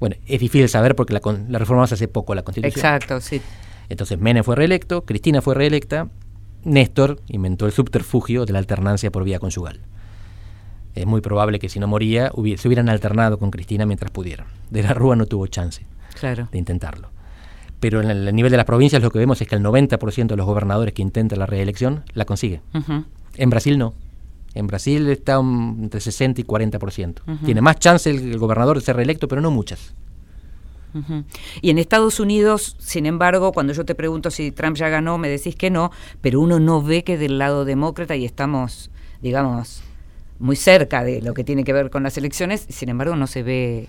Bueno, 0.00 0.16
es 0.26 0.40
difícil 0.40 0.68
saber 0.68 0.94
porque 0.96 1.14
la, 1.14 1.20
la 1.48 1.58
reformamos 1.58 1.92
hace 1.92 2.08
poco 2.08 2.34
la 2.34 2.42
Constitución. 2.42 2.76
Exacto, 2.78 3.20
sí. 3.20 3.40
Entonces 3.88 4.18
Menem 4.18 4.44
fue 4.44 4.54
reelecto, 4.56 5.04
Cristina 5.04 5.40
fue 5.40 5.54
reelecta, 5.54 6.08
Néstor 6.64 7.20
inventó 7.28 7.64
el 7.66 7.72
subterfugio 7.72 8.44
de 8.44 8.52
la 8.52 8.58
alternancia 8.58 9.10
por 9.10 9.24
vía 9.24 9.38
conyugal. 9.38 9.80
Es 10.94 11.06
muy 11.06 11.20
probable 11.20 11.58
que 11.58 11.68
si 11.68 11.78
no 11.80 11.86
moría 11.86 12.30
hubi- 12.32 12.56
se 12.56 12.68
hubieran 12.68 12.88
alternado 12.88 13.38
con 13.38 13.50
Cristina 13.50 13.86
mientras 13.86 14.10
pudieran. 14.10 14.46
De 14.70 14.82
la 14.82 14.92
Rúa 14.94 15.16
no 15.16 15.26
tuvo 15.26 15.46
chance 15.46 15.86
Claro. 16.18 16.48
de 16.52 16.58
intentarlo. 16.58 17.08
Pero 17.80 18.00
en 18.00 18.10
el, 18.10 18.28
el 18.28 18.34
nivel 18.34 18.50
de 18.50 18.56
las 18.56 18.66
provincias 18.66 19.02
lo 19.02 19.10
que 19.10 19.18
vemos 19.18 19.40
es 19.40 19.48
que 19.48 19.54
el 19.54 19.62
90% 19.62 20.26
de 20.26 20.36
los 20.36 20.46
gobernadores 20.46 20.92
que 20.94 21.02
intentan 21.02 21.38
la 21.38 21.46
reelección 21.46 22.04
la 22.14 22.24
consigue. 22.24 22.60
En 23.36 23.50
Brasil 23.50 23.78
no. 23.78 23.94
En 24.54 24.66
Brasil 24.66 25.08
está 25.08 25.38
un- 25.40 25.78
entre 25.82 26.00
60 26.00 26.40
y 26.40 26.44
40%. 26.44 27.22
Ujú. 27.26 27.44
Tiene 27.44 27.60
más 27.60 27.78
chance 27.80 28.08
el, 28.10 28.32
el 28.32 28.38
gobernador 28.38 28.78
de 28.78 28.84
ser 28.84 28.96
reelecto, 28.96 29.26
pero 29.28 29.40
no 29.40 29.50
muchas. 29.50 29.94
Y 31.60 31.70
en 31.70 31.78
Estados 31.78 32.20
Unidos, 32.20 32.76
sin 32.78 33.04
embargo, 33.06 33.50
cuando 33.50 33.72
yo 33.72 33.84
te 33.84 33.96
pregunto 33.96 34.30
si 34.30 34.52
Trump 34.52 34.76
ya 34.76 34.88
ganó, 34.88 35.18
me 35.18 35.28
decís 35.28 35.56
que 35.56 35.68
no, 35.68 35.90
pero 36.20 36.40
uno 36.40 36.60
no 36.60 36.82
ve 36.82 37.02
que 37.02 37.18
del 37.18 37.36
lado 37.38 37.64
demócrata 37.64 38.14
y 38.14 38.24
estamos, 38.24 38.92
digamos, 39.20 39.82
muy 40.38 40.54
cerca 40.54 41.02
de 41.02 41.20
lo 41.20 41.34
que 41.34 41.42
tiene 41.42 41.64
que 41.64 41.72
ver 41.72 41.90
con 41.90 42.04
las 42.04 42.16
elecciones, 42.16 42.64
sin 42.68 42.90
embargo 42.90 43.16
no 43.16 43.26
se 43.26 43.42
ve. 43.42 43.88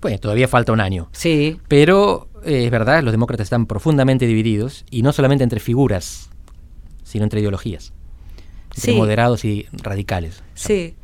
Pues 0.00 0.18
todavía 0.18 0.48
falta 0.48 0.72
un 0.72 0.80
año. 0.80 1.08
Sí, 1.12 1.58
Pero 1.68 2.28
eh, 2.42 2.64
es 2.64 2.70
verdad, 2.70 3.02
los 3.02 3.12
demócratas 3.12 3.44
están 3.44 3.66
profundamente 3.66 4.26
divididos 4.26 4.86
y 4.90 5.02
no 5.02 5.12
solamente 5.12 5.44
entre 5.44 5.60
figuras, 5.60 6.30
sino 7.02 7.24
entre 7.24 7.40
ideologías. 7.40 7.92
Sí. 8.82 8.92
moderados 8.92 9.44
y 9.44 9.66
radicales. 9.72 10.42
sí. 10.54 10.94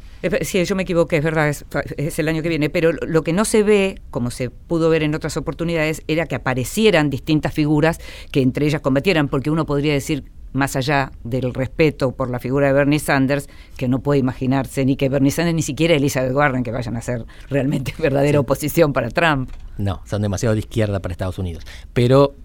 Sí, 0.42 0.64
yo 0.64 0.76
me 0.76 0.84
equivoqué, 0.84 1.16
es 1.16 1.24
verdad, 1.24 1.48
es, 1.48 1.64
es 1.96 2.16
el 2.20 2.28
año 2.28 2.42
que 2.44 2.48
viene, 2.48 2.70
pero 2.70 2.92
lo- 2.92 3.22
que 3.24 3.32
no 3.32 3.44
se 3.44 3.64
ve, 3.64 4.00
como 4.12 4.30
se 4.30 4.50
pudo 4.50 4.88
ver 4.88 5.02
en 5.02 5.16
otras 5.16 5.36
oportunidades, 5.36 6.02
era 6.06 6.26
que 6.26 6.36
aparecieran 6.36 7.10
distintas 7.10 7.52
figuras 7.52 7.98
que 8.30 8.40
entre 8.40 8.66
ellas 8.66 8.80
combatieran, 8.82 9.26
porque 9.26 9.50
uno 9.50 9.66
podría 9.66 9.92
decir, 9.94 10.22
más 10.52 10.76
allá 10.76 11.10
del 11.24 11.52
respeto 11.52 12.12
por 12.12 12.30
la 12.30 12.38
figura 12.38 12.68
de 12.68 12.72
Bernie 12.72 13.00
Sanders, 13.00 13.48
que 13.76 13.88
no 13.88 13.98
puede 13.98 14.20
imaginarse 14.20 14.84
ni 14.84 14.94
que 14.94 15.08
Bernie 15.08 15.32
Sanders 15.32 15.56
ni 15.56 15.62
siquiera 15.62 15.94
Elizabeth 15.96 16.32
Warren 16.32 16.62
que 16.62 16.70
vayan 16.70 16.96
a 16.96 17.00
ser 17.02 17.24
realmente 17.50 17.92
verdadera 17.98 18.38
oposición 18.38 18.92
para 18.92 19.08
Trump. 19.10 19.50
No, 19.76 20.02
son 20.06 20.22
demasiado 20.22 20.54
de 20.54 20.60
izquierda 20.60 21.00
para 21.00 21.10
Estados 21.10 21.40
Unidos. 21.40 21.64
Pero, 21.94 22.36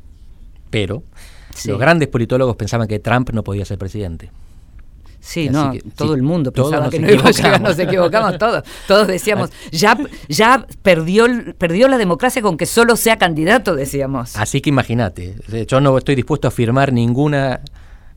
pero, 0.71 1.03
Sí. 1.53 1.69
los 1.69 1.80
grandes 1.80 2.07
politólogos 2.07 2.55
pensaban 2.55 2.88
que 2.88 2.97
Trump 2.97 3.30
no 3.34 3.43
podía 3.43 3.65
ser 3.65 3.78
presidente. 3.78 4.32
Sí, 5.20 5.47
Así 5.47 5.49
no, 5.49 5.72
que, 5.72 5.82
todo 5.95 6.09
sí, 6.09 6.15
el 6.15 6.24
mundo 6.24 6.51
pensaba 6.51 6.89
que 6.89 6.99
no 6.99 7.11
iba 7.11 7.28
a 7.28 7.32
llegar, 7.32 7.61
nos 7.61 7.78
equivocamos 7.78 8.38
todos. 8.38 8.63
Todos 8.88 9.07
decíamos, 9.07 9.51
ya, 9.72 9.97
ya 10.30 10.65
perdió, 10.82 11.26
perdió 11.57 11.88
la 11.88 11.97
democracia 11.97 12.41
con 12.41 12.55
que 12.55 12.65
solo 12.65 12.95
sea 12.95 13.18
candidato, 13.18 13.76
decíamos. 13.76 14.36
Así 14.36 14.61
que 14.61 14.70
imagínate, 14.70 15.36
yo 15.68 15.82
no 15.82 15.97
estoy 15.97 16.15
dispuesto 16.15 16.47
a 16.47 16.51
firmar 16.51 16.93
ninguna 16.93 17.61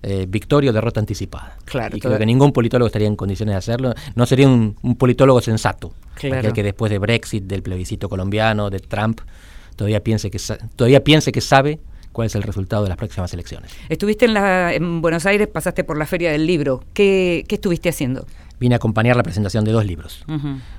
eh, 0.03 0.27
victoria 0.29 0.71
o 0.71 0.73
derrota 0.73 1.01
anticipada. 1.01 1.57
Claro, 1.65 1.97
y 1.97 2.01
creo 2.01 2.17
que 2.17 2.27
ningún 2.27 2.53
politólogo 2.53 2.87
estaría 2.87 3.09
en 3.09 3.17
condiciones 3.17 3.55
de 3.55 3.59
hacerlo. 3.59 3.95
No 4.15 4.25
sería 4.25 4.49
un, 4.49 4.77
un 4.83 4.97
politólogo 4.97 5.41
sensato. 5.41 5.93
Claro. 6.15 6.39
Aquel 6.39 6.53
que 6.53 6.63
después 6.63 6.91
de 6.91 6.99
Brexit, 6.99 7.45
del 7.45 7.63
plebiscito 7.63 8.09
colombiano, 8.09 8.71
de 8.71 8.81
Trump, 8.81 9.21
todavía 9.77 10.03
piense 10.03 10.31
que 10.31 10.39
todavía 10.77 11.03
piense 11.03 11.33
que 11.33 11.41
sabe 11.41 11.81
cuál 12.13 12.27
es 12.27 12.35
el 12.35 12.43
resultado 12.43 12.83
de 12.83 12.89
las 12.89 12.99
próximas 12.99 13.33
elecciones. 13.33 13.73
Estuviste 13.89 14.25
en, 14.25 14.35
la, 14.35 14.75
en 14.75 15.01
Buenos 15.01 15.27
Aires, 15.27 15.49
pasaste 15.49 15.85
por 15.85 15.99
la 15.99 16.07
Feria 16.07 16.33
del 16.33 16.47
Libro. 16.47 16.83
¿Qué, 16.93 17.45
qué 17.49 17.57
estuviste 17.57 17.89
haciendo? 17.89 18.27
Vine 18.59 18.75
a 18.75 18.77
acompañar 18.77 19.17
la 19.17 19.23
presentación 19.23 19.65
de 19.65 19.73
dos 19.73 19.87
libros. 19.87 20.25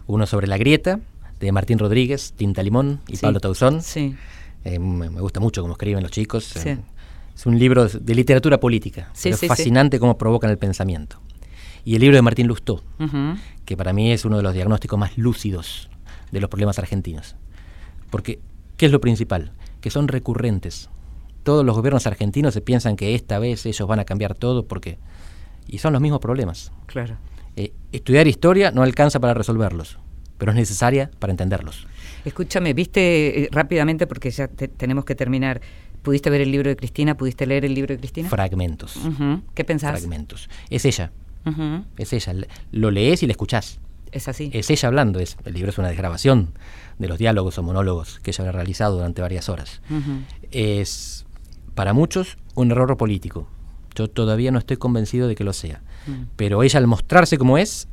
Uno 0.08 0.26
sobre 0.28 0.48
la 0.48 0.58
grieta, 0.58 1.00
de 1.40 1.52
Martín 1.52 1.80
Rodríguez, 1.80 2.34
Tinta 2.34 2.62
Limón 2.64 3.02
y 3.08 3.16
Sí. 3.16 3.22
Pablo 3.24 3.40
Tauzón. 3.40 3.82
Sí. 3.82 4.16
Eh, 4.64 4.78
me, 4.78 5.08
gusta 5.10 5.40
mucho 5.40 5.62
cómo 5.62 5.74
escriben 5.74 6.04
los 6.04 6.12
chicos. 6.12 6.44
Sí. 6.44 6.70
Eh, 6.70 6.78
es 7.36 7.46
un 7.48 7.58
libro 7.58 7.88
de 7.88 8.16
literatura 8.16 8.60
política. 8.60 9.10
Sí, 9.14 9.24
pero 9.24 9.38
sí, 9.38 9.40
sí. 9.40 9.46
es 9.48 9.50
fascinante 9.50 10.00
cómo 10.00 10.18
provocan 10.18 10.52
el 10.52 10.60
pensamiento. 10.60 11.20
Y 11.84 11.96
el 11.96 12.02
libro 12.02 12.16
de 12.16 12.22
Martín 12.22 12.46
Lustó, 12.46 12.84
que 13.66 13.76
para 13.76 13.92
mí 13.92 14.12
es 14.12 14.24
uno 14.24 14.38
de 14.38 14.44
los 14.44 14.54
diagnósticos 14.54 15.00
más 15.00 15.18
lúcidos 15.18 15.90
de 16.32 16.40
los 16.40 16.48
problemas 16.48 16.78
argentinos. 16.78 17.36
Porque, 18.12 18.40
¿qué 18.78 18.86
es 18.86 18.92
lo 18.92 19.02
principal? 19.02 19.54
Que 19.80 19.90
son 19.90 20.08
recurrentes. 20.08 20.92
Todos 21.44 21.66
los 21.66 21.76
gobiernos 21.76 22.06
argentinos 22.08 22.54
se 22.54 22.62
piensan 22.62 22.96
que 22.96 23.16
esta 23.16 23.40
vez 23.40 23.66
ellos 23.66 23.88
van 23.88 24.00
a 24.00 24.06
cambiar 24.06 24.36
todo 24.36 24.66
porque... 24.68 24.98
Y 25.68 25.78
son 25.78 25.94
los 25.94 26.02
mismos 26.02 26.20
problemas. 26.20 26.72
Claro. 26.88 27.16
Eh, 27.56 27.74
estudiar 27.92 28.28
historia 28.28 28.72
no 28.72 28.84
alcanza 28.84 29.20
para 29.20 29.34
resolverlos, 29.34 29.98
pero 30.38 30.52
es 30.52 30.56
necesaria 30.58 31.10
para 31.20 31.32
entenderlos. 31.32 31.88
Escúchame, 32.26 32.74
viste 32.74 33.44
eh, 33.44 33.50
rápidamente, 33.52 34.08
porque 34.08 34.32
ya 34.32 34.48
te- 34.48 34.68
tenemos 34.68 35.06
que 35.06 35.16
terminar. 35.16 35.62
¿Pudiste 36.02 36.30
ver 36.30 36.42
el 36.42 36.52
libro 36.52 36.70
de 36.70 36.76
Cristina? 36.76 37.16
¿Pudiste 37.16 37.46
leer 37.46 37.64
el 37.66 37.74
libro 37.76 37.94
de 37.94 38.00
Cristina? 38.00 38.28
Fragmentos. 38.28 39.00
¿Qué 39.54 39.64
pensás? 39.64 39.92
Fragmentos. 40.00 40.50
Es 40.70 40.84
ella, 40.86 41.12
es 41.98 42.12
ella. 42.14 42.34
Lo 42.72 42.90
lees 42.90 43.22
y 43.24 43.28
la 43.28 43.32
escuchás. 43.32 43.80
Es 44.12 44.28
así. 44.28 44.50
Es 44.52 44.70
ella 44.72 44.88
hablando. 44.88 45.20
Es, 45.20 45.38
el 45.46 45.54
libro 45.54 45.70
es 45.70 45.78
una 45.78 45.90
desgrabación 45.90 46.54
de 46.98 47.08
los 47.08 47.18
diálogos 47.20 47.58
o 47.60 47.64
monólogos 47.64 48.20
que 48.20 48.32
ella 48.32 48.42
había 48.44 48.52
realizado 48.52 48.96
durante 48.96 49.22
varias 49.22 49.48
horas. 49.48 49.82
Es, 50.52 51.26
para 51.76 51.94
muchos, 51.94 52.38
un 52.56 52.72
error 52.72 52.98
político. 52.98 53.48
Yo 53.96 54.10
todavía 54.10 54.52
no 54.52 54.60
estoy 54.60 54.78
convencido 54.78 55.28
de 55.28 55.36
que 55.36 55.44
lo 55.44 55.54
sea. 55.54 55.82
Mm. 56.08 56.24
Pero 56.36 56.64
ella, 56.64 56.80
al 56.80 56.88
mostrarse 56.88 57.38
como 57.38 57.58
es, 57.58 57.88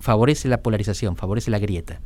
favorece 0.00 0.48
la 0.48 0.62
polarización, 0.62 1.16
favorece 1.16 1.50
la 1.50 1.58
grieta. 1.58 2.00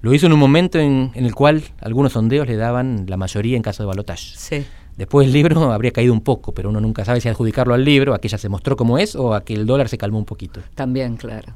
Lo 0.00 0.14
hizo 0.14 0.26
en 0.26 0.32
un 0.32 0.38
momento 0.38 0.78
en, 0.78 1.10
en 1.14 1.24
el 1.24 1.34
cual 1.34 1.64
algunos 1.80 2.12
sondeos 2.12 2.46
le 2.46 2.56
daban 2.56 3.06
la 3.08 3.16
mayoría 3.16 3.56
en 3.56 3.62
caso 3.62 3.82
de 3.82 3.88
balotaje. 3.88 4.36
Sí. 4.36 4.64
Después 4.96 5.26
el 5.28 5.32
libro 5.32 5.72
habría 5.72 5.92
caído 5.92 6.12
un 6.12 6.20
poco, 6.20 6.52
pero 6.52 6.68
uno 6.68 6.80
nunca 6.80 7.04
sabe 7.04 7.20
si 7.20 7.28
adjudicarlo 7.28 7.72
al 7.72 7.84
libro, 7.84 8.14
a 8.14 8.18
que 8.20 8.28
ella 8.28 8.38
se 8.38 8.48
mostró 8.48 8.76
como 8.76 8.98
es 8.98 9.16
o 9.16 9.34
a 9.34 9.44
que 9.44 9.54
el 9.54 9.64
dólar 9.64 9.88
se 9.88 9.96
calmó 9.96 10.18
un 10.18 10.24
poquito. 10.24 10.60
También, 10.74 11.16
claro. 11.16 11.54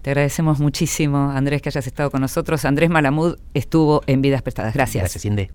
Te 0.00 0.10
agradecemos 0.10 0.60
muchísimo, 0.60 1.30
Andrés, 1.30 1.60
que 1.60 1.68
hayas 1.68 1.86
estado 1.86 2.10
con 2.10 2.20
nosotros. 2.20 2.64
Andrés 2.64 2.88
Malamud 2.88 3.36
estuvo 3.52 4.02
en 4.06 4.22
Vidas 4.22 4.42
Prestadas. 4.42 4.72
Gracias. 4.72 5.02
Gracias, 5.02 5.24
Inde. 5.24 5.50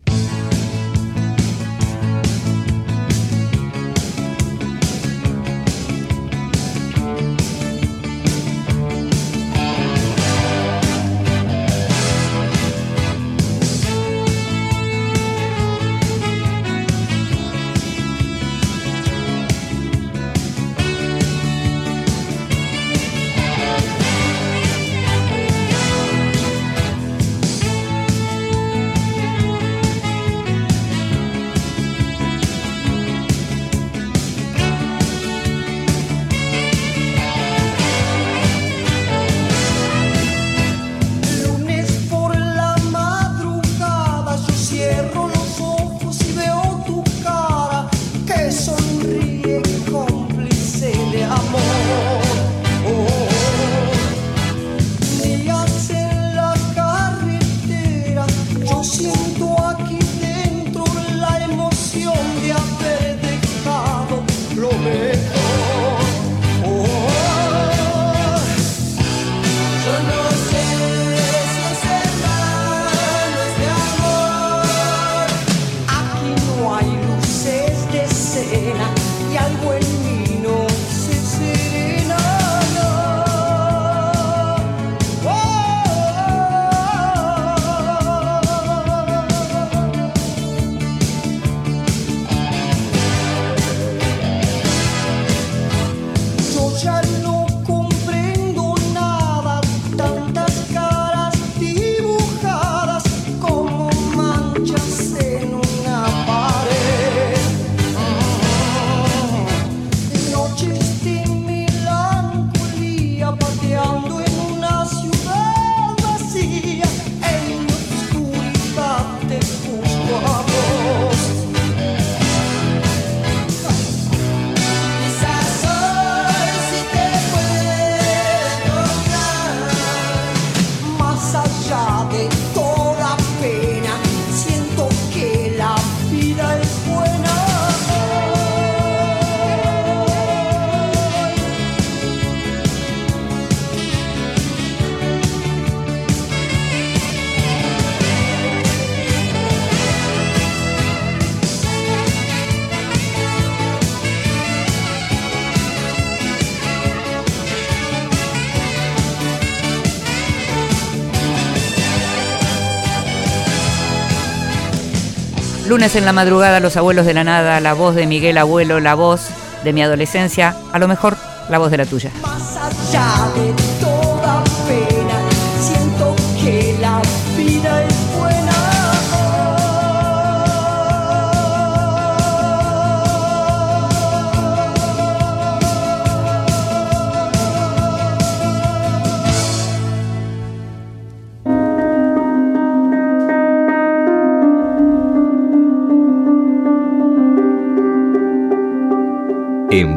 En 165.84 166.06
la 166.06 166.14
madrugada, 166.14 166.60
Los 166.60 166.78
Abuelos 166.78 167.04
de 167.04 167.12
la 167.12 167.24
Nada, 167.24 167.60
la 167.60 167.74
voz 167.74 167.94
de 167.94 168.06
Miguel 168.06 168.38
Abuelo, 168.38 168.80
la 168.80 168.94
voz 168.94 169.28
de 169.64 169.74
mi 169.74 169.82
adolescencia, 169.82 170.56
a 170.72 170.78
lo 170.78 170.88
mejor 170.88 171.14
la 171.50 171.58
voz 171.58 171.70
de 171.70 171.76
la 171.76 171.84
tuya. 171.84 172.10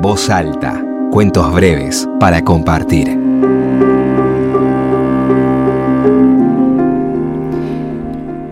Voz 0.08 0.30
alta, 0.30 0.82
cuentos 1.12 1.53
breves 1.53 2.08
para 2.18 2.41
compartir. 2.41 3.10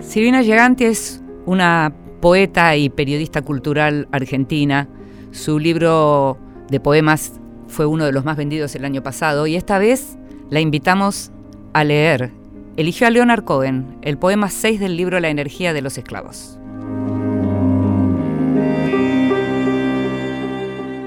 Silvina 0.02 0.42
Giganti 0.42 0.84
es 0.84 1.22
una 1.46 1.94
poeta 2.20 2.76
y 2.76 2.90
periodista 2.90 3.40
cultural 3.40 4.06
argentina. 4.12 4.86
Su 5.30 5.58
libro 5.58 6.36
de 6.68 6.78
poemas 6.78 7.40
fue 7.68 7.86
uno 7.86 8.04
de 8.04 8.12
los 8.12 8.26
más 8.26 8.36
vendidos 8.36 8.74
el 8.74 8.84
año 8.84 9.02
pasado 9.02 9.46
y 9.46 9.56
esta 9.56 9.78
vez 9.78 10.18
la 10.50 10.60
invitamos 10.60 11.32
a 11.72 11.84
leer. 11.84 12.32
Eligió 12.76 13.06
a 13.06 13.10
Leonard 13.10 13.44
Cohen, 13.44 13.96
el 14.02 14.18
poema 14.18 14.50
6 14.50 14.78
del 14.78 14.98
libro 14.98 15.20
La 15.20 15.30
energía 15.30 15.72
de 15.72 15.80
los 15.80 15.96
esclavos. 15.96 16.58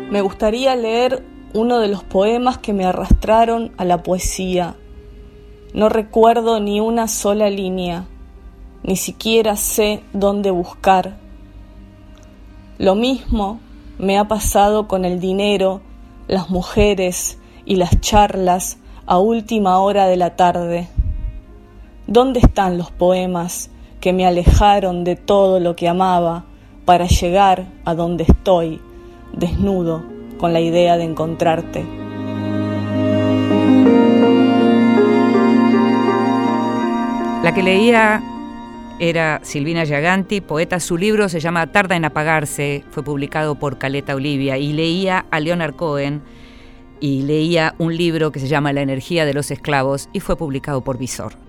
Me 0.09 0.21
gustaría 0.21 0.75
leer 0.75 1.23
uno 1.53 1.77
de 1.77 1.87
los 1.87 2.03
poemas 2.03 2.57
que 2.57 2.73
me 2.73 2.83
arrastraron 2.83 3.71
a 3.77 3.85
la 3.85 4.01
poesía. 4.01 4.75
No 5.75 5.87
recuerdo 5.87 6.59
ni 6.59 6.79
una 6.79 7.07
sola 7.07 7.51
línea, 7.51 8.07
ni 8.81 8.95
siquiera 8.95 9.55
sé 9.55 10.01
dónde 10.11 10.49
buscar. 10.49 11.17
Lo 12.79 12.95
mismo 12.95 13.59
me 13.99 14.17
ha 14.17 14.27
pasado 14.27 14.87
con 14.87 15.05
el 15.05 15.19
dinero, 15.19 15.81
las 16.27 16.49
mujeres 16.49 17.37
y 17.65 17.75
las 17.75 18.01
charlas 18.01 18.79
a 19.05 19.19
última 19.19 19.77
hora 19.77 20.07
de 20.07 20.17
la 20.17 20.35
tarde. 20.35 20.87
¿Dónde 22.07 22.39
están 22.39 22.79
los 22.79 22.89
poemas 22.89 23.69
que 23.99 24.11
me 24.11 24.25
alejaron 24.25 25.03
de 25.03 25.15
todo 25.15 25.59
lo 25.59 25.75
que 25.75 25.87
amaba 25.87 26.45
para 26.85 27.05
llegar 27.05 27.67
a 27.85 27.93
donde 27.93 28.23
estoy, 28.23 28.81
desnudo, 29.33 30.03
con 30.37 30.53
la 30.53 30.59
idea 30.59 30.97
de 30.97 31.03
encontrarte? 31.03 31.85
La 37.43 37.53
que 37.53 37.63
leía 37.63 38.21
era 38.99 39.39
Silvina 39.43 39.85
Giaganti, 39.85 40.41
poeta. 40.41 40.79
Su 40.79 40.97
libro 40.97 41.29
se 41.29 41.39
llama 41.39 41.71
Tarda 41.71 41.95
en 41.95 42.05
apagarse, 42.05 42.83
fue 42.91 43.01
publicado 43.01 43.55
por 43.55 43.77
Caleta 43.77 44.13
Olivia. 44.13 44.57
Y 44.57 44.73
leía 44.73 45.25
a 45.31 45.39
Leonard 45.39 45.75
Cohen 45.75 46.21
y 46.99 47.21
leía 47.21 47.75
un 47.77 47.95
libro 47.95 48.31
que 48.31 48.39
se 48.39 48.47
llama 48.47 48.73
La 48.73 48.81
energía 48.81 49.25
de 49.25 49.33
los 49.33 49.51
esclavos 49.51 50.09
y 50.11 50.19
fue 50.19 50.35
publicado 50.35 50.83
por 50.83 50.97
Visor. 50.97 51.48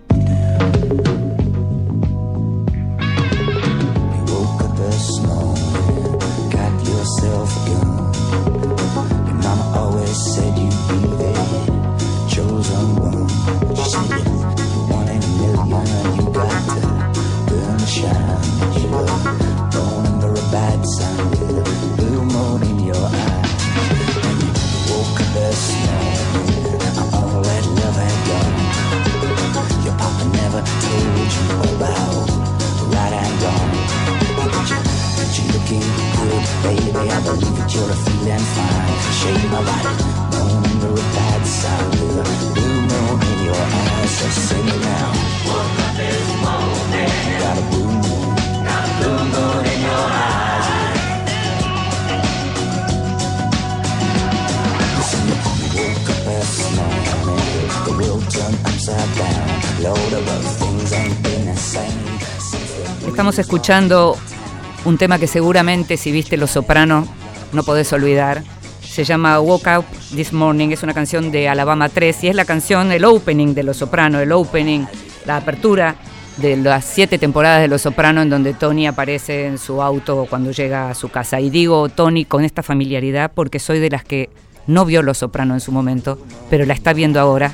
Right 32.95 33.15
and 33.15 33.43
wrong. 33.43 33.71
But 34.37 34.51
you, 34.71 34.79
but 35.17 35.31
you 35.37 35.45
looking 35.55 35.87
good, 36.17 36.45
baby. 36.63 37.03
I 37.11 37.19
believe 37.25 37.57
that 37.59 37.71
you're 37.75 37.97
feeling 38.05 38.45
fine. 38.55 38.89
My 39.51 39.63
body, 39.63 39.95
under 41.71 42.21
a 42.21 42.37
blue 42.55 42.79
moon 42.89 43.19
in 43.31 43.39
your 43.47 43.57
eyes. 43.57 44.11
So 44.11 44.27
sing 44.29 44.67
now. 44.67 45.11
Woke 45.47 45.81
up 45.85 45.93
this 45.97 46.29
morning. 46.43 47.13
Got 47.43 47.59
a 47.59 47.65
blue 47.71 47.91
moon, 48.03 48.35
got 48.65 48.83
a 48.85 48.93
blue 48.99 49.23
moon 49.33 49.65
in 49.67 49.79
your 49.87 50.07
eyes. 50.25 50.67
Woke 55.75 56.09
up 56.11 56.21
this 56.27 56.53
morning. 56.77 57.69
The 57.87 57.93
world 57.99 58.25
turned 58.31 58.59
upside 58.67 59.11
down. 59.17 59.47
Load 59.83 60.13
of 60.13 60.29
other 60.29 60.50
Estamos 63.07 63.39
escuchando 63.39 64.17
un 64.85 64.99
tema 64.99 65.19
que 65.19 65.27
seguramente 65.27 65.97
si 65.97 66.11
viste 66.11 66.37
Los 66.37 66.53
Soprano 66.53 67.07
no 67.53 67.63
podés 67.63 67.93
olvidar. 67.93 68.43
Se 68.83 69.05
llama 69.05 69.39
Woke 69.41 69.79
Up 69.79 69.85
This 70.15 70.33
Morning, 70.33 70.71
es 70.71 70.83
una 70.83 70.95
canción 70.95 71.31
de 71.31 71.49
Alabama 71.49 71.89
3 71.89 72.25
y 72.25 72.29
es 72.29 72.35
la 72.35 72.45
canción, 72.45 72.91
el 72.93 73.05
opening 73.05 73.55
de 73.55 73.63
Los 73.63 73.77
Soprano, 73.77 74.21
el 74.21 74.33
opening, 74.33 74.87
la 75.27 75.37
apertura 75.37 75.97
de 76.39 76.57
las 76.57 76.85
siete 76.85 77.19
temporadas 77.19 77.61
de 77.61 77.69
Los 77.69 77.83
Soprano 77.83 78.23
en 78.23 78.31
donde 78.31 78.55
Tony 78.55 78.87
aparece 78.87 79.47
en 79.47 79.59
su 79.59 79.83
auto 79.83 80.27
cuando 80.29 80.51
llega 80.51 80.91
a 80.91 80.95
su 80.95 81.09
casa. 81.09 81.41
Y 81.41 81.51
digo 81.51 81.89
Tony 81.89 82.25
con 82.25 82.45
esta 82.45 82.63
familiaridad 82.63 83.33
porque 83.35 83.59
soy 83.59 83.79
de 83.79 83.91
las 83.91 84.05
que 84.05 84.31
no 84.67 84.85
vio 84.85 85.03
Los 85.03 85.19
Soprano 85.19 85.55
en 85.55 85.61
su 85.61 85.73
momento, 85.73 86.19
pero 86.49 86.65
la 86.65 86.75
está 86.75 86.93
viendo 86.93 87.21
ahora 87.21 87.53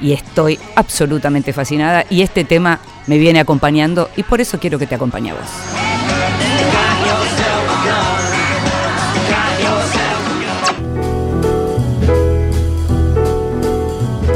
y 0.00 0.12
estoy 0.12 0.58
absolutamente 0.76 1.52
fascinada 1.52 2.04
y 2.10 2.22
este 2.22 2.44
tema 2.44 2.80
me 3.06 3.18
viene 3.18 3.40
acompañando 3.40 4.10
y 4.16 4.22
por 4.22 4.40
eso 4.40 4.58
quiero 4.58 4.78
que 4.78 4.86
te 4.86 4.94
acompañe 4.94 5.32
vos. 5.32 5.40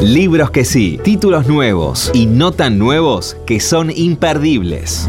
Libros 0.00 0.50
que 0.50 0.66
sí, 0.66 1.00
títulos 1.02 1.46
nuevos 1.46 2.10
y 2.12 2.26
no 2.26 2.52
tan 2.52 2.78
nuevos 2.78 3.38
que 3.46 3.58
son 3.58 3.90
imperdibles. 3.90 5.08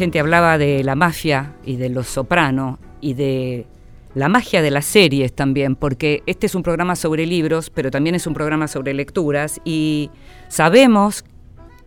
Hablaba 0.00 0.56
de 0.56 0.82
la 0.82 0.94
mafia 0.94 1.56
y 1.62 1.76
de 1.76 1.90
los 1.90 2.06
soprano 2.06 2.78
y 3.02 3.12
de 3.12 3.66
la 4.14 4.28
magia 4.28 4.62
de 4.62 4.70
las 4.70 4.86
series 4.86 5.34
también, 5.34 5.76
porque 5.76 6.22
este 6.24 6.46
es 6.46 6.54
un 6.54 6.62
programa 6.62 6.96
sobre 6.96 7.26
libros, 7.26 7.68
pero 7.68 7.90
también 7.90 8.14
es 8.14 8.26
un 8.26 8.32
programa 8.32 8.66
sobre 8.66 8.94
lecturas 8.94 9.60
y 9.62 10.10
sabemos 10.48 11.24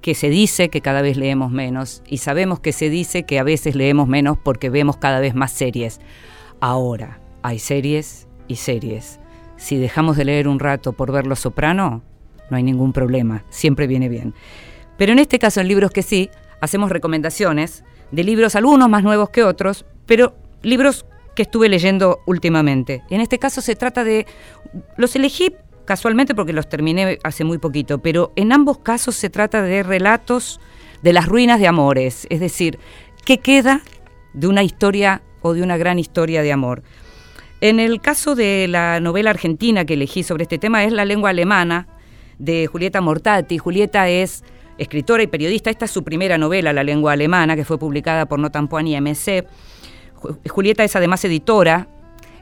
que 0.01 0.13
se 0.13 0.29
dice 0.29 0.69
que 0.69 0.81
cada 0.81 1.01
vez 1.01 1.17
leemos 1.17 1.51
menos 1.51 2.03
y 2.05 2.19
sabemos 2.19 2.59
que 2.59 2.71
se 2.71 2.91
dice 2.91 3.23
que 3.23 3.39
a 3.39 3.43
veces 3.43 3.73
leemos 3.73 4.07
menos 4.07 4.37
porque 4.37 4.69
vemos 4.69 4.97
cada 4.97 5.19
vez 5.19 5.33
más 5.33 5.51
series. 5.51 5.99
Ahora, 6.61 7.19
hay 7.41 7.57
series 7.57 8.27
y 8.47 8.57
series. 8.57 9.19
Si 9.57 9.77
dejamos 9.77 10.17
de 10.17 10.25
leer 10.25 10.47
un 10.47 10.59
rato 10.59 10.93
por 10.93 11.11
ver 11.11 11.25
Los 11.25 11.39
Soprano, 11.39 12.03
no 12.51 12.57
hay 12.57 12.63
ningún 12.63 12.93
problema, 12.93 13.43
siempre 13.49 13.87
viene 13.87 14.07
bien. 14.07 14.35
Pero 14.97 15.13
en 15.13 15.19
este 15.19 15.39
caso, 15.39 15.61
en 15.61 15.67
libros 15.67 15.89
que 15.89 16.03
sí, 16.03 16.29
hacemos 16.61 16.91
recomendaciones 16.91 17.83
de 18.13 18.23
libros, 18.23 18.55
algunos 18.55 18.87
más 18.89 19.03
nuevos 19.03 19.31
que 19.31 19.43
otros, 19.43 19.85
pero 20.05 20.35
libros 20.61 21.05
que 21.35 21.41
estuve 21.41 21.67
leyendo 21.67 22.19
últimamente. 22.27 23.01
En 23.09 23.21
este 23.21 23.39
caso 23.39 23.59
se 23.59 23.75
trata 23.75 24.03
de... 24.03 24.27
Los 24.97 25.15
elegí 25.15 25.51
casualmente 25.85 26.35
porque 26.35 26.53
los 26.53 26.69
terminé 26.69 27.17
hace 27.23 27.43
muy 27.43 27.57
poquito, 27.57 27.97
pero 27.97 28.31
en 28.35 28.53
ambos 28.53 28.77
casos 28.77 29.15
se 29.15 29.31
trata 29.31 29.63
de 29.63 29.81
relatos 29.81 30.61
de 31.01 31.11
las 31.11 31.27
ruinas 31.27 31.59
de 31.59 31.67
amores, 31.67 32.27
es 32.29 32.39
decir, 32.39 32.77
qué 33.25 33.39
queda 33.39 33.81
de 34.33 34.47
una 34.47 34.61
historia 34.61 35.23
o 35.41 35.53
de 35.53 35.63
una 35.63 35.77
gran 35.77 35.97
historia 35.97 36.43
de 36.43 36.51
amor. 36.51 36.83
En 37.61 37.79
el 37.79 37.99
caso 37.99 38.35
de 38.35 38.67
la 38.67 38.99
novela 38.99 39.31
argentina 39.31 39.85
que 39.85 39.95
elegí 39.95 40.21
sobre 40.21 40.43
este 40.43 40.59
tema 40.59 40.83
es 40.83 40.93
La 40.93 41.03
lengua 41.03 41.31
alemana 41.31 41.87
de 42.37 42.67
Julieta 42.67 43.01
Mortati. 43.01 43.57
Julieta 43.57 44.07
es 44.07 44.43
escritora 44.77 45.23
y 45.23 45.27
periodista. 45.27 45.69
Esta 45.69 45.85
es 45.85 45.91
su 45.91 46.03
primera 46.03 46.37
novela, 46.37 46.73
La 46.73 46.83
lengua 46.83 47.13
alemana, 47.13 47.55
que 47.55 47.65
fue 47.65 47.77
publicada 47.77 48.25
por 48.25 48.39
Notampoan 48.39 48.87
y 48.87 48.99
MC. 48.99 49.45
Ju- 50.21 50.37
Julieta 50.49 50.83
es 50.83 50.95
además 50.95 51.23
editora, 51.25 51.87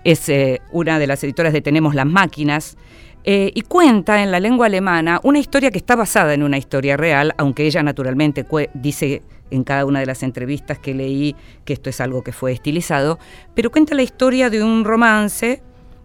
es 0.04 0.28
eh, 0.30 0.62
una 0.72 1.00
de 1.00 1.08
las 1.08 1.24
editoras 1.24 1.54
de 1.54 1.62
Tenemos 1.62 1.96
las 1.96 2.06
Máquinas, 2.06 2.78
eh, 3.24 3.52
y 3.54 3.62
cuenta 3.62 4.24
en 4.24 4.32
la 4.32 4.40
lengua 4.40 4.66
alemana 4.66 5.20
una 5.24 5.38
historia 5.38 5.70
que 5.70 5.78
está 5.78 5.96
basada 5.96 6.34
en 6.34 6.42
una 6.42 6.58
historia 6.58 6.98
real, 6.98 7.34
aunque 7.38 7.68
ella 7.68 7.84
naturalmente 7.84 8.46
dice 8.74 9.22
en 9.52 9.64
cada 9.64 9.86
una 9.86 10.00
de 10.00 10.08
las 10.08 10.24
entrevistas 10.24 10.80
que 10.80 10.96
leí 10.96 11.36
que 11.66 11.74
esto 11.74 11.90
es 11.92 12.02
algo 12.02 12.24
que 12.24 12.32
fue 12.32 12.52
estilizado, 12.52 13.20
pero 13.54 13.70
cuenta 13.70 13.94
la 13.94 14.02
historia 14.02 14.50
de 14.50 14.64
un 14.64 14.84
romance 14.86 15.62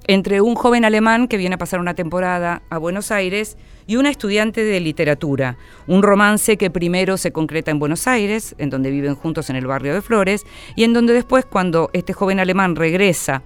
entre 0.07 0.40
un 0.40 0.54
joven 0.54 0.84
alemán 0.84 1.28
que 1.28 1.36
viene 1.36 1.54
a 1.57 1.59
pasar 1.59 1.80
una 1.80 1.94
temporada 1.94 2.62
a 2.70 2.78
Buenos 2.78 3.11
Aires 3.11 3.57
y 3.86 3.96
una 3.96 4.11
estudiante 4.11 4.64
de 4.64 4.80
literatura. 4.80 5.57
Un 5.86 6.02
romance 6.02 6.57
que 6.57 6.70
primero 6.70 7.16
se 7.16 7.32
concreta 7.32 7.70
en 7.70 7.78
Buenos 7.78 8.07
Aires, 8.07 8.54
en 8.59 8.70
donde 8.70 8.90
viven 8.90 9.14
juntos 9.14 9.50
en 9.50 9.57
el 9.57 9.66
barrio 9.66 9.94
de 9.94 10.02
Flores, 10.02 10.44
y 10.74 10.84
en 10.84 10.92
donde 10.92 11.12
después, 11.12 11.44
cuando 11.44 11.90
este 11.92 12.12
joven 12.12 12.40
alemán 12.40 12.76
regresa 12.76 13.42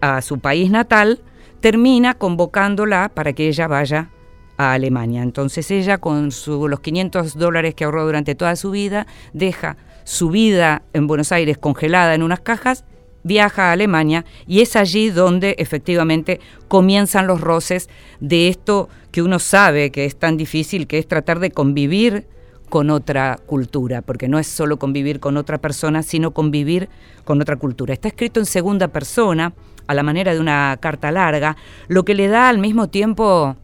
a 0.00 0.20
su 0.22 0.38
país 0.38 0.70
natal, 0.70 1.20
termina 1.60 2.14
convocándola 2.14 3.10
para 3.14 3.32
que 3.32 3.48
ella 3.48 3.68
vaya 3.68 4.10
a 4.56 4.72
Alemania. 4.72 5.22
Entonces 5.22 5.70
ella 5.70 5.98
con 5.98 6.30
los 6.46 6.80
500 6.80 7.38
dólares 7.38 7.74
que 7.74 7.84
ahorró 7.84 8.04
durante 8.04 8.34
toda 8.34 8.56
su 8.56 8.70
vida, 8.70 9.06
deja 9.32 9.76
su 10.04 10.30
vida 10.30 10.82
en 10.92 11.06
Buenos 11.06 11.32
Aires 11.32 11.58
congelada 11.58 12.14
en 12.14 12.22
unas 12.22 12.40
cajas, 12.40 12.84
viaja 13.24 13.68
a 13.68 13.72
Alemania 13.72 14.24
y 14.46 14.60
es 14.60 14.76
allí 14.76 15.10
donde 15.10 15.54
efectivamente 15.58 16.40
comienzan 16.68 17.26
los 17.26 17.40
roces 17.40 17.88
de 18.20 18.48
esto 18.48 18.88
que 19.10 19.22
uno 19.22 19.38
sabe 19.38 19.90
que 19.90 20.04
es 20.04 20.16
tan 20.16 20.36
difícil, 20.36 20.86
que 20.86 20.98
es 20.98 21.06
tratar 21.06 21.38
de 21.38 21.50
convivir 21.50 22.26
con 22.68 22.88
otra 22.88 23.38
cultura, 23.44 24.00
porque 24.00 24.28
no 24.28 24.38
es 24.38 24.46
solo 24.46 24.78
convivir 24.78 25.20
con 25.20 25.36
otra 25.36 25.58
persona, 25.58 26.02
sino 26.02 26.30
convivir 26.30 26.88
con 27.24 27.40
otra 27.42 27.56
cultura. 27.56 27.92
Está 27.92 28.08
escrito 28.08 28.40
en 28.40 28.46
segunda 28.46 28.88
persona, 28.88 29.52
a 29.86 29.94
la 29.94 30.02
manera 30.02 30.32
de 30.32 30.40
una 30.40 30.78
carta 30.80 31.10
larga, 31.12 31.56
lo 31.88 32.04
que 32.04 32.14
le 32.14 32.28
da 32.28 32.48
al 32.48 32.58
mismo 32.58 32.88
tiempo 32.88 33.56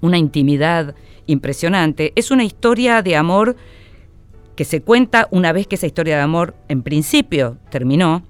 una 0.00 0.16
intimidad 0.16 0.94
impresionante. 1.26 2.12
Es 2.16 2.30
una 2.30 2.44
historia 2.44 3.02
de 3.02 3.16
amor 3.16 3.56
que 4.56 4.64
se 4.64 4.80
cuenta 4.80 5.28
una 5.30 5.52
vez 5.52 5.66
que 5.66 5.74
esa 5.74 5.86
historia 5.86 6.16
de 6.16 6.22
amor 6.22 6.54
en 6.68 6.82
principio 6.82 7.58
terminó, 7.70 8.22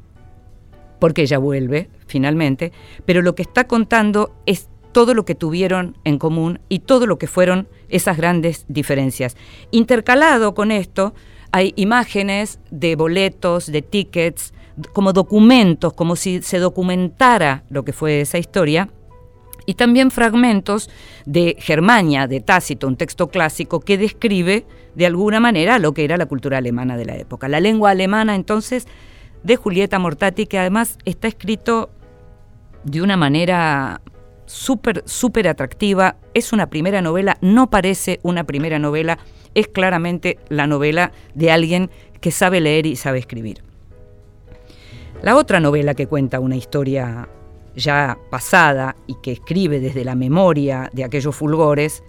porque 1.01 1.22
ella 1.22 1.38
vuelve 1.38 1.88
finalmente, 2.07 2.72
pero 3.05 3.22
lo 3.22 3.34
que 3.34 3.42
está 3.42 3.66
contando 3.66 4.32
es 4.46 4.68
todo 4.92 5.14
lo 5.14 5.24
que 5.24 5.34
tuvieron 5.34 5.96
en 6.05 6.18
común 6.18 6.61
y 6.68 6.80
todo 6.80 7.07
lo 7.07 7.18
que 7.18 7.26
fueron 7.26 7.68
esas 7.88 8.16
grandes 8.16 8.64
diferencias. 8.68 9.36
Intercalado 9.70 10.55
con 10.55 10.70
esto, 10.70 11.14
hay 11.53 11.72
imágenes 11.76 12.61
de 12.70 12.96
boletos, 12.96 13.66
de 13.66 13.82
tickets, 13.82 14.53
como 14.92 15.12
documentos, 15.12 15.92
como 15.92 16.16
si 16.16 16.42
se 16.42 16.59
documentara 16.59 17.64
lo 17.70 17.84
que 17.84 17.92
fue 17.92 18.20
esa 18.20 18.38
historia, 18.38 18.88
y 19.66 19.74
también 19.74 20.11
fragmentos 20.11 20.90
de 21.26 21.57
Germania, 21.59 22.26
de 22.26 22.40
Tácito, 22.40 22.88
un 22.88 22.96
texto 22.96 23.28
clásico 23.28 23.80
que 23.80 23.98
describe 23.98 24.64
de 24.94 25.07
alguna 25.07 25.38
manera 25.38 25.78
lo 25.78 25.92
que 25.92 26.05
era 26.05 26.16
la 26.16 26.26
cultura 26.26 26.59
alemana 26.59 26.96
de 26.96 27.05
la 27.05 27.16
época. 27.16 27.46
La 27.46 27.61
lengua 27.61 27.90
alemana 27.90 28.34
entonces 28.34 28.88
de 29.43 29.57
Julieta 29.57 29.99
Mortati, 29.99 30.47
que 30.47 30.59
además 30.59 30.99
está 31.05 31.28
escrito 31.28 31.91
de 32.84 33.03
una 33.03 33.16
manera 33.16 34.01
súper, 34.47 35.03
súper 35.07 35.49
atractiva. 35.49 36.16
Es 36.34 36.53
una 36.53 36.68
primera 36.68 37.03
novela, 37.03 37.36
no 37.41 37.70
parece 37.70 38.20
una 38.22 38.45
primera 38.45 38.78
novela, 38.78 39.18
es 39.55 39.68
claramente 39.68 40.38
la 40.49 40.66
novela 40.66 41.12
de 41.34 41.51
alguien 41.51 41.91
que 42.20 42.30
sabe 42.30 42.61
leer 42.61 42.86
y 42.86 42.97
sabe 42.97 43.18
escribir. 43.18 43.62
La 45.22 45.36
otra 45.36 45.61
novela 45.61 45.95
que 45.95 46.07
cuenta 46.07 46.41
una 46.41 46.57
historia 46.57 47.28
ya 47.76 48.18
pasada 48.30 48.97
y 49.07 49.16
que 49.22 49.32
escribe 49.32 49.80
desde 49.80 50.05
la 50.05 50.14
memoria 50.14 50.91
de 50.93 51.05
aquellos 51.05 51.36
fulgores 51.36 52.03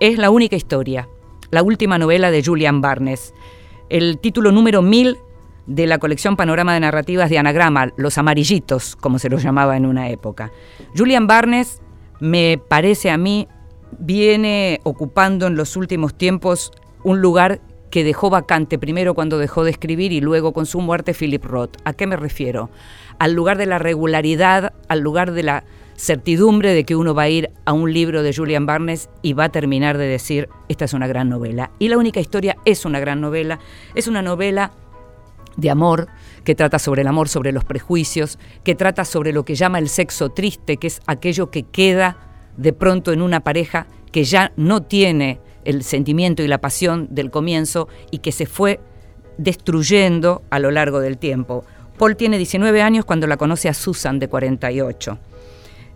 es 0.00 0.18
La 0.18 0.30
única 0.30 0.56
historia, 0.56 1.08
la 1.50 1.62
última 1.62 1.98
novela 1.98 2.30
de 2.30 2.42
Julian 2.42 2.80
Barnes, 2.80 3.34
el 3.88 4.18
título 4.18 4.52
número 4.52 4.80
1000 4.80 5.18
de 5.66 5.86
la 5.86 5.98
colección 5.98 6.36
Panorama 6.36 6.74
de 6.74 6.80
Narrativas 6.80 7.30
de 7.30 7.38
Anagrama, 7.38 7.92
Los 7.96 8.18
Amarillitos, 8.18 8.96
como 8.96 9.18
se 9.18 9.30
los 9.30 9.42
llamaba 9.42 9.76
en 9.76 9.86
una 9.86 10.08
época. 10.10 10.50
Julian 10.96 11.26
Barnes, 11.26 11.82
me 12.20 12.60
parece 12.68 13.10
a 13.10 13.16
mí, 13.16 13.48
viene 13.98 14.80
ocupando 14.84 15.46
en 15.46 15.56
los 15.56 15.76
últimos 15.76 16.14
tiempos 16.16 16.72
un 17.04 17.20
lugar 17.20 17.60
que 17.90 18.04
dejó 18.04 18.30
vacante 18.30 18.78
primero 18.78 19.14
cuando 19.14 19.38
dejó 19.38 19.64
de 19.64 19.70
escribir 19.70 20.12
y 20.12 20.20
luego 20.20 20.52
con 20.52 20.64
su 20.64 20.80
muerte 20.80 21.14
Philip 21.14 21.44
Roth. 21.44 21.76
¿A 21.84 21.92
qué 21.92 22.06
me 22.06 22.16
refiero? 22.16 22.70
Al 23.18 23.34
lugar 23.34 23.58
de 23.58 23.66
la 23.66 23.78
regularidad, 23.78 24.72
al 24.88 25.00
lugar 25.00 25.32
de 25.32 25.42
la 25.42 25.64
certidumbre 25.94 26.72
de 26.72 26.84
que 26.84 26.96
uno 26.96 27.14
va 27.14 27.22
a 27.24 27.28
ir 27.28 27.50
a 27.66 27.72
un 27.74 27.92
libro 27.92 28.22
de 28.22 28.34
Julian 28.34 28.64
Barnes 28.64 29.10
y 29.20 29.34
va 29.34 29.44
a 29.44 29.48
terminar 29.50 29.98
de 29.98 30.06
decir, 30.06 30.48
esta 30.68 30.86
es 30.86 30.94
una 30.94 31.06
gran 31.06 31.28
novela. 31.28 31.70
Y 31.78 31.88
la 31.88 31.98
única 31.98 32.18
historia 32.18 32.56
es 32.64 32.86
una 32.86 32.98
gran 32.98 33.20
novela, 33.20 33.58
es 33.94 34.08
una 34.08 34.22
novela 34.22 34.72
de 35.56 35.70
amor, 35.70 36.08
que 36.44 36.54
trata 36.54 36.78
sobre 36.78 37.02
el 37.02 37.08
amor, 37.08 37.28
sobre 37.28 37.52
los 37.52 37.64
prejuicios, 37.64 38.38
que 38.64 38.74
trata 38.74 39.04
sobre 39.04 39.32
lo 39.32 39.44
que 39.44 39.54
llama 39.54 39.78
el 39.78 39.88
sexo 39.88 40.30
triste, 40.30 40.76
que 40.76 40.86
es 40.86 41.00
aquello 41.06 41.50
que 41.50 41.62
queda 41.62 42.16
de 42.56 42.72
pronto 42.72 43.12
en 43.12 43.22
una 43.22 43.40
pareja 43.40 43.86
que 44.10 44.24
ya 44.24 44.52
no 44.56 44.82
tiene 44.82 45.40
el 45.64 45.82
sentimiento 45.82 46.42
y 46.42 46.48
la 46.48 46.60
pasión 46.60 47.08
del 47.10 47.30
comienzo 47.30 47.88
y 48.10 48.18
que 48.18 48.32
se 48.32 48.46
fue 48.46 48.80
destruyendo 49.38 50.42
a 50.50 50.58
lo 50.58 50.70
largo 50.70 51.00
del 51.00 51.18
tiempo. 51.18 51.64
Paul 51.98 52.16
tiene 52.16 52.36
19 52.36 52.82
años 52.82 53.04
cuando 53.04 53.26
la 53.26 53.36
conoce 53.36 53.68
a 53.68 53.74
Susan 53.74 54.18
de 54.18 54.28
48. 54.28 55.18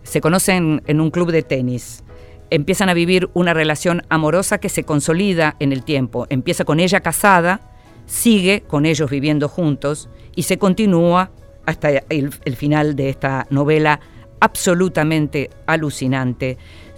Se 0.03 0.21
conocen 0.21 0.81
en 0.87 1.01
un 1.01 1.11
club 1.11 1.31
de 1.31 1.43
tenis. 1.43 2.03
Empiezan 2.49 2.87
a 2.89 2.93
vivir 2.93 3.29
una 3.33 3.53
relación 3.53 4.03
amorosa 4.09 4.57
que 4.57 4.69
se 4.69 4.83
consolida 4.83 5.55
en 5.59 5.73
el 5.73 5.83
tiempo. 5.83 6.25
Empieza 6.29 6.63
con 6.63 6.79
ella 6.79 7.01
casada, 7.01 7.59
sigue 8.07 8.63
con 8.65 8.87
ellos 8.87 9.11
viviendo 9.11 9.47
juntos 9.47 10.09
y 10.35 10.43
se 10.43 10.57
continúa 10.57 11.29
hasta 11.67 11.89
el, 12.09 12.31
final 12.31 12.95
de 12.95 13.09
esta 13.09 13.45
novela 13.51 13.99
absolutamente 14.39 15.49
alucinante, 15.67 16.57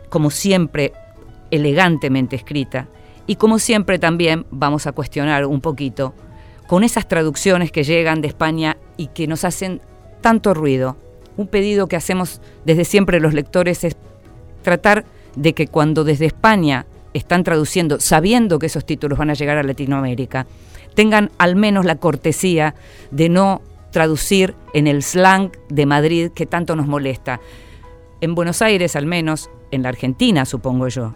como 0.10 0.30
siempre 0.30 0.94
elegantemente 1.52 2.36
escrita 2.36 2.88
y 3.26 3.36
como 3.36 3.60
siempre 3.60 4.00
también 4.00 4.46
vamos 4.52 4.88
a 4.88 4.92
cuestionar 4.92 5.46
un 5.46 5.60
poquito 5.60 6.14
con 6.68 6.84
esas 6.84 7.08
traducciones 7.08 7.72
que 7.72 7.84
llegan 7.84 8.22
de 8.22 8.28
España 8.28 8.78
y 8.96 9.08
que 9.08 9.26
nos 9.28 9.44
hacen 9.44 9.82
tanto 10.22 10.54
ruido. 10.54 10.98
Un 11.36 11.48
pedido 11.48 11.88
que 11.88 11.96
hacemos 11.96 12.42
desde 12.66 12.86
siempre 12.86 13.20
los 13.20 13.34
lectores 13.34 13.84
es 13.84 13.98
tratar 14.62 15.06
de 15.36 15.54
que 15.54 15.68
cuando 15.68 16.04
desde 16.04 16.28
España 16.28 16.86
están 17.14 17.44
traduciendo, 17.44 18.00
sabiendo 18.00 18.60
que 18.60 18.68
esos 18.68 18.86
títulos 18.86 19.18
van 19.18 19.32
a 19.32 19.34
llegar 19.34 19.58
a 19.58 19.64
Latinoamérica, 19.64 20.46
tengan 20.96 21.32
al 21.38 21.56
menos 21.56 21.86
la 21.86 21.96
cortesía 21.96 22.76
de 23.12 23.30
no 23.30 23.62
traducir 23.92 24.56
en 24.74 24.88
el 24.88 25.04
slang 25.04 25.52
de 25.70 25.86
Madrid 25.86 26.32
que 26.32 26.46
tanto 26.46 26.76
nos 26.76 26.88
molesta. 26.88 27.40
En 28.22 28.36
Buenos 28.36 28.62
Aires, 28.62 28.96
al 28.96 29.06
menos, 29.06 29.50
en 29.72 29.84
la 29.84 29.90
Argentina, 29.90 30.46
supongo 30.46 30.88
yo, 30.88 31.14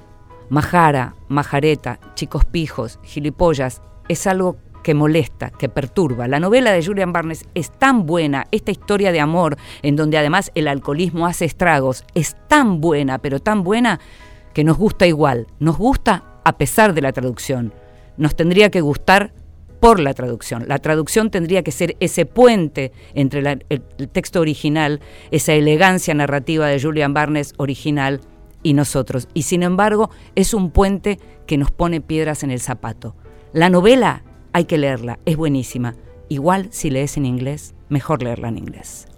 majara, 0.49 1.15
majareta, 1.27 1.99
chicos 2.15 2.45
pijos, 2.45 2.99
gilipollas, 3.03 3.81
es 4.07 4.27
algo 4.27 4.57
que 4.83 4.93
molesta, 4.93 5.49
que 5.49 5.69
perturba. 5.69 6.27
La 6.27 6.39
novela 6.39 6.71
de 6.71 6.85
Julian 6.85 7.13
Barnes 7.13 7.45
es 7.55 7.71
tan 7.71 8.05
buena, 8.05 8.47
esta 8.51 8.71
historia 8.71 9.11
de 9.11 9.21
amor, 9.21 9.57
en 9.81 9.95
donde 9.95 10.17
además 10.17 10.51
el 10.55 10.67
alcoholismo 10.67 11.25
hace 11.25 11.45
estragos, 11.45 12.05
es 12.13 12.35
tan 12.47 12.81
buena, 12.81 13.17
pero 13.19 13.39
tan 13.39 13.63
buena, 13.63 13.99
que 14.53 14.63
nos 14.63 14.77
gusta 14.77 15.07
igual. 15.07 15.47
Nos 15.59 15.77
gusta 15.77 16.23
a 16.43 16.57
pesar 16.57 16.93
de 16.93 17.01
la 17.01 17.13
traducción. 17.13 17.73
Nos 18.17 18.35
tendría 18.35 18.69
que 18.69 18.81
gustar 18.81 19.33
por 19.83 19.99
la 19.99 20.13
traducción. 20.13 20.63
La 20.69 20.79
traducción 20.79 21.29
tendría 21.29 21.61
que 21.61 21.73
ser 21.73 21.97
ese 21.99 22.25
puente 22.25 22.93
entre 23.15 23.41
el, 23.41 23.81
texto 24.13 24.39
original, 24.39 25.01
esa 25.29 25.51
elegancia 25.51 26.13
narrativa 26.13 26.67
de 26.67 26.81
Julian 26.81 27.13
Barnes 27.13 27.53
original 27.57 28.21
y 28.63 28.75
nosotros. 28.75 29.27
Y 29.33 29.41
sin 29.41 29.61
embargo, 29.61 30.09
es 30.35 30.53
un 30.53 30.71
puente 30.71 31.19
que 31.47 31.57
nos 31.57 31.69
pone 31.69 31.99
piedras 31.99 32.43
en 32.43 32.51
el 32.51 32.61
zapato. 32.61 33.13
La 33.51 33.69
novela 33.69 34.23
hay 34.53 34.63
que 34.63 34.77
leerla, 34.77 35.19
es 35.25 35.35
buenísima. 35.35 35.95
Igual 36.29 36.69
si 36.71 36.89
lees 36.89 37.17
en 37.17 37.25
inglés, 37.25 37.75
mejor 37.89 38.23
leerla 38.23 38.47
en 38.47 38.59
inglés. 38.59 39.09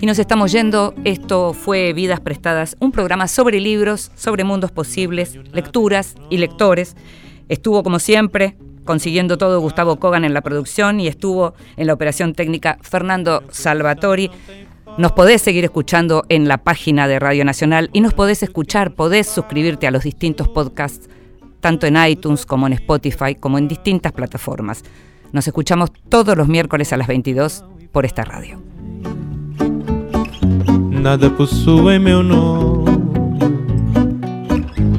Y 0.00 0.06
nos 0.06 0.20
estamos 0.20 0.52
yendo. 0.52 0.94
Esto 1.04 1.52
fue 1.52 1.92
Vidas 1.92 2.20
Prestadas, 2.20 2.76
un 2.78 2.92
programa 2.92 3.26
sobre 3.26 3.58
libros, 3.60 4.12
sobre 4.14 4.44
mundos 4.44 4.70
posibles, 4.70 5.36
lecturas 5.52 6.14
y 6.30 6.38
lectores. 6.38 6.94
Estuvo 7.48 7.82
como 7.82 7.98
siempre 7.98 8.56
consiguiendo 8.84 9.38
todo 9.38 9.60
Gustavo 9.60 9.96
Kogan 9.96 10.24
en 10.24 10.34
la 10.34 10.40
producción 10.40 11.00
y 11.00 11.08
estuvo 11.08 11.54
en 11.76 11.88
la 11.88 11.94
operación 11.94 12.32
técnica 12.34 12.78
Fernando 12.80 13.42
Salvatori. 13.50 14.30
Nos 14.98 15.12
podés 15.12 15.42
seguir 15.42 15.64
escuchando 15.64 16.24
en 16.28 16.46
la 16.46 16.58
página 16.58 17.08
de 17.08 17.18
Radio 17.18 17.44
Nacional 17.44 17.90
y 17.92 18.00
nos 18.00 18.14
podés 18.14 18.42
escuchar, 18.44 18.94
podés 18.94 19.26
suscribirte 19.26 19.88
a 19.88 19.90
los 19.90 20.04
distintos 20.04 20.48
podcasts, 20.48 21.08
tanto 21.60 21.88
en 21.88 21.96
iTunes 21.96 22.46
como 22.46 22.68
en 22.68 22.74
Spotify, 22.74 23.34
como 23.34 23.58
en 23.58 23.66
distintas 23.66 24.12
plataformas. 24.12 24.84
Nos 25.32 25.46
escuchamos 25.46 25.90
todos 26.08 26.36
los 26.36 26.46
miércoles 26.46 26.92
a 26.92 26.96
las 26.96 27.08
22 27.08 27.64
por 27.92 28.06
esta 28.06 28.24
radio. 28.24 28.77
Nada 31.00 31.30
possui 31.30 31.98
meu 31.98 32.24
nome 32.24 32.90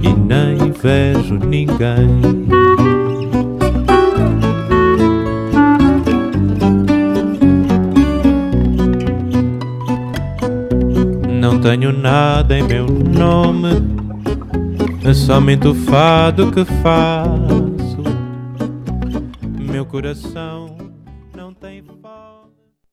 E 0.02 0.14
nem 0.14 0.72
vejo 0.72 1.36
ninguém. 1.36 2.08
Não 11.40 11.60
tenho 11.60 11.92
nada 11.92 12.58
em 12.58 12.64
meu 12.64 12.86
nome 12.88 13.70
É 15.04 15.14
somente 15.14 15.68
o 15.68 15.76
fado 15.76 16.52
que 16.52 16.64
faço. 16.82 18.04
Meu 19.70 19.86
coração 19.86 20.79